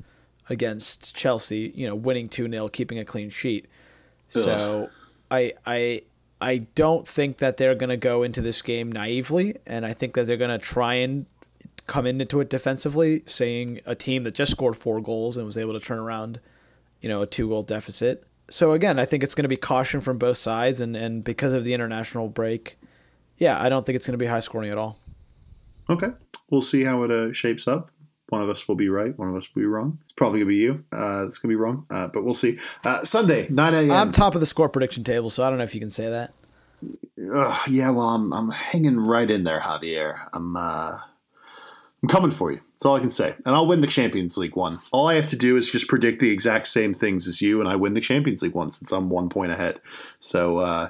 against 0.48 1.14
Chelsea, 1.16 1.72
you 1.74 1.87
know, 1.87 1.94
winning 1.94 2.28
2-0, 2.28 2.72
keeping 2.72 2.98
a 2.98 3.04
clean 3.04 3.30
sheet. 3.30 3.66
So 4.40 4.90
I 5.31 5.53
I 5.66 6.03
I 6.40 6.66
don't 6.75 7.07
think 7.07 7.38
that 7.38 7.57
they're 7.57 7.77
going 7.77 7.90
to 7.90 7.97
go 7.97 8.25
into 8.25 8.40
this 8.40 8.62
game 8.62 8.90
naively, 8.90 9.55
and 9.64 9.87
I 9.87 9.92
think 9.92 10.14
that 10.14 10.27
they're 10.27 10.37
going 10.37 10.59
to 10.59 10.64
try 10.64 10.95
and 10.95 11.27
come 11.87 12.05
into 12.07 12.40
it 12.40 12.51
defensively, 12.51 13.23
saying 13.27 13.79
a 13.87 13.95
team 13.95 14.25
that 14.25 14.35
just 14.35 14.51
scored 14.51 14.75
four 14.75 15.01
goals 15.01 15.37
and 15.37 15.47
was 15.47 15.57
able 15.57 15.73
to 15.79 15.81
turn 15.81 16.01
around, 16.01 16.40
you 17.01 17.09
know, 17.09 17.23
a 17.23 17.27
two 17.27 17.49
goal 17.49 17.62
deficit. 17.62 18.25
So 18.49 18.73
again, 18.73 18.99
I 18.99 19.05
think 19.05 19.23
it's 19.23 19.35
going 19.37 19.45
to 19.45 19.49
be 19.49 19.57
caution 19.57 20.01
from 20.01 20.18
both 20.18 20.37
sides, 20.37 20.81
and 20.81 20.97
and 20.97 21.23
because 21.23 21.53
of 21.53 21.62
the 21.62 21.75
international 21.75 22.29
break, 22.29 22.77
yeah, 23.37 23.57
I 23.61 23.68
don't 23.68 23.87
think 23.87 23.95
it's 23.95 24.07
going 24.07 24.18
to 24.18 24.23
be 24.23 24.27
high 24.27 24.40
scoring 24.40 24.71
at 24.71 24.79
all. 24.79 24.99
Okay, 25.88 26.11
we'll 26.51 26.61
see 26.61 26.83
how 26.83 27.05
it 27.05 27.12
uh, 27.12 27.33
shapes 27.33 27.68
up. 27.68 27.91
One 28.33 28.40
of 28.40 28.49
us 28.49 28.66
will 28.66 28.77
be 28.77 28.88
right. 28.88 29.16
One 29.18 29.29
of 29.29 29.37
us 29.37 29.55
will 29.55 29.61
be 29.61 29.66
wrong. 29.66 29.99
It's 30.05 30.14
probably 30.14 30.40
gonna 30.40 30.49
be 30.49 30.57
you. 30.57 30.83
Uh, 30.90 31.27
it's 31.27 31.37
gonna 31.37 31.53
be 31.53 31.57
wrong, 31.57 31.85
uh, 31.90 32.07
but 32.09 32.25
we'll 32.25 32.33
see. 32.33 32.59
Uh, 32.83 33.03
Sunday, 33.03 33.47
nine 33.51 33.75
a.m. 33.75 33.90
I'm 33.90 34.11
top 34.11 34.35
of 34.35 34.40
the 34.40 34.47
score 34.47 34.71
prediction 34.71 35.05
table, 35.05 35.29
so 35.29 35.45
I 35.45 35.51
don't 35.51 35.59
know 35.59 35.64
if 35.64 35.75
you 35.75 35.83
can 35.83 35.90
say 35.90 36.09
that. 36.09 36.31
yeah, 37.68 37.90
well, 37.90 38.09
I'm 38.09 38.33
I'm 38.33 38.51
hanging 38.51 38.97
right 38.97 39.31
in 39.31 39.45
there, 39.45 39.61
Javier. 39.61 40.18
I'm 40.33 40.57
uh, 40.57 40.97
I'm 42.03 42.09
coming 42.09 42.31
for 42.31 42.51
you. 42.51 42.61
That's 42.71 42.87
all 42.87 42.97
I 42.97 43.01
can 43.01 43.11
say. 43.11 43.35
And 43.45 43.55
I'll 43.55 43.66
win 43.66 43.83
the 43.83 43.87
Champions 43.87 44.38
League 44.38 44.57
one. 44.57 44.79
All 44.92 45.09
I 45.09 45.14
have 45.14 45.29
to 45.29 45.37
do 45.37 45.59
is 45.59 45.71
just 45.71 45.87
predict 45.87 46.21
the 46.21 46.31
exact 46.31 46.68
same 46.68 46.95
things 46.95 47.29
as 47.29 47.42
you, 47.42 47.61
and 47.61 47.68
I 47.68 47.77
win 47.77 47.92
the 47.92 48.01
Champions 48.01 48.40
League 48.40 48.55
one 48.55 48.71
since 48.71 48.92
I'm 48.92 49.11
one 49.11 49.29
point 49.29 49.53
ahead. 49.53 49.79
So 50.21 50.57
uh, 50.57 50.88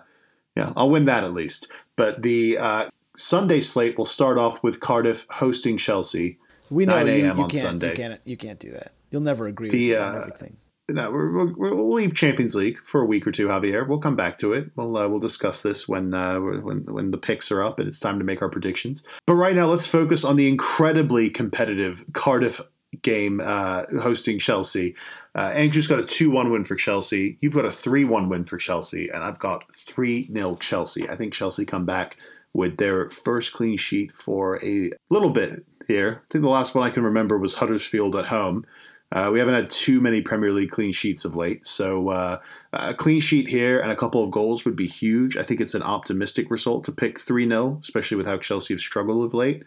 yeah, 0.56 0.72
I'll 0.76 0.90
win 0.90 1.06
that 1.06 1.24
at 1.24 1.32
least. 1.32 1.66
But 1.96 2.22
the 2.22 2.56
uh, 2.56 2.88
Sunday 3.16 3.60
slate 3.60 3.98
will 3.98 4.04
start 4.04 4.38
off 4.38 4.62
with 4.62 4.78
Cardiff 4.78 5.26
hosting 5.28 5.76
Chelsea. 5.76 6.38
We 6.72 6.86
know 6.86 6.96
9 6.96 7.08
a.m. 7.08 7.40
On 7.40 7.48
can't, 7.50 7.62
Sunday. 7.62 7.90
You 7.90 7.94
can't, 7.94 8.20
you 8.24 8.36
can't 8.36 8.58
do 8.58 8.70
that. 8.70 8.92
You'll 9.10 9.22
never 9.22 9.46
agree 9.46 9.70
the, 9.70 9.96
uh, 9.96 10.20
everything. 10.20 10.56
No, 10.88 11.10
we 11.10 11.70
will 11.70 11.92
leave 11.92 12.14
Champions 12.14 12.54
League 12.54 12.78
for 12.84 13.02
a 13.02 13.04
week 13.04 13.26
or 13.26 13.30
two, 13.30 13.46
Javier. 13.46 13.86
We'll 13.86 13.98
come 13.98 14.16
back 14.16 14.36
to 14.38 14.52
it. 14.52 14.70
We'll 14.74 14.96
uh, 14.96 15.08
we'll 15.08 15.20
discuss 15.20 15.62
this 15.62 15.86
when 15.86 16.12
uh, 16.14 16.38
when 16.40 16.84
when 16.86 17.10
the 17.10 17.18
picks 17.18 17.52
are 17.52 17.62
up 17.62 17.78
and 17.78 17.88
it's 17.88 18.00
time 18.00 18.18
to 18.18 18.24
make 18.24 18.42
our 18.42 18.48
predictions. 18.48 19.02
But 19.26 19.34
right 19.34 19.54
now, 19.54 19.66
let's 19.66 19.86
focus 19.86 20.24
on 20.24 20.36
the 20.36 20.48
incredibly 20.48 21.30
competitive 21.30 22.04
Cardiff 22.14 22.60
game 23.02 23.40
uh, 23.42 23.84
hosting 24.00 24.38
Chelsea. 24.38 24.94
Uh, 25.34 25.52
Andrew's 25.54 25.86
got 25.86 25.98
a 25.98 26.04
2 26.04 26.30
1 26.30 26.50
win 26.50 26.64
for 26.64 26.74
Chelsea. 26.74 27.38
You've 27.40 27.54
got 27.54 27.64
a 27.64 27.72
3 27.72 28.04
1 28.04 28.28
win 28.28 28.44
for 28.44 28.56
Chelsea, 28.56 29.08
and 29.08 29.22
I've 29.22 29.38
got 29.38 29.64
3 29.74 30.26
0 30.26 30.56
Chelsea. 30.56 31.08
I 31.08 31.16
think 31.16 31.32
Chelsea 31.32 31.64
come 31.64 31.86
back 31.86 32.16
with 32.54 32.76
their 32.76 33.08
first 33.08 33.52
clean 33.52 33.76
sheet 33.76 34.12
for 34.12 34.62
a 34.62 34.90
little 35.10 35.30
bit 35.30 35.60
here. 35.88 36.22
I 36.22 36.32
think 36.32 36.42
the 36.42 36.48
last 36.48 36.74
one 36.74 36.84
I 36.84 36.90
can 36.90 37.02
remember 37.02 37.38
was 37.38 37.54
Huddersfield 37.54 38.16
at 38.16 38.26
home. 38.26 38.64
Uh, 39.12 39.28
we 39.30 39.38
haven't 39.38 39.54
had 39.54 39.68
too 39.68 40.00
many 40.00 40.22
Premier 40.22 40.50
League 40.50 40.70
clean 40.70 40.90
sheets 40.90 41.26
of 41.26 41.36
late, 41.36 41.66
so 41.66 42.08
uh, 42.08 42.38
a 42.72 42.94
clean 42.94 43.20
sheet 43.20 43.46
here 43.46 43.78
and 43.78 43.92
a 43.92 43.96
couple 43.96 44.24
of 44.24 44.30
goals 44.30 44.64
would 44.64 44.74
be 44.74 44.86
huge. 44.86 45.36
I 45.36 45.42
think 45.42 45.60
it's 45.60 45.74
an 45.74 45.82
optimistic 45.82 46.50
result 46.50 46.84
to 46.84 46.92
pick 46.92 47.18
3 47.20 47.46
0, 47.46 47.78
especially 47.82 48.16
with 48.16 48.26
how 48.26 48.38
Chelsea 48.38 48.72
have 48.72 48.80
struggled 48.80 49.22
of 49.24 49.34
late. 49.34 49.64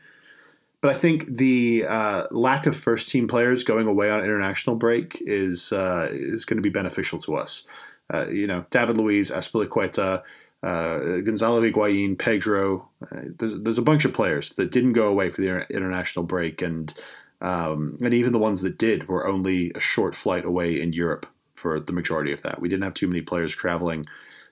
But 0.82 0.90
I 0.94 0.98
think 0.98 1.28
the 1.28 1.86
uh, 1.88 2.26
lack 2.32 2.66
of 2.66 2.76
first 2.76 3.10
team 3.10 3.28
players 3.28 3.64
going 3.64 3.88
away 3.88 4.10
on 4.10 4.24
international 4.24 4.76
break 4.76 5.22
is 5.22 5.72
uh, 5.72 6.10
is 6.12 6.46
going 6.46 6.58
to 6.58 6.64
be 6.64 6.70
beneficial 6.70 7.20
to 7.20 7.36
us. 7.36 7.68
Uh, 8.14 8.28
you 8.30 8.48
know, 8.48 8.66
David 8.70 8.98
Luiz, 8.98 9.32
Azpilicueta, 9.32 10.22
uh, 10.64 11.20
Gonzalo 11.22 11.62
Higuain, 11.62 12.18
Pedro. 12.18 12.90
Uh, 13.02 13.22
there's, 13.38 13.62
there's, 13.62 13.78
a 13.78 13.84
bunch 13.84 14.06
of 14.06 14.14
players 14.14 14.56
that 14.56 14.72
didn't 14.72 14.94
go 14.94 15.08
away 15.08 15.30
for 15.30 15.42
the 15.42 15.66
international 15.70 16.26
break, 16.26 16.62
and 16.62 16.94
um, 17.42 17.98
and 18.02 18.14
even 18.14 18.34
the 18.34 18.40
ones 18.40 18.62
that 18.62 18.78
did 18.78 19.08
were 19.08 19.28
only 19.28 19.72
a 19.76 19.80
short 19.80 20.16
flight 20.16 20.46
away 20.46 20.82
in 20.82 20.94
Europe 20.94 21.28
for 21.54 21.80
the 21.80 21.94
majority 21.94 22.32
of 22.32 22.42
that. 22.44 22.60
We 22.60 22.70
didn't 22.70 22.84
have 22.84 22.94
too 22.94 23.08
many 23.08 23.22
players 23.22 23.56
traveling 23.56 24.08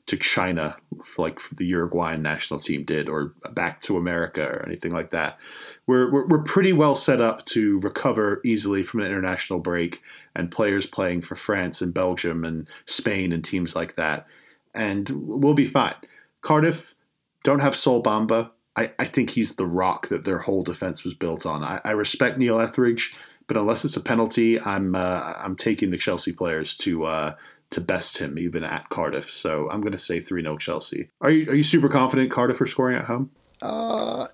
to 0.05 0.17
China 0.17 0.75
for 1.05 1.21
like 1.23 1.39
the 1.55 1.65
Uruguayan 1.65 2.21
national 2.21 2.59
team 2.59 2.83
did, 2.83 3.07
or 3.07 3.33
back 3.51 3.79
to 3.81 3.97
America 3.97 4.43
or 4.43 4.65
anything 4.65 4.91
like 4.91 5.11
that. 5.11 5.39
We're, 5.87 6.11
we're, 6.11 6.27
we're 6.27 6.43
pretty 6.43 6.73
well 6.73 6.95
set 6.95 7.21
up 7.21 7.45
to 7.45 7.79
recover 7.79 8.41
easily 8.43 8.83
from 8.83 8.99
an 8.99 9.07
international 9.07 9.59
break 9.59 10.01
and 10.35 10.51
players 10.51 10.85
playing 10.85 11.21
for 11.21 11.35
France 11.35 11.81
and 11.81 11.93
Belgium 11.93 12.43
and 12.43 12.67
Spain 12.85 13.31
and 13.31 13.43
teams 13.43 13.75
like 13.75 13.95
that 13.95 14.27
and 14.73 15.09
we'll 15.09 15.53
be 15.53 15.65
fine. 15.65 15.95
Cardiff 16.41 16.95
don't 17.43 17.61
have 17.61 17.75
Sol 17.75 18.01
Bamba. 18.01 18.51
I, 18.75 18.91
I 18.97 19.05
think 19.05 19.31
he's 19.31 19.55
the 19.55 19.67
rock 19.67 20.07
that 20.07 20.25
their 20.25 20.39
whole 20.39 20.63
defense 20.63 21.03
was 21.03 21.13
built 21.13 21.45
on. 21.45 21.63
I, 21.63 21.79
I 21.85 21.91
respect 21.91 22.37
Neil 22.37 22.59
Etheridge, 22.59 23.15
but 23.47 23.57
unless 23.57 23.85
it's 23.85 23.97
a 23.97 24.01
penalty, 24.01 24.59
I'm 24.59 24.95
uh, 24.95 25.33
I'm 25.37 25.55
taking 25.55 25.91
the 25.91 25.97
Chelsea 25.97 26.33
players 26.33 26.75
to 26.77 27.03
uh, 27.03 27.35
to 27.69 27.81
best 27.81 28.17
him 28.17 28.39
even 28.39 28.63
at 28.63 28.89
Cardiff. 28.89 29.29
So 29.31 29.69
I'm 29.69 29.81
going 29.81 29.91
to 29.91 29.97
say 29.97 30.19
three 30.19 30.41
0 30.41 30.57
Chelsea. 30.57 31.09
Are 31.21 31.29
you 31.29 31.49
are 31.51 31.55
you 31.55 31.63
super 31.63 31.89
confident 31.89 32.31
Cardiff 32.31 32.61
are 32.61 32.65
scoring 32.65 32.97
at 32.97 33.05
home? 33.05 33.31
Uh, 33.61 34.25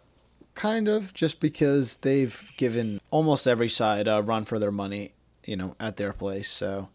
kind 0.55 0.87
of, 0.87 1.13
just 1.13 1.39
because 1.39 1.97
they've 1.97 2.51
given 2.57 2.99
almost 3.11 3.45
every 3.45 3.67
side 3.67 4.07
a 4.07 4.21
run 4.21 4.43
for 4.43 4.57
their 4.59 4.71
money, 4.71 5.13
you 5.45 5.55
know, 5.55 5.75
at 5.79 5.97
their 5.97 6.13
place. 6.13 6.49
So 6.49 6.89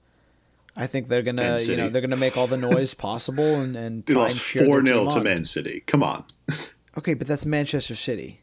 I 0.76 0.86
think 0.86 1.06
they're 1.08 1.22
gonna, 1.22 1.58
you 1.60 1.76
know, 1.76 1.88
they're 1.88 2.02
gonna 2.02 2.16
make 2.16 2.36
all 2.36 2.46
the 2.48 2.56
noise 2.56 2.94
possible 3.08 3.54
and 3.60 3.76
and 3.76 4.04
They 4.06 4.14
lost 4.14 4.40
four 4.40 4.80
team 4.80 4.86
0 4.86 5.06
to. 5.08 5.20
Man 5.24 5.44
City. 5.44 5.82
Come 5.86 6.02
on. 6.02 6.24
Okay, 6.96 7.14
but 7.14 7.26
that's 7.26 7.44
Manchester 7.44 7.96
City. 7.96 8.42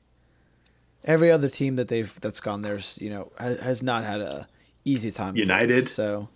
Every 1.06 1.32
other 1.32 1.48
team 1.48 1.78
that 1.78 1.88
they've 1.88 2.14
that's 2.20 2.42
gone 2.42 2.64
there's 2.64 3.00
you 3.02 3.10
know 3.10 3.32
has, 3.40 3.62
has 3.62 3.82
not 3.84 4.04
had 4.04 4.20
a 4.20 4.46
easy 4.84 5.10
time. 5.10 5.38
United? 5.38 5.88
So 5.88 6.28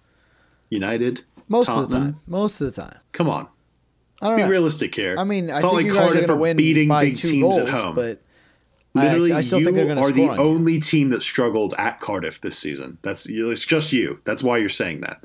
United. 0.70 1.24
most 1.50 1.70
of 1.70 1.90
the 1.90 1.96
time, 1.98 2.20
most 2.26 2.62
of 2.62 2.74
the 2.74 2.82
time. 2.82 3.00
Come 3.12 3.28
on. 3.30 3.50
I 4.22 4.28
don't 4.28 4.38
Be 4.38 4.44
know. 4.44 4.50
realistic 4.50 4.96
here. 4.96 5.16
I 5.20 5.26
mean, 5.26 5.50
It's 5.50 5.56
I 5.58 5.62
think 5.62 5.74
like 5.74 5.86
you 5.86 5.94
guys 5.94 6.02
are 6.02 6.06
Cardiff 6.14 6.28
going 6.28 6.38
to 6.40 6.42
win 6.42 6.56
beating 6.58 6.88
by 6.88 7.06
big 7.06 7.18
two 7.18 7.32
teams 7.32 7.44
goals, 7.44 7.60
at 7.60 7.70
home. 7.70 7.96
but 7.96 8.22
Literally, 8.94 9.34
I, 9.34 9.40
I 9.40 9.42
still 9.42 9.60
you 9.60 9.66
think 9.66 9.76
they're 9.76 9.86
going 9.86 9.98
to 9.98 10.04
are 10.04 10.12
the 10.12 10.30
on 10.30 10.38
you. 10.38 10.42
only 10.44 10.80
team 10.80 11.10
that 11.10 11.22
struggled 11.22 11.74
at 11.78 12.00
Cardiff 12.00 12.40
this 12.40 12.58
season. 12.58 12.98
That's 13.02 13.26
it's 13.26 13.66
just 13.66 13.92
you. 13.92 14.22
That's 14.24 14.42
why 14.42 14.58
you're 14.58 14.70
saying 14.70 15.02
that. 15.02 15.22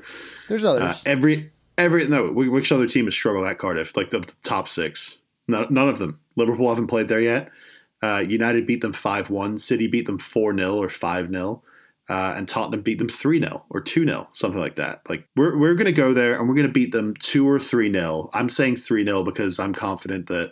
There's 0.51 0.65
Uh, 0.65 0.71
others. 0.73 1.01
every 1.05 1.51
every 1.77 2.07
no, 2.07 2.31
which 2.31 2.71
other 2.71 2.85
team 2.87 3.05
has 3.05 3.13
struggled 3.15 3.47
at 3.47 3.57
Cardiff? 3.57 3.95
Like 3.95 4.09
the, 4.09 4.19
the 4.19 4.35
top 4.43 4.67
six? 4.67 5.19
No, 5.47 5.65
none 5.69 5.87
of 5.87 5.97
them. 5.97 6.19
Liverpool 6.35 6.69
haven't 6.69 6.87
played 6.87 7.07
there 7.07 7.21
yet. 7.21 7.49
Uh, 8.03 8.23
United 8.27 8.67
beat 8.67 8.81
them 8.81 8.93
five 8.93 9.29
one. 9.29 9.57
City 9.57 9.87
beat 9.87 10.07
them 10.07 10.17
four 10.17 10.55
0 10.55 10.75
or 10.75 10.89
five 10.89 11.29
0 11.31 11.63
uh, 12.09 12.33
and 12.35 12.49
Tottenham 12.49 12.81
beat 12.81 12.97
them 12.97 13.07
three 13.07 13.39
0 13.39 13.63
or 13.69 13.79
two 13.79 14.05
0 14.05 14.27
something 14.33 14.59
like 14.59 14.75
that. 14.75 15.01
Like 15.07 15.25
we're 15.37 15.57
we're 15.57 15.75
gonna 15.75 15.91
go 15.93 16.13
there 16.13 16.37
and 16.37 16.49
we're 16.49 16.55
gonna 16.55 16.67
beat 16.67 16.91
them 16.91 17.13
two 17.15 17.47
or 17.47 17.59
three 17.59 17.91
0 17.91 18.29
I'm 18.33 18.49
saying 18.49 18.75
three 18.75 19.05
0 19.05 19.23
because 19.23 19.57
I'm 19.59 19.73
confident 19.73 20.27
that 20.27 20.51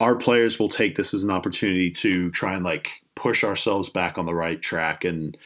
our 0.00 0.16
players 0.16 0.58
will 0.58 0.68
take 0.68 0.96
this 0.96 1.14
as 1.14 1.22
an 1.22 1.30
opportunity 1.30 1.90
to 1.92 2.30
try 2.32 2.54
and 2.54 2.64
like 2.64 2.90
push 3.14 3.44
ourselves 3.44 3.88
back 3.88 4.18
on 4.18 4.26
the 4.26 4.34
right 4.34 4.60
track 4.60 5.04
and 5.04 5.36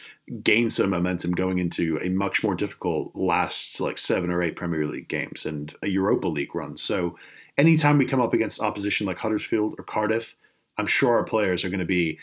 gain 0.42 0.70
some 0.70 0.90
momentum 0.90 1.32
going 1.32 1.58
into 1.58 1.98
a 2.02 2.08
much 2.08 2.42
more 2.42 2.54
difficult 2.54 3.14
last 3.14 3.80
like 3.80 3.98
seven 3.98 4.30
or 4.30 4.42
eight 4.42 4.56
Premier 4.56 4.84
League 4.84 5.08
games 5.08 5.46
and 5.46 5.74
a 5.82 5.88
Europa 5.88 6.26
League 6.26 6.54
run. 6.54 6.76
So 6.76 7.16
anytime 7.56 7.98
we 7.98 8.06
come 8.06 8.20
up 8.20 8.34
against 8.34 8.60
opposition 8.60 9.06
like 9.06 9.18
Huddersfield 9.18 9.74
or 9.78 9.84
Cardiff, 9.84 10.34
I'm 10.78 10.86
sure 10.86 11.14
our 11.14 11.24
players 11.24 11.64
are 11.64 11.68
going 11.68 11.80
to 11.80 11.84
be 11.86 12.18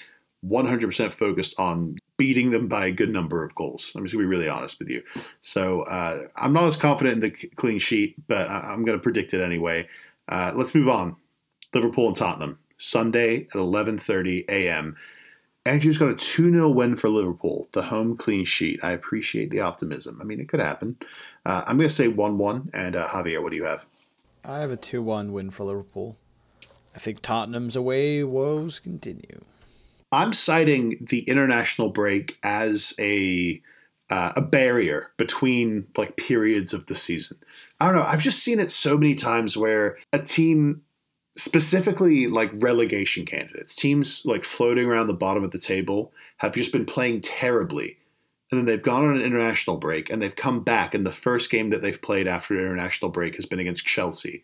100% 0.46 1.14
focused 1.14 1.58
on 1.58 1.98
beating 2.18 2.52
them 2.52 2.68
by 2.68 2.88
a 2.88 2.92
good 2.92 3.10
number 3.10 3.44
of 3.44 3.56
goals. 3.56 3.92
I'm 3.96 4.04
just 4.04 4.14
going 4.14 4.24
to 4.26 4.30
be 4.30 4.36
really 4.38 4.50
honest 4.50 4.80
with 4.80 4.90
you. 4.90 5.02
So 5.42 5.84
uh, 5.84 6.24
I'm 6.36 6.54
not 6.54 6.66
as 6.66 6.76
confident 6.78 7.24
in 7.24 7.32
the 7.32 7.32
clean 7.56 7.80
sheet, 7.80 8.16
but 8.28 8.50
I- 8.50 8.72
I'm 8.72 8.84
going 8.86 8.98
to 8.98 9.02
predict 9.02 9.34
it 9.34 9.42
anyway. 9.42 9.88
Uh, 10.28 10.52
let's 10.56 10.76
move 10.76 10.90
on. 10.90 11.16
Liverpool 11.74 12.08
and 12.08 12.16
Tottenham 12.16 12.60
Sunday 12.78 13.44
at 13.44 13.54
11:30 13.54 14.46
a.m. 14.50 14.96
Andrew's 15.66 15.98
got 15.98 16.10
a 16.10 16.16
2 16.16 16.52
0 16.52 16.70
win 16.70 16.96
for 16.96 17.10
Liverpool, 17.10 17.70
the 17.72 17.84
home 17.84 18.18
clean 18.18 18.46
sheet. 18.46 18.84
I 18.84 18.92
appreciate 18.92 19.50
the 19.50 19.62
optimism. 19.62 20.20
I 20.22 20.26
mean, 20.26 20.40
it 20.40 20.50
could 20.50 20.60
happen. 20.60 20.98
Uh, 21.46 21.64
I'm 21.66 21.78
going 21.78 21.88
to 21.88 21.94
say 21.94 22.08
1 22.08 22.38
1. 22.38 22.72
And 22.74 22.96
uh, 22.96 23.08
Javier, 23.08 23.42
what 23.42 23.52
do 23.52 23.58
you 23.58 23.66
have? 23.66 23.86
I 24.46 24.60
have 24.60 24.72
a 24.72 24.76
two-one 24.76 25.32
win 25.32 25.52
for 25.52 25.64
Liverpool. 25.64 26.18
I 26.94 27.00
think 27.00 27.22
Tottenham's 27.22 27.76
away 27.76 28.24
woes 28.24 28.80
continue. 28.80 29.40
I'm 30.12 30.34
citing 30.34 30.98
the 31.00 31.22
international 31.22 31.90
break 31.90 32.38
as 32.44 32.94
a 33.00 33.62
uh, 34.10 34.34
a 34.36 34.42
barrier 34.42 35.12
between 35.18 35.88
like 35.98 36.18
periods 36.18 36.72
of 36.74 36.86
the 36.86 36.94
season. 36.94 37.38
I 37.80 37.88
don't 37.88 37.96
know. 37.96 38.04
I've 38.04 38.22
just 38.22 38.44
seen 38.44 38.60
it 38.60 38.70
so 38.70 38.98
many 38.98 39.16
times 39.16 39.58
where 39.58 39.98
a 40.12 40.20
team, 40.20 40.84
specifically 41.36 42.28
like 42.28 42.52
relegation 42.54 43.26
candidates, 43.26 43.76
teams 43.76 44.26
like 44.26 44.44
floating 44.44 44.86
around 44.88 45.08
the 45.08 45.14
bottom 45.14 45.44
of 45.44 45.52
the 45.52 45.60
table, 45.60 46.12
have 46.38 46.54
just 46.54 46.72
been 46.72 46.86
playing 46.86 47.22
terribly. 47.22 47.98
And 48.52 48.60
then 48.60 48.66
they've 48.66 48.84
gone 48.84 49.06
on 49.06 49.16
an 49.16 49.24
international 49.24 49.78
break 49.78 50.12
and 50.12 50.22
they've 50.22 50.36
come 50.36 50.64
back. 50.64 50.94
And 50.94 51.06
the 51.06 51.12
first 51.12 51.50
game 51.50 51.72
that 51.72 51.82
they've 51.82 52.00
played 52.00 52.28
after 52.28 52.54
an 52.54 52.64
international 52.64 53.10
break 53.10 53.36
has 53.36 53.48
been 53.48 53.60
against 53.60 53.86
Chelsea. 53.86 54.44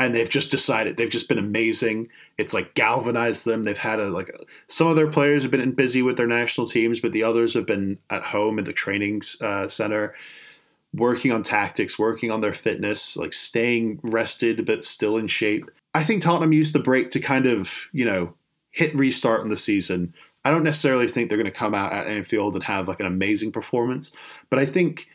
And 0.00 0.14
they've 0.14 0.28
just 0.28 0.50
decided 0.50 0.96
they've 0.96 1.08
just 1.10 1.28
been 1.28 1.38
amazing. 1.38 2.08
It's 2.38 2.54
like 2.54 2.74
galvanized 2.74 3.44
them. 3.44 3.62
They've 3.62 3.76
had 3.76 4.00
a 4.00 4.08
like 4.08 4.34
some 4.66 4.88
of 4.88 4.96
their 4.96 5.10
players 5.10 5.42
have 5.42 5.52
been 5.52 5.72
busy 5.72 6.02
with 6.02 6.16
their 6.16 6.26
national 6.26 6.66
teams, 6.66 6.98
but 6.98 7.12
the 7.12 7.22
others 7.22 7.54
have 7.54 7.66
been 7.66 7.98
at 8.08 8.24
home 8.24 8.58
in 8.58 8.64
the 8.64 8.72
training 8.72 9.22
uh, 9.42 9.68
center, 9.68 10.14
working 10.94 11.30
on 11.30 11.42
tactics, 11.42 11.98
working 11.98 12.30
on 12.30 12.40
their 12.40 12.54
fitness, 12.54 13.16
like 13.16 13.34
staying 13.34 14.00
rested 14.02 14.64
but 14.64 14.84
still 14.84 15.18
in 15.18 15.26
shape. 15.26 15.70
I 15.94 16.02
think 16.02 16.22
Tottenham 16.22 16.52
used 16.52 16.72
the 16.72 16.80
break 16.80 17.10
to 17.10 17.20
kind 17.20 17.46
of 17.46 17.88
you 17.92 18.04
know 18.04 18.34
hit 18.70 18.94
restart 18.98 19.42
in 19.42 19.48
the 19.48 19.56
season. 19.56 20.14
I 20.44 20.50
don't 20.50 20.64
necessarily 20.64 21.06
think 21.06 21.28
they're 21.28 21.38
going 21.38 21.44
to 21.44 21.50
come 21.50 21.74
out 21.74 21.92
at 21.92 22.06
Anfield 22.06 22.54
and 22.54 22.64
have 22.64 22.88
like 22.88 23.00
an 23.00 23.06
amazing 23.06 23.52
performance, 23.52 24.10
but 24.48 24.58
I 24.58 24.64
think 24.64 25.08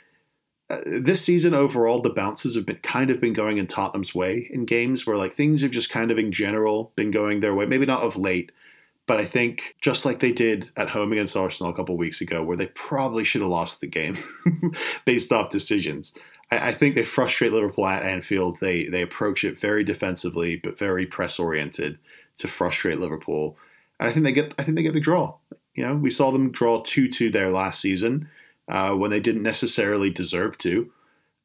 uh, 0.69 0.81
this 0.85 1.21
season 1.21 1.53
overall 1.53 2.01
the 2.01 2.09
bounces 2.09 2.55
have 2.55 2.65
been 2.65 2.77
kind 2.77 3.11
of 3.11 3.21
been 3.21 3.33
going 3.33 3.57
in 3.57 3.67
Tottenham's 3.67 4.15
way 4.15 4.47
in 4.49 4.65
games 4.65 5.05
where 5.05 5.17
like 5.17 5.31
things 5.31 5.61
have 5.61 5.71
just 5.71 5.91
kind 5.91 6.09
of 6.09 6.17
in 6.17 6.31
general 6.31 6.91
been 6.95 7.11
going 7.11 7.39
their 7.39 7.53
way. 7.53 7.65
Maybe 7.65 7.85
not 7.85 8.01
of 8.01 8.17
late, 8.17 8.51
but 9.05 9.19
I 9.19 9.25
think 9.25 9.75
just 9.81 10.05
like 10.05 10.19
they 10.19 10.31
did 10.31 10.71
at 10.75 10.89
home 10.89 11.11
against 11.11 11.37
Arsenal 11.37 11.71
a 11.71 11.75
couple 11.75 11.95
weeks 11.97 12.21
ago, 12.21 12.43
where 12.43 12.57
they 12.57 12.67
probably 12.67 13.23
should 13.23 13.41
have 13.41 13.49
lost 13.49 13.79
the 13.79 13.87
game 13.87 14.17
based 15.05 15.31
off 15.31 15.51
decisions. 15.51 16.13
I, 16.51 16.69
I 16.69 16.71
think 16.71 16.95
they 16.95 17.03
frustrate 17.03 17.51
Liverpool 17.53 17.85
at 17.87 18.03
Anfield. 18.03 18.59
They 18.59 18.85
they 18.85 19.01
approach 19.01 19.43
it 19.43 19.57
very 19.59 19.83
defensively, 19.83 20.55
but 20.55 20.77
very 20.77 21.05
press 21.05 21.39
oriented 21.39 21.99
to 22.37 22.47
frustrate 22.47 22.99
Liverpool. 22.99 23.57
And 23.99 24.09
I 24.09 24.11
think 24.11 24.25
they 24.25 24.31
get 24.31 24.53
I 24.59 24.63
think 24.63 24.75
they 24.77 24.83
get 24.83 24.93
the 24.93 24.99
draw. 24.99 25.35
You 25.73 25.85
know, 25.87 25.95
we 25.95 26.09
saw 26.09 26.31
them 26.31 26.51
draw 26.51 26.81
two 26.81 27.07
two 27.09 27.29
there 27.29 27.49
last 27.49 27.81
season 27.81 28.29
uh, 28.67 28.93
when 28.93 29.11
they 29.11 29.19
didn't 29.19 29.43
necessarily 29.43 30.09
deserve 30.09 30.57
to. 30.59 30.91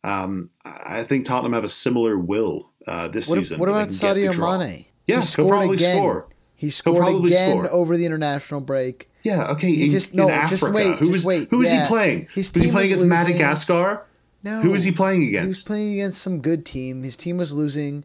Um, 0.02 0.50
I 0.64 1.02
think 1.02 1.24
Tottenham 1.26 1.52
have 1.52 1.64
a 1.64 1.68
similar 1.68 2.18
will 2.18 2.70
uh, 2.86 3.08
this 3.08 3.28
What, 3.28 3.38
season. 3.40 3.58
what 3.58 3.68
about 3.68 3.88
can 3.88 3.96
get 3.98 4.14
the 4.14 4.20
Sadio. 4.28 4.58
Mane? 4.58 4.86
Yeah, 5.06 5.06
he 5.06 5.12
he'll 5.14 5.22
scored 5.22 5.48
probably 5.58 5.74
again. 5.76 5.96
score. 5.96 6.26
He 6.56 6.70
scored 6.70 7.24
again 7.26 7.50
score. 7.50 7.70
over 7.72 7.96
the 7.96 8.06
international 8.06 8.60
break. 8.60 9.08
Yeah, 9.22 9.50
okay. 9.52 9.68
He 9.74 9.84
in, 9.84 9.90
just- 9.90 10.14
no, 10.14 10.30
Africa. 10.30 10.48
just 10.50 10.72
wait, 10.72 10.96
Who 10.98 11.06
just 11.06 11.12
was, 11.12 11.24
wait. 11.24 11.48
Who 11.50 11.58
was 11.58 11.70
Yeah. 11.70 11.82
he 11.82 11.88
playing? 11.88 12.28
His 12.34 12.52
was 12.54 12.64
he 12.64 12.70
playing 12.70 12.86
against 12.86 13.02
losing. 13.04 13.08
Madagascar? 13.08 14.06
No, 14.42 14.62
Who 14.62 14.70
was 14.72 14.84
he 14.84 14.92
playing 14.92 15.24
against? 15.24 15.42
He 15.44 15.48
was 15.48 15.64
playing 15.64 15.92
against 15.94 16.22
some 16.22 16.40
good 16.40 16.64
team. 16.64 17.02
His 17.02 17.14
team 17.16 17.36
was 17.36 17.52
losing, 17.52 18.04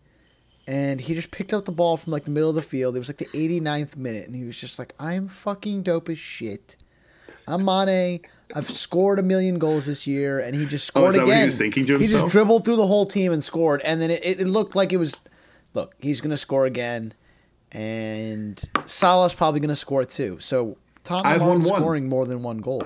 and 0.67 0.99
he 0.99 1.13
just 1.15 1.31
picked 1.31 1.53
up 1.53 1.65
the 1.65 1.71
ball 1.71 1.95
from 1.97 2.11
like 2.11 2.25
the 2.25 2.31
middle 2.31 2.49
of 2.49 2.55
the 2.55 2.61
field. 2.61 2.95
It 2.95 2.99
was 2.99 3.09
like 3.09 3.17
the 3.17 3.27
89th 3.27 3.95
minute, 3.95 4.27
and 4.27 4.35
he 4.35 4.43
was 4.43 4.57
just 4.57 4.77
like, 4.77 4.93
"I'm 4.99 5.27
fucking 5.27 5.83
dope 5.83 6.09
as 6.09 6.17
shit. 6.17 6.75
I'm 7.47 7.63
Mane. 7.63 8.19
I've 8.55 8.65
scored 8.67 9.17
a 9.19 9.23
million 9.23 9.59
goals 9.59 9.85
this 9.85 10.05
year," 10.07 10.39
and 10.39 10.55
he 10.55 10.65
just 10.65 10.91
Oh, 10.95 10.99
scored 10.99 11.15
that 11.15 11.19
what 11.19 11.27
he 11.27 11.33
again. 11.33 11.45
was 11.47 11.57
thinking 11.57 11.85
to 11.85 11.93
himself? 11.93 12.11
He 12.11 12.21
just 12.23 12.31
dribbled 12.33 12.65
through 12.65 12.75
the 12.77 12.87
whole 12.87 13.05
team 13.05 13.31
and 13.31 13.43
scored, 13.43 13.81
and 13.85 14.01
then 14.01 14.11
it, 14.11 14.21
it, 14.23 14.45
looked 14.47 14.75
like 14.75 14.91
it 14.91 14.97
was. 14.97 15.15
Look, 15.73 15.93
he's 16.01 16.19
gonna 16.21 16.37
score 16.37 16.65
again, 16.65 17.13
and 17.71 18.61
Salah's 18.83 19.33
probably 19.35 19.59
gonna 19.61 19.75
score 19.75 20.03
too. 20.03 20.37
So 20.39 20.77
Tottenham 21.03 21.33
I've 21.35 21.41
aren't 21.41 21.61
won 21.63 21.71
one. 21.71 21.81
scoring 21.81 22.09
more 22.09 22.25
than 22.25 22.43
one 22.43 22.57
goal. 22.59 22.83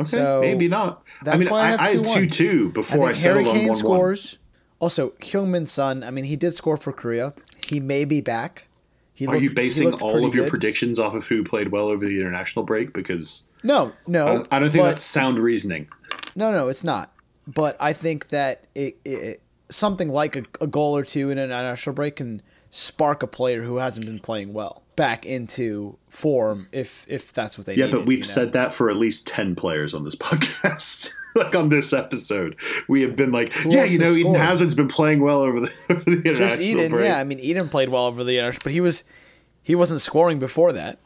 Okay, 0.00 0.08
So, 0.10 0.40
maybe 0.40 0.68
not. 0.68 1.02
I 1.20 1.24
that's 1.24 1.38
mean, 1.38 1.48
why 1.48 1.58
I 1.60 1.62
I, 1.62 1.66
have 1.70 1.80
I 1.80 1.88
had 1.90 1.96
2-1. 1.98 2.14
two 2.14 2.28
two 2.28 2.68
I 2.70 2.72
before 2.72 3.02
I, 3.04 3.06
think 3.12 3.16
settled 3.16 3.44
Harry 3.44 3.48
on 3.50 3.54
Kane 3.56 3.68
one 3.68 3.76
scores. 3.76 4.38
Also, 4.80 5.10
Heung-Min 5.20 5.66
Son. 5.66 6.02
I 6.02 6.10
mean, 6.10 6.24
he 6.24 6.36
did 6.36 6.52
score 6.52 6.76
for 6.76 6.92
Korea. 6.92 7.32
He 7.66 7.80
may 7.80 8.04
be 8.04 8.20
back. 8.20 8.68
He. 9.14 9.26
Are 9.26 9.30
looked- 9.32 9.42
you 9.42 9.54
basing 9.54 9.92
all 9.94 10.26
of 10.26 10.34
your 10.34 10.44
good. 10.44 10.50
predictions 10.50 10.98
off 10.98 11.14
of 11.14 11.26
who 11.26 11.44
played 11.44 11.68
well 11.68 11.86
over 11.88 12.04
the 12.04 12.20
international 12.20 12.64
break? 12.64 12.92
Because 12.92 13.44
No, 13.62 13.92
no. 14.06 14.44
I, 14.50 14.56
I 14.56 14.58
don't 14.58 14.70
think 14.70 14.82
but- 14.82 14.88
that's 14.90 15.02
sound 15.02 15.38
reasoning. 15.38 15.88
no, 16.34 16.50
no. 16.50 16.68
It's 16.68 16.84
not. 16.84 17.12
But 17.46 17.76
I 17.80 17.92
think 17.92 18.28
that 18.28 18.64
it, 18.74 18.96
it 19.04 19.40
something 19.68 20.08
like 20.08 20.34
a, 20.36 20.42
a 20.60 20.66
goal 20.66 20.96
or 20.96 21.04
two 21.04 21.30
in 21.30 21.38
an 21.38 21.44
international 21.44 21.94
break 21.94 22.16
can 22.16 22.42
spark 22.70 23.22
a 23.22 23.26
player 23.26 23.62
who 23.62 23.76
hasn't 23.76 24.04
been 24.06 24.18
playing 24.18 24.52
well 24.52 24.82
back 24.96 25.24
into 25.26 25.98
form 26.08 26.68
if 26.72 27.04
if 27.08 27.32
that's 27.32 27.58
what 27.58 27.66
they 27.66 27.74
Yeah, 27.74 27.86
needed, 27.86 27.98
but 27.98 28.06
we've 28.06 28.18
you 28.18 28.22
know? 28.24 28.32
said 28.32 28.52
that 28.52 28.72
for 28.72 28.88
at 28.90 28.96
least 28.96 29.26
10 29.26 29.54
players 29.54 29.94
on 29.94 30.04
this 30.04 30.14
podcast. 30.16 31.10
like 31.34 31.54
on 31.56 31.68
this 31.68 31.92
episode, 31.92 32.54
we 32.88 33.02
have 33.02 33.16
been 33.16 33.32
like, 33.32 33.52
yeah, 33.64 33.84
you 33.84 33.98
know, 33.98 34.12
Eden? 34.14 34.34
Hazard's 34.34 34.74
been 34.76 34.86
playing 34.88 35.20
well 35.20 35.40
over 35.40 35.58
the, 35.60 35.72
over 35.90 36.04
the 36.04 36.12
international 36.12 36.46
just 36.48 36.60
Eden. 36.60 36.90
break. 36.92 37.04
Yeah, 37.06 37.18
I 37.18 37.24
mean 37.24 37.40
Eden 37.40 37.68
played 37.68 37.88
well 37.88 38.06
over 38.06 38.22
the 38.22 38.34
international, 38.38 38.62
but 38.64 38.72
he 38.72 38.80
was 38.80 39.02
he 39.62 39.74
wasn't 39.74 40.00
scoring 40.00 40.38
before 40.38 40.72
that. 40.72 40.98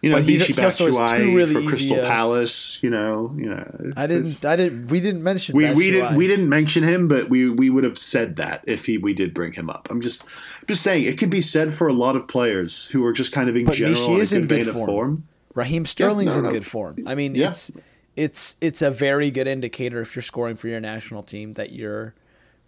You 0.00 0.10
know, 0.10 0.16
But 0.16 0.24
he- 0.24 0.38
Michy 0.38 0.54
he 0.56 0.62
also 0.64 0.86
has 0.86 0.96
two 1.12 1.36
really 1.36 1.52
for 1.52 1.60
easy, 1.60 1.68
Crystal 1.68 2.00
uh, 2.00 2.06
Palace. 2.08 2.78
You 2.82 2.90
know, 2.90 3.34
you 3.36 3.46
know. 3.50 3.92
I 3.96 4.06
didn't. 4.06 4.44
I 4.44 4.56
didn't. 4.56 4.90
We 4.90 5.00
didn't 5.00 5.22
mention. 5.22 5.56
we, 5.56 5.72
we 5.74 5.90
didn't 5.90 6.16
we 6.16 6.26
didn't 6.26 6.48
mention 6.48 6.82
him, 6.84 7.08
but 7.08 7.28
we 7.28 7.50
we 7.50 7.68
would 7.70 7.84
have 7.84 7.98
said 7.98 8.36
that 8.36 8.64
if 8.66 8.86
he 8.86 8.98
we 8.98 9.12
did 9.14 9.34
bring 9.34 9.52
him 9.52 9.68
up. 9.68 9.88
I'm 9.90 10.00
just 10.00 10.24
just 10.68 10.82
saying 10.82 11.04
it 11.04 11.18
could 11.18 11.30
be 11.30 11.40
said 11.40 11.74
for 11.74 11.88
a 11.88 11.92
lot 11.92 12.16
of 12.16 12.28
players 12.28 12.86
who 12.86 13.04
are 13.04 13.12
just 13.12 13.32
kind 13.32 13.48
of 13.50 13.56
in 13.56 13.64
But 13.64 13.74
general 13.74 14.04
in 14.06 14.12
a 14.12 14.20
is 14.20 14.30
good 14.32 14.42
in 14.42 14.46
good 14.48 14.64
vein 14.64 14.72
form. 14.74 14.86
form. 14.86 15.24
Raheem 15.54 15.84
Sterling's 15.84 16.34
no, 16.34 16.38
in 16.38 16.44
no. 16.46 16.52
good 16.52 16.64
form. 16.64 16.96
I 17.06 17.14
mean, 17.14 17.34
Yeah. 17.34 17.48
it's 17.50 17.70
it's 18.16 18.56
it's 18.60 18.80
a 18.82 18.90
very 18.90 19.30
good 19.30 19.46
indicator 19.46 20.00
if 20.00 20.14
you're 20.16 20.22
scoring 20.22 20.56
for 20.56 20.68
your 20.68 20.80
national 20.80 21.22
team 21.22 21.52
that 21.54 21.72
you're 21.72 22.14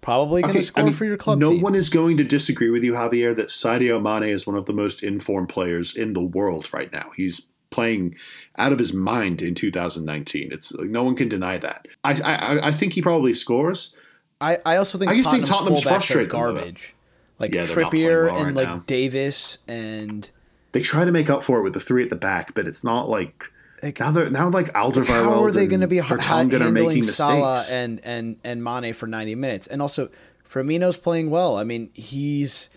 probably 0.05 0.43
going 0.43 0.55
to 0.55 0.59
Okay, 0.61 0.65
I 0.65 0.67
score 0.67 0.85
mean, 0.85 0.93
for 0.93 1.05
your 1.05 1.17
club 1.17 1.39
no 1.39 1.51
team. 1.51 1.63
one 1.63 1.75
is 1.75 1.89
going 1.89 2.17
to 2.19 2.25
disagree 2.25 2.71
with 2.71 2.85
you, 2.85 2.93
Javier, 2.93 3.35
that 3.37 3.49
Sadio 3.49 4.01
Mane 4.03 4.29
is 4.31 4.47
one 4.47 4.57
of 4.57 4.67
the 4.67 4.73
most 4.73 5.03
informed 5.03 5.49
players 5.49 5.97
in 5.97 6.13
the 6.13 6.23
world 6.23 6.73
right 6.73 6.93
now. 6.93 7.11
He's 7.17 7.47
playing 7.71 8.15
out 8.57 8.71
of 8.73 8.79
his 8.79 8.93
mind 8.93 9.43
in 9.43 9.55
2019. 9.55 10.51
It's 10.53 10.73
like, 10.73 10.91
no 10.91 11.03
one 11.03 11.17
can 11.17 11.29
deny 11.29 11.59
that. 11.59 11.89
I, 12.05 12.13
I 12.23 12.69
I 12.69 12.71
think 12.71 12.93
he 12.93 13.03
probably 13.03 13.33
scores. 13.33 13.95
I, 14.41 14.57
I 14.67 14.77
also 14.77 14.99
think 14.99 15.11
I 15.11 15.17
just 15.17 15.31
think 15.31 15.47
Tottenham's, 15.47 15.83
Tottenham's 15.83 15.87
are 15.87 15.89
frustrating, 15.89 16.29
though. 16.29 16.39
garbage. 16.39 16.95
Like 17.39 17.55
Yeah, 17.55 17.63
Trippier 17.63 18.27
well 18.27 18.37
and 18.37 18.47
right 18.47 18.55
like 18.55 18.69
now. 18.69 18.83
Davies 18.87 19.59
and 19.67 20.31
They 20.73 20.83
try 20.83 21.05
to 21.05 21.11
make 21.13 21.31
up 21.31 21.43
for 21.43 21.59
it 21.59 21.63
with 21.63 21.73
the 21.75 21.81
three 21.81 22.03
at 22.03 22.11
the 22.11 22.17
back, 22.17 22.55
but 22.55 22.67
it's 22.67 22.85
not 22.85 23.09
like 23.09 23.51
like, 23.85 24.01
now 24.01 24.11
they're 24.11 24.31
now 24.31 24.49
like 24.49 24.73
Alderweireld. 24.73 25.07
how 25.25 25.43
are 25.45 25.53
they 25.53 25.67
going 25.67 25.81
to 25.83 25.89
be 25.89 25.99
ha- 25.99 26.17
handling 26.21 26.73
making 26.75 27.03
Salah 27.05 27.57
mistakes. 27.59 27.71
and 27.73 28.01
and 28.05 28.37
and 28.43 28.65
Mane 28.65 28.93
for 28.95 29.07
90 29.07 29.35
minutes? 29.37 29.67
And 29.67 29.81
also 29.83 30.09
Firmino's 30.45 30.97
playing 30.99 31.31
well. 31.31 31.57
I 31.57 31.65
mean, 31.65 31.91
he's 31.93 32.71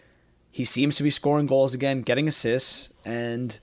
he 0.52 0.64
seems 0.66 0.96
to 0.98 1.04
be 1.04 1.10
scoring 1.10 1.46
goals 1.48 1.74
again, 1.74 2.02
getting 2.02 2.28
assists 2.28 2.92
and 3.06 3.60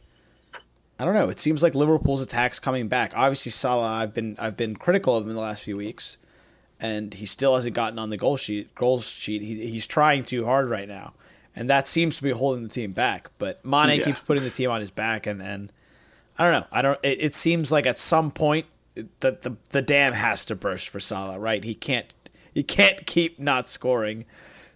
I 0.98 1.04
don't 1.04 1.14
know. 1.14 1.28
It 1.28 1.40
seems 1.40 1.60
like 1.62 1.74
Liverpool's 1.74 2.22
attack's 2.22 2.60
coming 2.60 2.86
back. 2.86 3.12
Obviously, 3.16 3.50
Salah, 3.50 3.88
I've 3.90 4.14
been 4.14 4.36
I've 4.38 4.56
been 4.56 4.76
critical 4.76 5.16
of 5.16 5.24
him 5.24 5.30
in 5.30 5.34
the 5.34 5.42
last 5.42 5.64
few 5.64 5.76
weeks, 5.76 6.18
and 6.80 7.12
he 7.14 7.26
still 7.26 7.56
hasn't 7.56 7.74
gotten 7.74 7.98
on 7.98 8.10
the 8.10 8.16
goal 8.16 8.36
sheet. 8.36 8.72
Goals 8.76 9.08
sheet. 9.08 9.42
He, 9.42 9.68
he's 9.68 9.88
trying 9.88 10.22
too 10.22 10.44
hard 10.44 10.70
right 10.70 10.86
now, 10.86 11.14
and 11.56 11.68
that 11.68 11.88
seems 11.88 12.16
to 12.18 12.22
be 12.22 12.30
holding 12.30 12.62
the 12.62 12.68
team 12.68 12.92
back. 12.92 13.28
But 13.38 13.64
Mane 13.64 13.98
Yeah. 13.98 14.04
keeps 14.04 14.20
putting 14.20 14.44
the 14.44 14.50
team 14.50 14.70
on 14.70 14.78
his 14.80 14.92
back, 14.92 15.26
and 15.26 15.42
and 15.42 15.72
I 16.38 16.50
don't 16.50 16.60
know. 16.60 16.66
I 16.72 16.82
don't. 16.82 16.98
It, 17.02 17.18
it 17.20 17.34
seems 17.34 17.70
like 17.70 17.86
at 17.86 17.98
some 17.98 18.30
point 18.30 18.66
the, 18.94 19.06
the 19.20 19.56
the 19.70 19.82
dam 19.82 20.12
has 20.14 20.44
to 20.46 20.54
burst 20.56 20.88
for 20.88 21.00
Salah. 21.00 21.38
Right? 21.38 21.62
He 21.64 21.74
can't 21.74 22.12
he 22.52 22.62
can't 22.62 23.06
keep 23.06 23.38
not 23.38 23.68
scoring. 23.68 24.24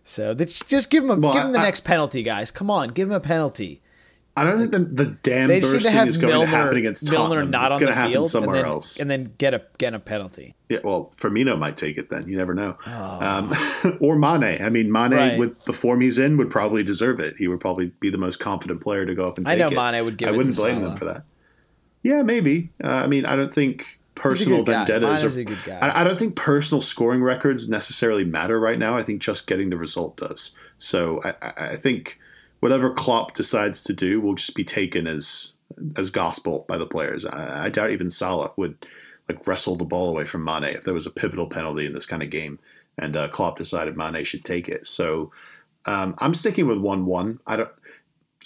So 0.04 0.32
just 0.34 0.90
give 0.90 1.04
him 1.04 1.10
a, 1.10 1.16
Well, 1.16 1.34
give 1.34 1.44
him 1.44 1.52
the 1.52 1.58
I- 1.58 1.64
next 1.64 1.80
penalty, 1.80 2.22
guys. 2.22 2.50
Come 2.50 2.70
on, 2.70 2.88
give 2.88 3.08
him 3.08 3.14
a 3.14 3.20
penalty. 3.20 3.82
I 4.36 4.44
don't 4.44 4.56
think 4.58 4.70
the, 4.70 4.78
the 4.78 5.06
dam 5.06 5.48
They 5.48 5.58
bursting 5.58 5.92
is 6.06 6.16
going 6.16 6.30
Milner, 6.32 6.46
to 6.46 6.50
happen 6.56 6.76
against 6.76 7.10
Milner 7.10 7.28
Tottenham. 7.42 7.50
not 7.50 7.72
it's 7.72 7.74
on 7.74 7.80
going 7.80 7.86
the 7.88 7.92
to 7.92 7.94
happen 7.96 8.12
field, 8.12 8.22
and 8.22 8.30
somewhere 8.30 8.56
then, 8.56 8.64
else. 8.66 9.00
and 9.00 9.10
then 9.10 9.34
get 9.36 9.52
a 9.52 9.62
get 9.78 9.94
a 9.94 9.98
penalty. 9.98 10.54
Yeah, 10.68 10.78
well, 10.84 11.12
Firmino 11.16 11.58
might 11.58 11.76
take 11.76 11.98
it 11.98 12.08
then. 12.08 12.28
You 12.28 12.36
never 12.36 12.54
know. 12.54 12.76
Um, 12.86 13.50
or 14.00 14.14
Mane. 14.16 14.62
I 14.62 14.68
mean, 14.70 14.92
Mane, 14.92 15.12
Oh. 15.12 15.16
Right. 15.16 15.38
with 15.40 15.64
the 15.64 15.72
form 15.72 16.00
he's 16.00 16.18
in, 16.20 16.36
would 16.36 16.50
probably 16.50 16.84
deserve 16.84 17.18
it. 17.18 17.34
He 17.38 17.48
would 17.48 17.58
probably 17.58 17.86
be 17.98 18.10
the 18.10 18.18
most 18.18 18.38
confident 18.38 18.80
player 18.80 19.04
to 19.04 19.12
go 19.14 19.26
up 19.26 19.38
and 19.38 19.48
I 19.48 19.56
know 19.56 19.68
it. 19.68 19.74
Mane 19.74 20.04
would 20.04 20.16
give 20.16 20.28
I 20.28 20.36
wouldn't 20.36 20.54
blame 20.54 20.76
Salah. 20.76 20.88
them 20.90 20.96
for 20.96 21.04
that. 21.06 21.24
Yeah, 22.02 22.22
maybe. 22.22 22.70
Uh, 22.82 22.88
I 22.88 23.06
mean, 23.06 23.24
I 23.24 23.36
don't 23.36 23.52
think 23.52 23.98
personal 24.14 24.64
vendettas. 24.64 25.36
Are- 25.36 25.40
a 25.40 25.44
good 25.44 25.58
guy. 25.64 25.78
I, 25.78 26.00
I 26.00 26.04
don't 26.04 26.18
think 26.18 26.36
personal 26.36 26.80
scoring 26.80 27.22
records 27.22 27.68
necessarily 27.68 28.24
matter 28.24 28.58
right 28.58 28.78
now. 28.78 28.96
I 28.96 29.02
think 29.02 29.22
just 29.22 29.46
getting 29.46 29.70
the 29.70 29.76
result 29.76 30.16
does. 30.16 30.52
So 30.78 31.20
I, 31.24 31.34
I, 31.42 31.70
I 31.70 31.76
think 31.76 32.18
whatever 32.60 32.90
Klopp 32.90 33.34
decides 33.34 33.84
to 33.84 33.92
do 33.92 34.20
will 34.20 34.34
just 34.34 34.54
be 34.54 34.64
taken 34.64 35.06
as 35.06 35.52
as 35.96 36.10
gospel 36.10 36.64
by 36.68 36.78
the 36.78 36.86
players. 36.86 37.24
I, 37.24 37.66
I 37.66 37.68
doubt 37.70 37.90
even 37.90 38.10
Salah 38.10 38.52
would 38.56 38.86
like 39.28 39.46
wrestle 39.46 39.76
the 39.76 39.84
ball 39.84 40.08
away 40.08 40.24
from 40.24 40.44
Mane 40.44 40.64
if 40.64 40.84
there 40.84 40.94
was 40.94 41.06
a 41.06 41.10
pivotal 41.10 41.48
penalty 41.48 41.86
in 41.86 41.92
this 41.92 42.06
kind 42.06 42.22
of 42.22 42.30
game, 42.30 42.58
and 42.96 43.16
uh, 43.16 43.28
Klopp 43.28 43.58
decided 43.58 43.96
Mane 43.96 44.24
should 44.24 44.44
take 44.44 44.68
it. 44.68 44.86
So 44.86 45.30
um, 45.86 46.14
I'm 46.18 46.34
sticking 46.34 46.66
with 46.66 46.78
one-one. 46.78 47.40
I 47.46 47.56
don't. 47.56 47.70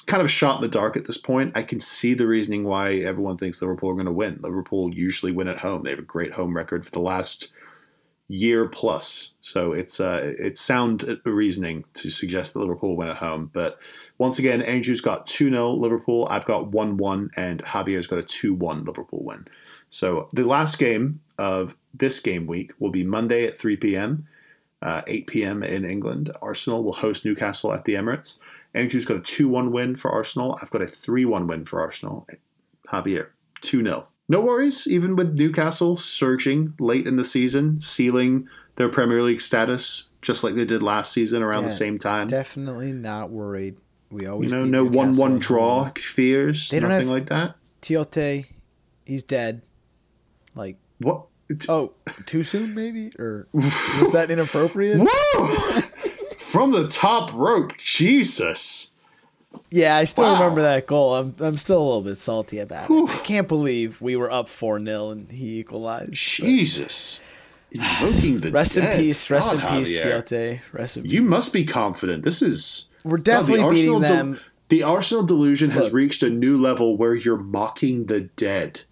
Kind 0.06 0.22
of 0.22 0.30
shot 0.30 0.56
in 0.56 0.62
the 0.62 0.68
dark 0.68 0.96
at 0.96 1.06
this 1.06 1.16
point. 1.16 1.56
I 1.56 1.62
can 1.62 1.80
see 1.80 2.14
the 2.14 2.26
reasoning 2.26 2.64
why 2.64 2.94
everyone 2.94 3.36
thinks 3.36 3.60
Liverpool 3.62 3.90
are 3.90 3.94
going 3.94 4.06
to 4.06 4.12
win. 4.12 4.40
Liverpool 4.42 4.92
usually 4.92 5.32
win 5.32 5.48
at 5.48 5.58
home. 5.58 5.82
They 5.82 5.90
have 5.90 5.98
a 5.98 6.02
great 6.02 6.34
home 6.34 6.56
record 6.56 6.84
for 6.84 6.90
the 6.90 7.00
last 7.00 7.48
year 8.28 8.66
plus. 8.66 9.32
So 9.40 9.72
it's 9.72 10.00
uh, 10.00 10.34
it's 10.38 10.60
sound 10.60 11.20
reasoning 11.24 11.84
to 11.94 12.10
suggest 12.10 12.54
that 12.54 12.60
Liverpool 12.60 12.96
win 12.96 13.08
at 13.08 13.16
home. 13.16 13.50
But 13.52 13.78
once 14.18 14.38
again, 14.38 14.62
Andrew's 14.62 15.00
got 15.00 15.26
2 15.26 15.50
0 15.50 15.72
Liverpool. 15.72 16.26
I've 16.30 16.46
got 16.46 16.68
1 16.68 16.96
1, 16.96 17.30
and 17.36 17.62
Javier's 17.62 18.06
got 18.06 18.18
a 18.18 18.22
2 18.22 18.54
1 18.54 18.84
Liverpool 18.84 19.24
win. 19.24 19.46
So 19.90 20.28
the 20.32 20.46
last 20.46 20.78
game 20.78 21.20
of 21.38 21.76
this 21.92 22.18
game 22.20 22.46
week 22.46 22.72
will 22.78 22.90
be 22.90 23.04
Monday 23.04 23.44
at 23.44 23.54
3 23.54 23.76
p.m., 23.76 24.26
uh, 24.80 25.02
8 25.06 25.26
p.m. 25.26 25.62
in 25.62 25.84
England. 25.84 26.30
Arsenal 26.40 26.82
will 26.82 26.94
host 26.94 27.24
Newcastle 27.24 27.72
at 27.72 27.84
the 27.84 27.94
Emirates. 27.94 28.38
Andrew's 28.74 29.04
got 29.04 29.16
a 29.16 29.20
2 29.20 29.48
1 29.48 29.70
win 29.72 29.96
for 29.96 30.10
Arsenal. 30.10 30.58
I've 30.62 30.70
got 30.70 30.82
a 30.82 30.86
3 30.86 31.24
1 31.24 31.46
win 31.46 31.64
for 31.64 31.80
Arsenal. 31.80 32.26
Javier, 32.88 33.28
2 33.62 33.82
0. 33.82 34.08
No 34.28 34.40
worries, 34.40 34.86
even 34.86 35.14
with 35.16 35.36
Newcastle 35.36 35.96
surging 35.96 36.74
late 36.78 37.06
in 37.06 37.16
the 37.16 37.24
season, 37.24 37.80
sealing 37.80 38.48
their 38.76 38.88
Premier 38.88 39.20
League 39.22 39.40
status 39.40 40.04
just 40.22 40.44
like 40.44 40.54
they 40.54 40.64
did 40.64 40.82
last 40.82 41.12
season 41.12 41.42
around 41.42 41.64
the 41.64 41.70
same 41.70 41.98
time. 41.98 42.28
Definitely 42.28 42.92
not 42.92 43.30
worried. 43.30 43.76
We 44.10 44.26
always 44.26 44.50
You 44.52 44.58
know, 44.58 44.64
no 44.64 44.84
Newcastle 44.84 44.98
one-one 44.98 45.38
draw 45.40 45.90
fears, 45.96 46.68
They 46.70 46.78
don't 46.80 46.90
nothing 46.90 47.08
have- 47.08 47.14
like 47.16 47.26
that. 47.28 47.56
Tiote, 47.82 48.46
he's 49.04 49.22
dead. 49.24 49.62
Like 50.54 50.76
What? 50.98 51.26
oh, 51.68 51.92
too 52.24 52.42
soon 52.44 52.74
maybe 52.74 53.10
or 53.18 53.48
was 53.52 54.12
that 54.12 54.30
inappropriate? 54.30 54.98
Whoa! 55.00 55.80
From 56.52 56.70
the 56.70 56.86
top 56.86 57.32
rope, 57.32 57.72
Jesus! 57.78 58.90
Yeah, 59.70 59.96
I 59.96 60.04
still 60.04 60.26
Wow. 60.26 60.34
remember 60.34 60.60
that 60.60 60.86
goal. 60.86 61.14
I'm 61.14 61.34
I'm 61.40 61.56
still 61.56 61.78
a 61.78 61.84
little 61.84 62.02
bit 62.02 62.18
salty 62.18 62.58
about 62.58 62.90
it. 62.90 63.10
I 63.10 63.16
can't 63.20 63.48
believe 63.48 64.02
we 64.02 64.16
were 64.16 64.30
up 64.30 64.48
four 64.48 64.78
0 64.78 65.10
and 65.12 65.30
he 65.30 65.60
equalized. 65.60 66.12
Jesus! 66.12 67.20
Invoking 67.70 68.40
the 68.40 68.50
Rest 68.50 68.76
in 68.76 68.86
peace, 68.98 69.30
rest 69.30 69.54
in 69.54 69.60
peace. 69.60 69.94
Tiote. 69.94 70.60
Rest 70.74 70.98
in 70.98 71.04
peace. 71.04 71.12
You 71.12 71.22
must 71.22 71.54
be 71.54 71.64
confident. 71.64 72.22
This 72.22 72.42
is 72.42 72.90
We're 73.02 73.16
God, 73.16 73.46
the 73.46 73.52
definitely 73.54 73.70
beating 73.74 74.00
them. 74.00 74.38
the 74.68 74.82
Arsenal 74.82 75.24
delusion 75.24 75.70
has 75.70 75.90
reached 75.90 76.22
a 76.22 76.28
new 76.28 76.58
level 76.58 76.98
where 76.98 77.14
you're 77.14 77.38
mocking 77.38 78.06
the 78.06 78.20
dead. 78.36 78.82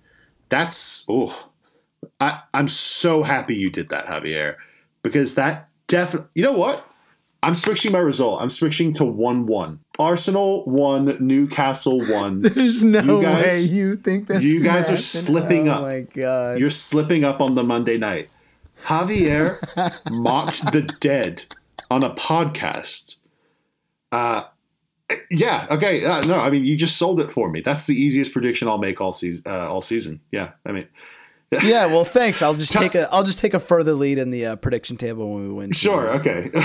That's 0.49 1.05
oh, 1.11 1.51
I 2.19 2.41
I'm 2.55 2.69
so 2.69 3.23
happy 3.23 3.55
you 3.55 3.69
did 3.69 3.91
that, 3.91 4.07
Javier, 4.07 4.57
because 5.03 5.35
that 5.35 5.69
definitely. 5.89 6.31
You 6.35 6.45
know 6.45 6.53
what? 6.53 6.87
I'm 7.43 7.55
switching 7.55 7.93
my 7.93 7.99
result. 8.01 8.43
I'm 8.43 8.51
switching 8.51 8.93
to 8.95 9.05
one 9.05 9.47
one. 9.47 9.81
Arsenal 9.99 10.65
one, 10.67 11.17
Newcastle 11.21 12.01
one. 12.07 12.41
There's 12.43 12.83
no 12.85 13.01
You 13.01 13.23
guys- 13.23 13.45
way 13.45 13.61
you 13.63 13.97
think 13.97 14.29
that's 14.29 14.43
you 14.43 14.61
guys 14.63 14.89
are 14.89 14.93
happen. 14.93 14.97
slipping 14.99 15.69
oh 15.69 15.73
up. 15.73 15.79
Oh 15.79 15.83
my 15.83 16.03
god! 16.15 16.59
You're 16.59 16.71
slipping 16.71 17.25
up 17.25 17.41
on 17.41 17.55
the 17.55 17.63
Monday 17.63 17.97
night. 17.99 18.29
Javier 18.85 19.59
mocked 20.11 20.73
the 20.73 20.83
dead 21.01 21.45
on 21.91 22.03
a 22.03 22.11
podcast. 22.11 23.17
Uh, 24.13 24.43
yeah. 25.31 25.67
Okay. 25.71 26.05
Uh, 26.05 26.25
no, 26.25 26.39
I 26.39 26.51
mean 26.51 26.65
you 26.65 26.77
just 26.77 26.97
sold 26.97 27.21
it 27.21 27.31
for 27.31 27.51
me. 27.51 27.61
That's 27.61 27.87
the 27.87 27.95
easiest 27.95 28.33
prediction 28.33 28.69
I'll 28.69 28.79
make 28.79 29.01
all 29.01 29.13
season. 29.13 29.43
Uh, 29.47 29.71
all 29.71 29.81
season. 29.83 30.21
Yeah. 30.31 30.53
I 30.67 30.73
mean, 30.73 30.89
yeah, 31.63 31.87
well, 31.87 32.05
thanks. 32.05 32.43
I'll 32.43 32.55
just 32.55 32.73
take 32.77 32.95
a 32.95 33.09
I'll 33.13 33.25
just 33.25 33.39
take 33.39 33.55
a 33.55 33.61
further 33.61 33.93
lead 33.93 34.19
in 34.19 34.31
the 34.31 34.47
uh, 34.47 34.57
prediction 34.57 34.97
table 34.97 35.35
when 35.35 35.49
we 35.49 35.53
win. 35.55 35.73
sure. 35.73 36.09
Okay. 36.19 36.51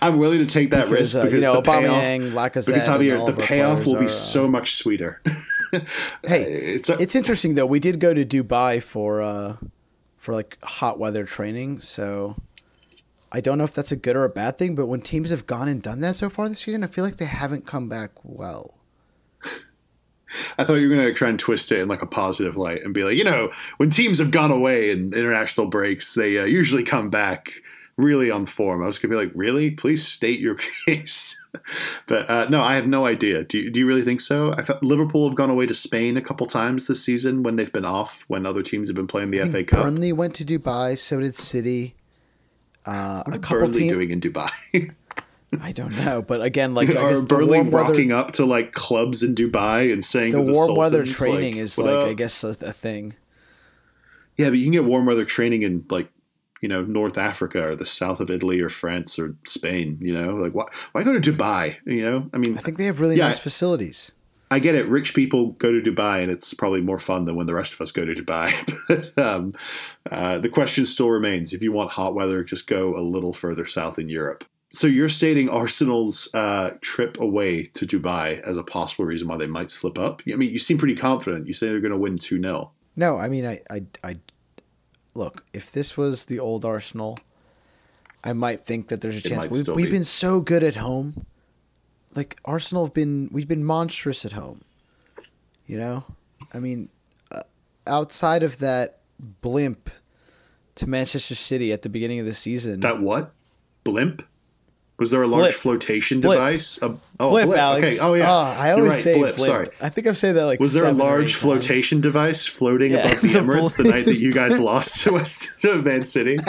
I'm 0.00 0.18
willing 0.18 0.38
to 0.38 0.46
take 0.46 0.70
that 0.70 0.88
Because, 0.88 1.14
risk 1.14 1.16
uh, 1.16 1.22
because 1.24 1.34
you 1.34 1.40
know, 1.40 1.54
the 1.54 1.62
payoff, 1.62 2.02
Lacazette, 2.32 2.66
because 2.66 2.88
Javier, 2.88 3.34
the 3.34 3.42
payoff 3.42 3.84
will 3.86 3.94
be 3.94 4.00
are, 4.00 4.04
uh, 4.04 4.08
so 4.08 4.48
much 4.48 4.74
sweeter. 4.74 5.20
Hey, 6.22 6.42
it's 6.42 6.90
a, 6.90 7.00
it's 7.00 7.14
interesting 7.16 7.54
though. 7.54 7.64
We 7.64 7.80
did 7.80 7.98
go 7.98 8.12
to 8.12 8.26
Dubai 8.26 8.82
for 8.82 9.22
uh, 9.22 9.56
for 10.18 10.34
like 10.34 10.58
hot 10.62 10.98
weather 10.98 11.24
training, 11.24 11.80
so 11.80 12.36
I 13.32 13.40
don't 13.40 13.56
know 13.56 13.64
if 13.64 13.72
that's 13.72 13.90
a 13.90 13.96
good 13.96 14.14
or 14.14 14.24
a 14.24 14.28
bad 14.28 14.58
thing. 14.58 14.74
But 14.74 14.88
when 14.88 15.00
teams 15.00 15.30
have 15.30 15.46
gone 15.46 15.68
and 15.68 15.82
done 15.82 16.00
that 16.00 16.16
so 16.16 16.28
far 16.28 16.46
this 16.46 16.58
season, 16.58 16.84
I 16.84 16.88
feel 16.88 17.04
like 17.04 17.16
they 17.16 17.24
haven't 17.24 17.64
come 17.66 17.88
back 17.88 18.10
well. 18.22 18.74
I 20.58 20.64
thought 20.64 20.74
you 20.74 20.88
were 20.88 20.94
going 20.94 21.06
to 21.06 21.12
try 21.14 21.28
and 21.28 21.38
twist 21.38 21.70
it 21.72 21.80
in 21.80 21.88
like 21.88 22.02
a 22.02 22.06
positive 22.06 22.56
light 22.56 22.82
and 22.82 22.92
be 22.94 23.04
like, 23.04 23.16
you 23.16 23.24
know, 23.24 23.50
when 23.76 23.90
teams 23.90 24.18
have 24.18 24.30
gone 24.30 24.50
away 24.50 24.90
in 24.90 25.12
international 25.12 25.66
breaks, 25.66 26.14
they 26.14 26.38
uh, 26.38 26.44
usually 26.44 26.84
come 26.84 27.10
back 27.10 27.52
really 27.98 28.30
on 28.30 28.46
form. 28.46 28.82
I 28.82 28.86
was 28.86 28.98
going 28.98 29.10
to 29.12 29.16
be 29.18 29.24
like, 29.24 29.32
really? 29.34 29.70
Please 29.70 30.06
state 30.06 30.40
your 30.40 30.56
case. 30.86 31.38
but 32.06 32.28
uh, 32.30 32.48
no, 32.48 32.62
I 32.62 32.74
have 32.74 32.86
no 32.86 33.04
idea. 33.04 33.44
Do 33.44 33.58
you, 33.58 33.70
do 33.70 33.78
you 33.80 33.86
really 33.86 34.02
think 34.02 34.20
so? 34.22 34.52
I 34.54 34.62
thought 34.62 34.82
Liverpool 34.82 35.28
have 35.28 35.36
gone 35.36 35.50
away 35.50 35.66
to 35.66 35.74
Spain 35.74 36.16
a 36.16 36.22
couple 36.22 36.46
times 36.46 36.86
this 36.86 37.04
season 37.04 37.42
when 37.42 37.56
they've 37.56 37.72
been 37.72 37.84
off, 37.84 38.24
when 38.28 38.46
other 38.46 38.62
teams 38.62 38.88
have 38.88 38.96
been 38.96 39.06
playing 39.06 39.30
the 39.30 39.40
FA 39.40 39.62
Cup. 39.62 39.84
Burnley 39.84 40.12
went 40.12 40.34
to 40.36 40.44
Dubai, 40.44 40.96
so 40.96 41.20
did 41.20 41.34
City. 41.34 41.94
Uh, 42.86 42.90
a 42.90 43.30
What 43.30 43.34
are 43.36 43.38
couple 43.38 43.58
Burnley 43.66 43.80
teams. 43.80 43.92
doing 43.92 44.10
in 44.10 44.20
Dubai? 44.20 44.50
I 45.60 45.72
don't 45.72 45.94
know, 45.96 46.22
but 46.26 46.40
again, 46.40 46.74
like 46.74 46.88
I 46.88 46.92
Are 47.02 47.10
guess 47.10 47.24
Burnley 47.24 47.58
warm 47.58 47.70
weather, 47.70 47.92
rocking 47.92 48.12
up 48.12 48.32
to 48.32 48.46
like 48.46 48.72
clubs 48.72 49.22
in 49.22 49.34
Dubai 49.34 49.92
and 49.92 50.04
saying 50.04 50.32
the 50.32 50.40
warm 50.40 50.74
weather 50.76 51.04
training 51.04 51.54
like, 51.54 51.62
is 51.62 51.76
"What 51.76 51.86
like 51.86 51.98
up?" 51.98 52.08
I 52.08 52.14
guess 52.14 52.42
a, 52.42 52.48
a 52.48 52.72
thing. 52.72 53.14
Yeah, 54.38 54.48
but 54.48 54.58
you 54.58 54.64
can 54.64 54.72
get 54.72 54.84
warm 54.84 55.04
weather 55.04 55.26
training 55.26 55.62
in 55.62 55.84
like 55.90 56.08
you 56.62 56.68
know 56.68 56.82
North 56.82 57.18
Africa 57.18 57.68
or 57.68 57.74
the 57.74 57.84
south 57.84 58.20
of 58.20 58.30
Italy 58.30 58.60
or 58.60 58.70
France 58.70 59.18
or 59.18 59.36
Spain. 59.44 59.98
You 60.00 60.14
know, 60.14 60.36
like 60.36 60.54
why 60.54 60.64
why 60.92 61.02
go 61.02 61.18
to 61.18 61.32
Dubai? 61.32 61.76
You 61.84 62.02
know, 62.02 62.30
I 62.32 62.38
mean, 62.38 62.56
I 62.56 62.62
think 62.62 62.78
they 62.78 62.86
have 62.86 63.00
really 63.00 63.16
Yeah, 63.16 63.26
nice 63.26 63.42
facilities. 63.42 64.12
I 64.50 64.58
get 64.58 64.74
it. 64.74 64.86
Rich 64.86 65.14
people 65.14 65.52
go 65.52 65.72
to 65.72 65.80
Dubai, 65.80 66.22
and 66.22 66.30
it's 66.30 66.52
probably 66.52 66.82
more 66.82 66.98
fun 66.98 67.24
than 67.24 67.36
when 67.36 67.46
the 67.46 67.54
rest 67.54 67.72
of 67.72 67.80
us 67.80 67.90
go 67.90 68.04
to 68.04 68.12
Dubai. 68.12 68.52
but 69.16 69.18
um, 69.22 69.52
uh, 70.10 70.38
the 70.38 70.48
question 70.48 70.86
still 70.86 71.10
remains: 71.10 71.52
if 71.52 71.62
you 71.62 71.72
want 71.72 71.90
hot 71.90 72.14
weather, 72.14 72.44
just 72.44 72.66
go 72.66 72.94
a 72.94 73.00
little 73.00 73.32
further 73.32 73.66
south 73.66 73.98
in 73.98 74.08
Europe. 74.08 74.44
So 74.74 74.86
you're 74.86 75.10
stating 75.10 75.50
Arsenal's 75.50 76.30
uh, 76.32 76.70
trip 76.80 77.20
away 77.20 77.64
to 77.74 77.84
Dubai 77.84 78.40
as 78.40 78.56
a 78.56 78.62
possible 78.62 79.04
reason 79.04 79.28
why 79.28 79.36
they 79.36 79.46
might 79.46 79.68
slip 79.68 79.98
up. 79.98 80.22
I 80.26 80.34
mean, 80.34 80.50
you 80.50 80.58
seem 80.58 80.78
pretty 80.78 80.96
confident. 80.96 81.46
You 81.46 81.52
say 81.52 81.68
they're 81.68 81.80
going 81.80 81.92
to 81.92 81.98
win 81.98 82.16
two 82.16 82.40
0 82.40 82.72
No, 82.96 83.18
I 83.18 83.28
mean, 83.28 83.44
I, 83.44 83.60
I, 83.70 83.82
I, 84.02 84.16
look. 85.14 85.44
If 85.52 85.72
this 85.72 85.98
was 85.98 86.24
the 86.24 86.40
old 86.40 86.64
Arsenal, 86.64 87.18
I 88.24 88.32
might 88.32 88.64
think 88.64 88.88
that 88.88 89.02
there's 89.02 89.18
a 89.18 89.28
chance. 89.28 89.46
We've, 89.50 89.68
we've 89.76 89.86
be. 89.86 89.92
been 89.92 90.04
so 90.04 90.40
good 90.40 90.62
at 90.62 90.76
home. 90.76 91.26
Like 92.14 92.40
Arsenal 92.46 92.86
have 92.86 92.94
been, 92.94 93.28
we've 93.30 93.48
been 93.48 93.64
monstrous 93.64 94.24
at 94.24 94.32
home. 94.32 94.62
You 95.66 95.78
know, 95.78 96.04
I 96.54 96.60
mean, 96.60 96.88
uh, 97.30 97.42
outside 97.86 98.42
of 98.42 98.58
that 98.60 99.00
blimp 99.20 99.90
to 100.76 100.86
Manchester 100.86 101.34
City 101.34 101.74
at 101.74 101.82
the 101.82 101.90
beginning 101.90 102.20
of 102.20 102.24
the 102.24 102.34
season, 102.34 102.80
That 102.80 103.02
what? 103.02 103.34
Blimp? 103.84 104.22
Was 104.98 105.10
there 105.10 105.22
a 105.22 105.26
large 105.26 105.42
Blip. 105.44 105.54
flotation 105.54 106.20
Blip. 106.20 106.36
device? 106.38 106.78
A- 106.80 106.94
oh, 107.18 107.28
blip, 107.30 107.46
blip. 107.46 107.58
Alex. 107.58 107.98
Okay. 107.98 108.08
Oh 108.08 108.14
yeah. 108.14 108.24
Ah, 108.28 108.60
I 108.62 108.70
always 108.72 108.90
right. 108.90 108.96
say 109.02 109.18
blip. 109.18 109.34
Sorry. 109.34 109.66
I 109.80 109.88
think 109.88 110.06
I've 110.06 110.16
said 110.18 110.36
that 110.36 110.44
like. 110.46 110.60
Was 110.60 110.74
there 110.74 110.84
a 110.84 110.88
seven 110.88 111.00
or 111.00 111.04
eight 111.04 111.08
large 111.08 111.32
times. 111.32 111.42
flotation 111.42 112.00
device 112.00 112.46
floating 112.46 112.92
Yeah, 112.92 113.08
above 113.08 113.20
the 113.22 113.28
the 113.28 113.38
Emirates 113.38 113.76
the 113.76 113.84
night 113.84 114.04
that 114.04 114.18
you 114.18 114.32
guys 114.32 114.60
lost 114.60 115.00
to 115.02 115.14
West 115.14 115.48
to 115.62 115.82
Man 115.82 116.02
City? 116.02 116.36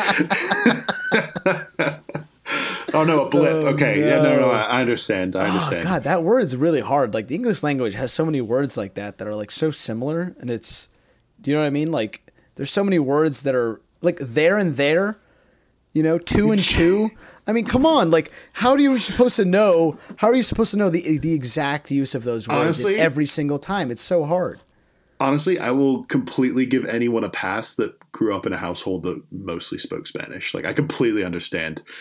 oh 2.94 3.04
no, 3.04 3.26
a 3.26 3.30
blip. 3.30 3.52
Oh, 3.54 3.68
okay. 3.74 4.00
Yeah. 4.00 4.18
No. 4.18 4.24
No. 4.24 4.40
no. 4.42 4.52
I 4.52 4.64
I 4.64 4.82
understand. 4.82 5.36
Oh 5.36 5.40
understand. 5.40 5.84
god, 5.84 6.04
that 6.04 6.24
word 6.24 6.42
is 6.42 6.56
really 6.56 6.82
hard. 6.82 7.14
Like 7.14 7.28
the 7.28 7.36
English 7.36 7.64
language 7.64 7.96
has 7.96 8.12
so 8.12 8.26
many 8.26 8.42
words 8.42 8.78
like 8.78 8.94
that 8.96 9.18
that 9.18 9.28
are 9.28 9.36
like 9.36 9.52
so 9.52 9.72
similar, 9.72 10.36
and 10.40 10.50
it's, 10.50 10.90
do 11.42 11.50
you 11.52 11.58
know 11.58 11.64
what 11.64 11.68
I 11.68 11.72
mean? 11.72 11.92
Like 11.92 12.32
there's 12.56 12.72
so 12.72 12.84
many 12.84 13.00
words 13.00 13.44
that 13.44 13.56
are 13.56 13.82
like 14.02 14.18
there 14.18 14.58
and 14.58 14.76
there, 14.76 15.20
you 15.94 16.04
know, 16.04 16.18
two 16.18 16.52
and 16.52 16.62
two. 16.64 17.10
I 17.48 17.52
mean, 17.52 17.66
come 17.66 17.86
on, 17.86 18.12
like 18.12 18.32
how 18.54 18.72
are 18.72 18.80
you 18.80 18.98
supposed 18.98 19.36
to 19.38 19.46
know? 19.46 19.98
How 20.18 20.28
are 20.30 20.36
you 20.36 20.44
supposed 20.44 20.72
to 20.72 20.78
know 20.78 20.90
the 20.90 21.18
the 21.20 21.34
exact 21.34 21.92
use 21.92 22.16
of 22.16 22.24
those 22.24 22.48
words 22.48 22.62
Honestly- 22.62 22.98
every 22.98 23.26
single 23.26 23.60
time? 23.60 23.92
It's 23.92 24.02
so 24.02 24.24
hard. 24.24 24.60
Honestly, 25.20 25.58
I 25.58 25.72
will 25.72 26.04
completely 26.06 26.66
give 26.66 26.84
anyone 26.86 27.24
a 27.24 27.30
pass 27.30 27.76
that 27.76 27.98
grew 28.12 28.36
up 28.36 28.46
in 28.46 28.52
a 28.52 28.58
household 28.58 29.04
that 29.04 29.22
mostly 29.32 29.78
spoke 29.78 30.06
Spanish. 30.06 30.54
Like 30.54 30.66
I 30.66 30.74
completely 30.74 31.24
understand. 31.24 31.82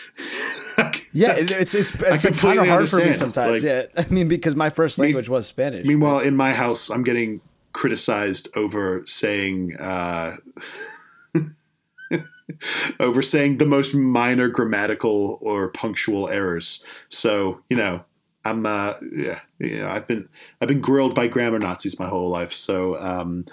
Yeah, 1.15 1.37
it, 1.37 1.51
it's 1.51 1.75
it's 1.75 1.93
it's 1.93 2.25
like 2.25 2.37
kind 2.37 2.59
of 2.59 2.67
hard 2.67 2.89
for 2.89 2.97
me 2.97 3.13
sometimes. 3.13 3.63
Like- 3.63 3.71
yeah, 3.71 3.83
I 3.95 4.11
mean 4.11 4.27
because 4.27 4.55
my 4.55 4.71
first 4.71 4.97
language 4.97 5.29
was 5.29 5.45
Spanish. 5.45 5.85
Meanwhile, 5.85 6.19
in 6.21 6.35
my 6.35 6.53
house, 6.53 6.89
I'm 6.89 7.03
getting 7.03 7.39
criticized 7.71 8.49
over 8.55 9.03
saying 9.05 9.75
uh, 9.79 10.37
over 12.99 13.21
saying 13.21 13.57
the 13.57 13.65
most 13.65 13.93
minor 13.93 14.47
grammatical 14.47 15.39
or 15.41 15.69
punctual 15.69 16.29
errors. 16.29 16.83
So 17.09 17.61
you 17.69 17.77
know, 17.77 18.03
I'm 18.45 18.65
uh, 18.65 18.93
yeah, 19.15 19.39
you 19.59 19.79
know, 19.79 19.89
I've 19.89 20.07
been 20.07 20.27
I've 20.61 20.67
been 20.67 20.81
grilled 20.81 21.15
by 21.15 21.27
grammar 21.27 21.59
Nazis 21.59 21.99
my 21.99 22.07
whole 22.07 22.29
life. 22.29 22.53
So 22.53 22.99
um, 22.99 23.45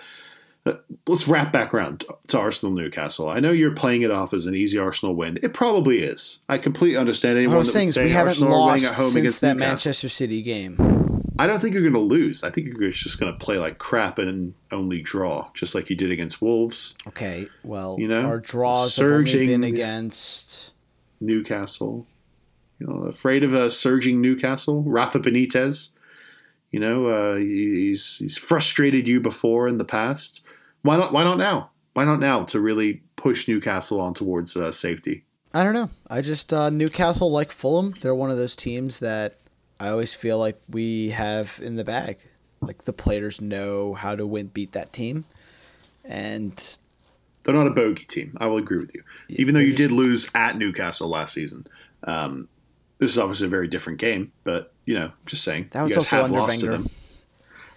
let's 1.07 1.29
wrap 1.29 1.53
back 1.53 1.73
around 1.73 2.05
to 2.29 2.39
Arsenal 2.39 2.75
Newcastle. 2.75 3.29
I 3.29 3.41
know 3.41 3.51
you're 3.51 3.75
playing 3.75 4.03
it 4.03 4.11
off 4.11 4.35
as 4.35 4.47
an 4.47 4.55
easy 4.55 4.79
Arsenal 4.79 5.15
win. 5.15 5.39
It 5.43 5.53
probably 5.53 6.01
is. 6.01 6.43
I 6.49 6.59
completely 6.59 6.97
understand 6.97 7.39
anyone 7.39 7.57
what 7.57 7.61
I'm 7.61 7.67
that 7.67 7.73
saying 7.73 7.89
would 7.89 7.95
say 7.95 8.05
we 8.05 8.11
haven't 8.11 8.29
Arsenal 8.29 8.51
winning 8.51 8.83
lost 8.83 8.85
at 8.85 8.95
home 8.95 9.11
since 9.11 9.17
against 9.17 9.41
that 9.43 9.57
Newcastle. 9.57 9.71
Manchester 9.71 10.09
City 10.09 10.43
game. 10.43 10.77
I 11.41 11.47
don't 11.47 11.59
think 11.59 11.73
you're 11.73 11.83
going 11.83 11.95
to 11.95 11.99
lose. 12.01 12.45
I 12.45 12.51
think 12.51 12.67
you're 12.67 12.91
just 12.91 13.19
going 13.19 13.33
to 13.33 13.39
play 13.45 13.57
like 13.57 13.79
crap 13.79 14.19
and 14.19 14.53
only 14.71 15.01
draw, 15.01 15.51
just 15.55 15.75
like 15.75 15.89
you 15.89 15.97
did 15.97 16.11
against 16.11 16.43
Wolves, 16.43 16.95
Okay, 17.09 17.47
well, 17.65 17.97
You 17.99 18.09
know, 18.09 18.27
our 18.27 18.41
draws 18.41 18.95
have 18.97 19.07
surging- 19.07 19.49
been 19.49 19.65
against. 19.65 20.75
Newcastle. 21.21 22.07
You 22.79 22.87
know, 22.87 22.95
afraid 23.05 23.45
of 23.45 23.53
a 23.53 23.71
surging 23.71 24.21
Newcastle. 24.21 24.83
Rafa 24.83 25.19
Benitez. 25.21 25.91
You 26.71 26.81
know, 26.81 27.07
uh, 27.07 27.37
he's 27.37 28.17
he's 28.17 28.37
frustrated 28.39 29.09
you 29.09 29.21
before 29.21 29.67
in 29.69 29.79
the 29.79 29.85
past. 29.85 30.41
Why 30.83 30.97
not? 30.97 31.13
Why 31.13 31.25
not 31.25 31.37
now? 31.39 31.71
Why 31.95 32.05
not 32.05 32.21
now 32.21 32.45
to 32.45 32.61
really 32.61 33.03
push 33.17 33.49
Newcastle 33.49 34.01
on 34.01 34.15
towards 34.15 34.57
uh, 34.57 34.73
safety? 34.73 35.25
I 35.53 35.65
don't 35.65 35.75
know. 35.75 35.91
I 36.09 36.21
just 36.23 36.53
uh, 36.53 36.71
Newcastle 36.71 37.31
like 37.31 37.51
Fulham. 37.51 37.95
They're 38.01 38.15
one 38.15 38.31
of 38.31 38.37
those 38.37 38.55
teams 38.55 39.01
that 39.01 39.35
I 39.81 39.89
always 39.89 40.15
feel 40.15 40.39
like 40.39 40.59
we 40.69 41.11
have 41.11 41.59
in 41.63 41.77
the 41.77 41.85
bag. 41.85 42.19
Like 42.61 42.83
the 42.83 42.93
players 42.93 43.41
know 43.41 43.95
how 43.95 44.15
to 44.15 44.27
win, 44.27 44.49
beat 44.49 44.73
that 44.73 44.93
team, 44.93 45.25
and 46.05 46.77
They're 47.45 47.55
not 47.55 47.67
a 47.67 47.71
bogey 47.71 48.05
team. 48.05 48.37
I 48.39 48.47
will 48.49 48.59
agree 48.59 48.79
with 48.79 48.95
you. 48.95 49.03
Even 49.31 49.55
though 49.55 49.61
you 49.61 49.75
did 49.75 49.91
lose 49.91 50.31
at 50.35 50.59
Newcastle 50.59 51.09
last 51.09 51.33
season, 51.33 51.67
um, 52.05 52.49
this 52.99 53.11
is 53.13 53.19
obviously 53.19 53.47
a 53.47 53.51
very 53.51 53.67
different 53.67 53.99
game. 53.99 54.33
But 54.45 54.75
you 54.85 54.95
know, 54.95 55.13
just 55.25 55.43
saying, 55.43 55.69
That 55.73 55.83
was 55.85 55.91
you 55.91 55.97
guys 55.97 56.05
also 56.13 56.17
have 56.17 56.31
lost 56.31 56.61
to 56.61 56.67
them. 56.67 56.85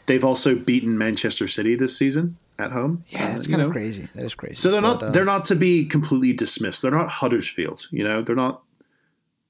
They've 0.05 0.23
also 0.25 0.53
beaten 0.55 0.97
Manchester 0.97 1.47
City 1.47 1.75
this 1.75 1.97
season 1.97 2.37
at 2.59 2.73
home. 2.73 3.05
yeah, 3.07 3.23
Uh, 3.23 3.27
that's 3.35 3.47
kind 3.47 3.61
of 3.61 3.67
know. 3.69 3.73
crazy. 3.73 4.09
That 4.15 4.25
is 4.25 4.35
crazy. 4.35 4.55
So 4.55 4.69
they're 4.69 4.81
not 4.81 5.01
uh, 5.01 5.11
they're 5.11 5.23
not 5.23 5.45
to 5.45 5.55
be 5.55 5.85
completely 5.85 6.33
dismissed. 6.33 6.81
They're 6.81 6.91
not 6.91 7.07
Huddersfield, 7.07 7.87
you 7.89 8.03
know. 8.03 8.21
They're 8.21 8.35
not 8.35 8.62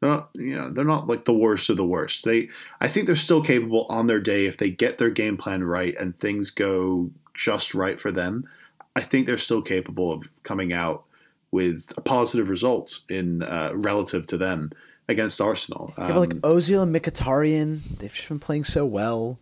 they're 0.04 0.12
not 0.12 0.30
you 0.34 0.56
know 0.56 0.70
they're 0.70 0.86
not 0.86 1.08
like 1.08 1.26
the 1.26 1.34
worst 1.34 1.70
of 1.70 1.78
the 1.78 1.86
worst. 1.86 2.26
They 2.26 2.50
I 2.82 2.88
think 2.88 3.06
they're 3.08 3.16
still 3.16 3.42
capable 3.42 3.86
on 3.89 4.08
their 4.08 4.20
day 4.20 4.46
if 4.46 4.58
they 4.58 4.70
get 4.70 4.98
their 4.98 5.10
game 5.10 5.38
plan 5.38 5.63
right 5.63 5.96
and 5.98 6.16
things 6.16 6.50
go 6.50 7.10
just 7.34 7.74
right 7.74 8.00
for 8.00 8.12
them. 8.12 8.48
I 8.96 9.02
think 9.02 9.26
they're 9.26 9.38
still 9.38 9.62
capable 9.62 10.12
of 10.12 10.30
coming 10.44 10.72
out 10.74 11.04
with 11.52 11.94
a 11.98 12.02
positive 12.02 12.50
result 12.50 13.00
in 13.10 13.42
uh, 13.44 13.72
relative 13.74 14.28
to 14.28 14.38
them 14.38 14.72
against 15.08 15.39
Arsenal. 15.42 15.94
Yeah, 15.98 16.08
but 16.10 16.18
like 16.18 16.34
Um, 16.34 16.42
Ozil 16.42 16.84
and 16.84 16.96
Mkhitaryan, 16.96 17.98
they've 18.00 18.13
just 18.13 18.30
been 18.30 18.39
playing 18.39 18.63
so 18.66 18.86
well. 18.86 19.39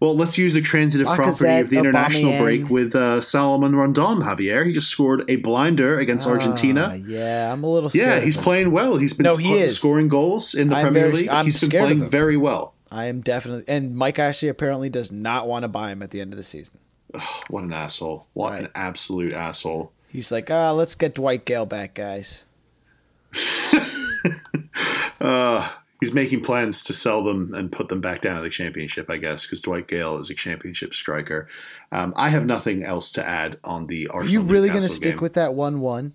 Well, 0.00 0.16
let's 0.16 0.38
use 0.38 0.54
the 0.54 0.62
transitive 0.62 1.06
property 1.06 1.58
of 1.60 1.68
the 1.70 1.78
international 1.78 2.32
Aubameyang. 2.32 2.42
break 2.42 2.70
with 2.70 2.96
uh, 2.96 3.20
Salomon 3.20 3.76
Rondon, 3.76 4.22
Javier. 4.22 4.64
He 4.64 4.72
just 4.72 4.88
scored 4.88 5.30
a 5.30 5.36
blinder 5.36 5.98
against 5.98 6.26
Argentina. 6.26 6.88
Ah, 6.92 6.94
yeah, 7.06 7.52
I'm 7.52 7.62
a 7.62 7.66
little 7.68 7.90
scared. 7.90 8.08
Yeah, 8.08 8.20
he's 8.20 8.38
playing 8.38 8.72
well. 8.72 8.96
He's 8.96 9.12
been 9.12 9.24
No, 9.24 9.36
he 9.36 9.52
sc- 9.54 9.60
is. 9.66 9.76
scoring 9.78 10.08
goals 10.08 10.54
in 10.54 10.70
the 10.70 10.76
I'm 10.76 10.82
Premier 10.84 11.02
very- 11.10 11.12
League. 11.12 11.28
I'm 11.28 11.44
He's 11.44 11.60
been 11.60 11.70
playing 11.70 12.08
very 12.08 12.38
well. 12.38 12.72
I 12.90 13.04
am 13.04 13.20
definitely, 13.20 13.64
and 13.68 13.94
Mike 13.94 14.18
Ashley 14.18 14.48
apparently 14.48 14.88
does 14.88 15.12
not 15.12 15.46
want 15.46 15.64
to 15.64 15.68
buy 15.68 15.90
him 15.90 16.02
at 16.02 16.10
the 16.10 16.20
end 16.22 16.32
of 16.32 16.38
the 16.38 16.42
season. 16.42 16.78
What 17.48 17.64
an 17.64 17.72
asshole! 17.72 18.26
What 18.32 18.58
an 18.58 18.68
absolute 18.74 19.32
asshole! 19.34 19.92
He's 20.08 20.32
like, 20.32 20.50
ah, 20.50 20.72
let's 20.72 20.94
get 20.94 21.14
Dwight 21.14 21.44
Gayle 21.44 21.66
back, 21.66 21.94
guys. 21.94 22.46
He's 26.00 26.12
making 26.12 26.42
plans 26.42 26.82
to 26.84 26.92
sell 26.92 27.22
them 27.22 27.52
and 27.54 27.70
put 27.70 27.88
them 27.88 28.00
back 28.00 28.22
down 28.22 28.36
to 28.36 28.42
the 28.42 28.48
championship, 28.50 29.10
I 29.10 29.18
guess, 29.18 29.44
because 29.44 29.60
Dwight 29.60 29.86
Gayle 29.86 30.18
is 30.18 30.30
a 30.30 30.34
championship 30.34 30.94
striker. 30.94 31.46
Um, 31.92 32.14
I 32.16 32.30
have 32.30 32.46
nothing 32.46 32.82
else 32.82 33.12
to 33.12 33.26
add 33.26 33.58
on 33.64 33.86
the 33.86 34.08
Are 34.08 34.24
you 34.24 34.40
really 34.40 34.68
going 34.70 34.82
to 34.82 34.88
stick 34.88 35.16
game. 35.16 35.20
with 35.20 35.34
that 35.34 35.54
one-one? 35.54 36.14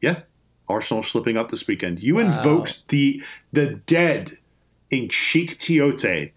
Yeah, 0.00 0.20
Arsenal 0.68 1.02
slipping 1.02 1.36
up 1.36 1.50
this 1.50 1.66
weekend. 1.66 2.02
You 2.02 2.18
invoked 2.18 2.88
the 2.88 3.22
the 3.52 3.74
dead 3.86 4.38
in 4.90 5.08
Cheick 5.08 5.56
Tioté. 5.56 6.32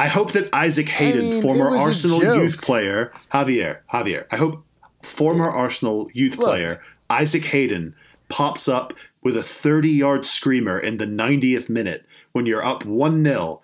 I 0.00 0.08
hope 0.08 0.32
that 0.32 0.48
Isaac 0.52 0.88
Hayden, 0.88 1.20
mean, 1.20 1.42
former 1.42 1.74
it 1.74 1.78
Arsenal 1.80 2.22
youth 2.22 2.62
player, 2.62 3.12
Javier, 3.32 3.80
Javier. 3.92 4.26
I 4.30 4.36
hope 4.36 4.64
former 5.02 5.48
Arsenal 5.48 6.08
youth 6.14 6.38
Look. 6.38 6.48
player 6.48 6.82
Isaac 7.10 7.44
Hayden 7.46 7.94
pops 8.28 8.68
up 8.68 8.92
with 9.22 9.36
a 9.36 9.40
30-yard 9.40 10.24
screamer 10.24 10.78
in 10.78 10.98
the 10.98 11.06
90th 11.06 11.68
minute 11.68 12.04
when 12.32 12.46
you're 12.46 12.64
up 12.64 12.84
1-0 12.84 13.60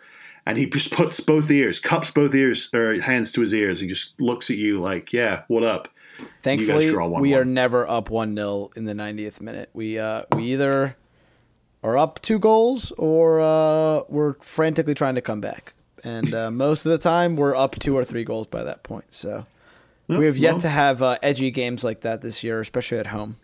and 0.46 0.59
he 0.59 0.66
just 0.66 0.92
puts 0.92 1.20
both 1.20 1.50
ears, 1.50 1.81
cups 1.81 2.11
both 2.11 2.34
ears 2.34 2.68
or 2.74 3.01
hands 3.01 3.32
to 3.32 3.41
his 3.41 3.55
ears 3.55 3.80
and 3.80 3.89
just 3.89 4.18
looks 4.20 4.51
at 4.51 4.57
you 4.57 4.78
like, 4.80 5.12
"Yeah, 5.12 5.43
what 5.49 5.62
up?" 5.62 5.89
Thankfully, 6.43 6.95
we 7.20 7.34
are 7.34 7.45
never 7.45 7.89
up 7.89 8.09
1-0 8.09 8.76
in 8.76 8.84
the 8.84 8.93
90th 8.93 9.41
minute. 9.41 9.70
We 9.72 9.99
uh, 9.99 10.22
we 10.34 10.45
either 10.45 10.97
are 11.82 11.99
up 11.99 12.20
two 12.20 12.39
goals 12.39 12.93
or 12.93 13.41
uh, 13.41 14.01
we're 14.09 14.34
frantically 14.34 14.95
trying 14.95 15.14
to 15.14 15.20
come 15.20 15.41
back. 15.41 15.74
And 16.03 16.34
uh, 16.34 16.51
most 16.51 16.84
of 16.84 16.93
the 16.93 16.99
time, 16.99 17.36
we're 17.36 17.57
up 17.57 17.76
two 17.78 17.97
or 17.97 18.05
three 18.05 18.24
goals 18.24 18.47
by 18.47 18.62
that 18.62 18.82
point. 18.82 19.14
So 19.14 19.47
we 20.09 20.26
have 20.26 20.36
yet 20.36 20.61
to 20.61 20.68
have 20.68 21.01
uh, 21.01 21.16
edgy 21.22 21.51
games 21.51 21.82
like 21.82 22.01
that 22.03 22.20
this 22.20 22.45
year, 22.45 22.61
especially 22.61 22.99
at 22.99 23.09
home. 23.09 23.36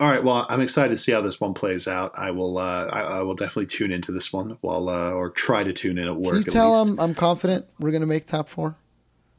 All 0.00 0.08
right. 0.08 0.24
Well, 0.24 0.46
I'm 0.48 0.62
excited 0.62 0.90
to 0.92 0.96
see 0.96 1.12
how 1.12 1.20
this 1.20 1.38
one 1.40 1.52
plays 1.52 1.86
out. 1.86 2.12
I 2.16 2.30
will. 2.30 2.56
Uh, 2.56 2.86
I, 2.90 3.00
I 3.02 3.22
will 3.22 3.34
definitely 3.34 3.66
tune 3.66 3.92
into 3.92 4.12
this 4.12 4.32
one 4.32 4.56
while, 4.62 4.88
uh, 4.88 5.12
or 5.12 5.28
try 5.28 5.62
to 5.62 5.72
tune 5.74 5.98
in 5.98 6.08
at 6.08 6.16
work. 6.16 6.32
Can 6.32 6.36
you 6.38 6.42
tell 6.44 6.84
them 6.84 6.98
I'm 6.98 7.14
confident 7.14 7.66
we're 7.78 7.92
gonna 7.92 8.06
make 8.06 8.26
top 8.26 8.48
four? 8.48 8.76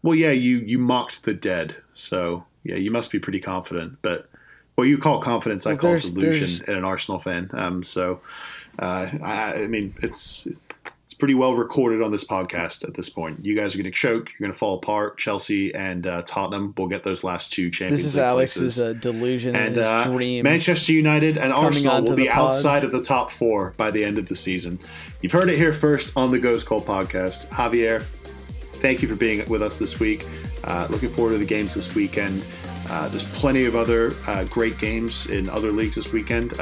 Well, 0.04 0.14
yeah. 0.16 0.32
You 0.32 0.58
you 0.60 0.78
mocked 0.78 1.24
the 1.24 1.34
dead, 1.34 1.78
so 1.96 2.46
yeah, 2.64 2.76
you 2.76 2.92
must 2.92 3.12
be 3.12 3.18
pretty 3.18 3.40
confident. 3.40 3.98
But 4.04 4.30
what 4.76 4.84
you 4.88 5.00
call 5.00 5.20
confidence, 5.20 5.66
I 5.66 5.72
call 5.76 5.90
there's- 5.90 6.12
delusion 6.12 6.64
there's- 6.66 6.78
an 6.78 6.86
Arsenal 6.86 7.20
fan. 7.20 7.50
Um, 7.54 7.82
so 7.84 8.22
uh, 8.78 9.08
I, 9.24 9.64
I 9.64 9.68
mean, 9.68 9.96
it's 10.04 10.48
pretty 11.22 11.36
well 11.36 11.54
recorded 11.54 12.02
on 12.02 12.12
this 12.12 12.24
podcast 12.24 12.84
at 12.84 12.96
this 12.96 13.08
point. 13.08 13.46
You 13.46 13.56
guys 13.56 13.76
are 13.76 13.78
going 13.78 13.86
to 13.86 13.92
choke. 13.92 14.30
You're 14.30 14.40
going 14.40 14.52
to 14.52 14.58
fall 14.58 14.78
apart. 14.78 15.20
Chelsea 15.20 15.72
and 15.76 16.08
uh, 16.08 16.24
Tottenham 16.24 16.74
will 16.76 16.88
get 16.88 17.04
those 17.04 17.24
last 17.24 17.54
two 17.54 17.70
Champions 17.70 18.02
This 18.02 18.08
is 18.08 18.16
League 18.16 18.26
Alex's 18.26 18.82
uh, 18.82 18.94
delusion 18.94 19.56
and 19.56 19.78
uh, 19.78 20.04
dreams. 20.04 20.44
Manchester 20.44 20.94
United 20.94 21.38
and 21.38 21.54
Arsenal 21.54 22.02
will 22.02 22.16
be 22.16 22.28
outside 22.28 22.84
of 22.84 22.92
the 22.92 23.04
top 23.04 23.30
four 23.30 23.76
by 23.78 23.92
the 23.92 24.04
end 24.04 24.18
of 24.18 24.30
the 24.30 24.36
season. 24.36 24.80
You've 25.22 25.32
heard 25.32 25.48
it 25.48 25.58
here 25.58 25.74
first 25.74 26.12
on 26.18 26.32
the 26.32 26.40
Ghost 26.40 26.66
Call 26.66 26.82
podcast. 26.82 27.46
Javier, 27.50 28.02
thank 28.02 29.04
you 29.04 29.08
for 29.08 29.16
being 29.16 29.48
with 29.48 29.62
us 29.62 29.78
this 29.78 30.00
week. 30.00 30.26
Uh, 30.64 30.88
looking 30.90 31.10
forward 31.10 31.34
to 31.34 31.38
the 31.38 31.46
games 31.46 31.76
this 31.76 31.94
weekend. 31.94 32.44
Uh, 32.90 33.08
there's 33.10 33.32
plenty 33.36 33.66
of 33.66 33.76
other 33.76 34.14
uh, 34.26 34.44
great 34.46 34.80
games 34.80 35.28
in 35.28 35.48
other 35.52 35.72
leagues 35.72 35.94
this 35.94 36.12
weekend. 36.12 36.60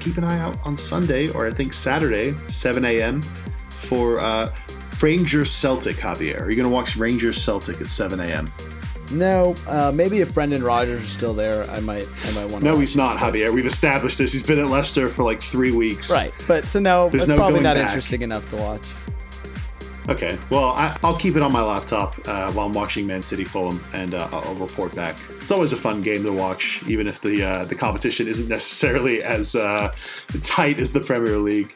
Keep 0.00 0.16
an 0.16 0.24
eye 0.24 0.38
out 0.40 0.56
on 0.64 0.76
Sunday 0.76 1.28
or 1.28 1.46
I 1.46 1.50
think 1.50 1.72
Saturday, 1.72 2.32
7 2.48 2.84
a.m. 2.84 3.22
for 3.22 4.18
uh, 4.18 4.54
Rangers 5.00 5.50
Celtic. 5.50 5.96
Javier, 5.96 6.40
are 6.40 6.48
you 6.50 6.56
going 6.56 6.68
to 6.68 6.74
watch 6.74 6.96
Rangers 6.96 7.42
Celtic 7.42 7.80
at 7.80 7.88
7 7.88 8.18
a.m.? 8.20 8.50
No, 9.12 9.56
uh, 9.68 9.90
maybe 9.94 10.20
if 10.20 10.32
Brendan 10.32 10.62
Rodgers 10.62 11.02
is 11.02 11.08
still 11.08 11.34
there, 11.34 11.68
I 11.70 11.80
might, 11.80 12.06
I 12.26 12.30
might 12.30 12.44
want 12.46 12.62
to. 12.64 12.70
No, 12.70 12.78
he's 12.78 12.96
not, 12.96 13.16
Javier. 13.18 13.52
We've 13.52 13.66
established 13.66 14.18
this. 14.18 14.32
He's 14.32 14.44
been 14.44 14.60
at 14.60 14.68
Leicester 14.68 15.08
for 15.08 15.24
like 15.24 15.42
three 15.42 15.72
weeks. 15.72 16.10
Right, 16.10 16.32
but 16.46 16.68
so 16.68 16.78
no, 16.78 17.08
There's 17.08 17.24
it's 17.24 17.28
no 17.28 17.36
probably 17.36 17.60
not 17.60 17.74
back. 17.76 17.86
interesting 17.88 18.22
enough 18.22 18.48
to 18.50 18.56
watch. 18.56 18.82
Okay. 20.10 20.36
Well, 20.50 20.70
I, 20.70 20.98
I'll 21.04 21.16
keep 21.16 21.36
it 21.36 21.42
on 21.42 21.52
my 21.52 21.62
laptop 21.62 22.16
uh, 22.26 22.50
while 22.50 22.66
I'm 22.66 22.72
watching 22.72 23.06
Man 23.06 23.22
City 23.22 23.44
Fulham, 23.44 23.80
and 23.94 24.12
uh, 24.12 24.28
I'll, 24.32 24.56
report 24.56 24.94
back. 24.96 25.16
It's 25.40 25.52
always 25.52 25.72
a 25.72 25.76
fun 25.76 26.02
game 26.02 26.24
to 26.24 26.32
watch, 26.32 26.82
even 26.88 27.06
if 27.06 27.20
the 27.20 27.44
uh, 27.44 27.64
the 27.64 27.76
competition 27.76 28.26
isn't 28.26 28.48
necessarily 28.48 29.22
as 29.22 29.54
uh, 29.54 29.92
tight 30.42 30.80
as 30.80 30.92
the 30.92 31.00
Premier 31.00 31.38
League. 31.38 31.72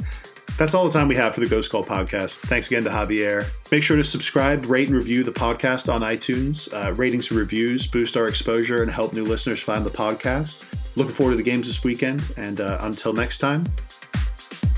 That's 0.58 0.74
all 0.74 0.84
the 0.84 0.90
time 0.90 1.08
we 1.08 1.14
have 1.14 1.34
for 1.34 1.40
the 1.40 1.48
Ghost 1.48 1.70
Call 1.70 1.84
podcast. 1.84 2.38
Thanks 2.38 2.66
again 2.66 2.84
to 2.84 2.90
Javier. 2.90 3.46
Make 3.70 3.82
sure 3.82 3.96
to 3.96 4.04
subscribe, 4.04 4.66
rate, 4.66 4.88
and 4.88 4.96
review 4.96 5.22
the 5.22 5.32
podcast 5.32 5.92
on 5.92 6.00
iTunes. 6.02 6.72
Uh, 6.72 6.92
ratings 6.92 7.30
and 7.30 7.38
reviews 7.38 7.86
boost 7.86 8.16
our 8.16 8.26
exposure 8.26 8.82
and 8.82 8.90
help 8.90 9.12
new 9.12 9.24
listeners 9.24 9.60
find 9.60 9.84
the 9.84 9.90
podcast. 9.90 10.96
Looking 10.96 11.14
forward 11.14 11.32
to 11.32 11.36
the 11.36 11.44
games 11.44 11.68
this 11.68 11.84
weekend, 11.84 12.24
and 12.36 12.60
uh, 12.60 12.78
until 12.80 13.12
next 13.12 13.38
time, 13.38 13.64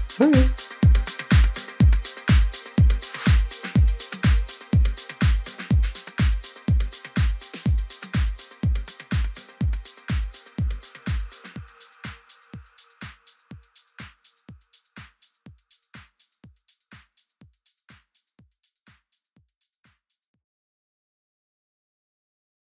see. 0.09 0.33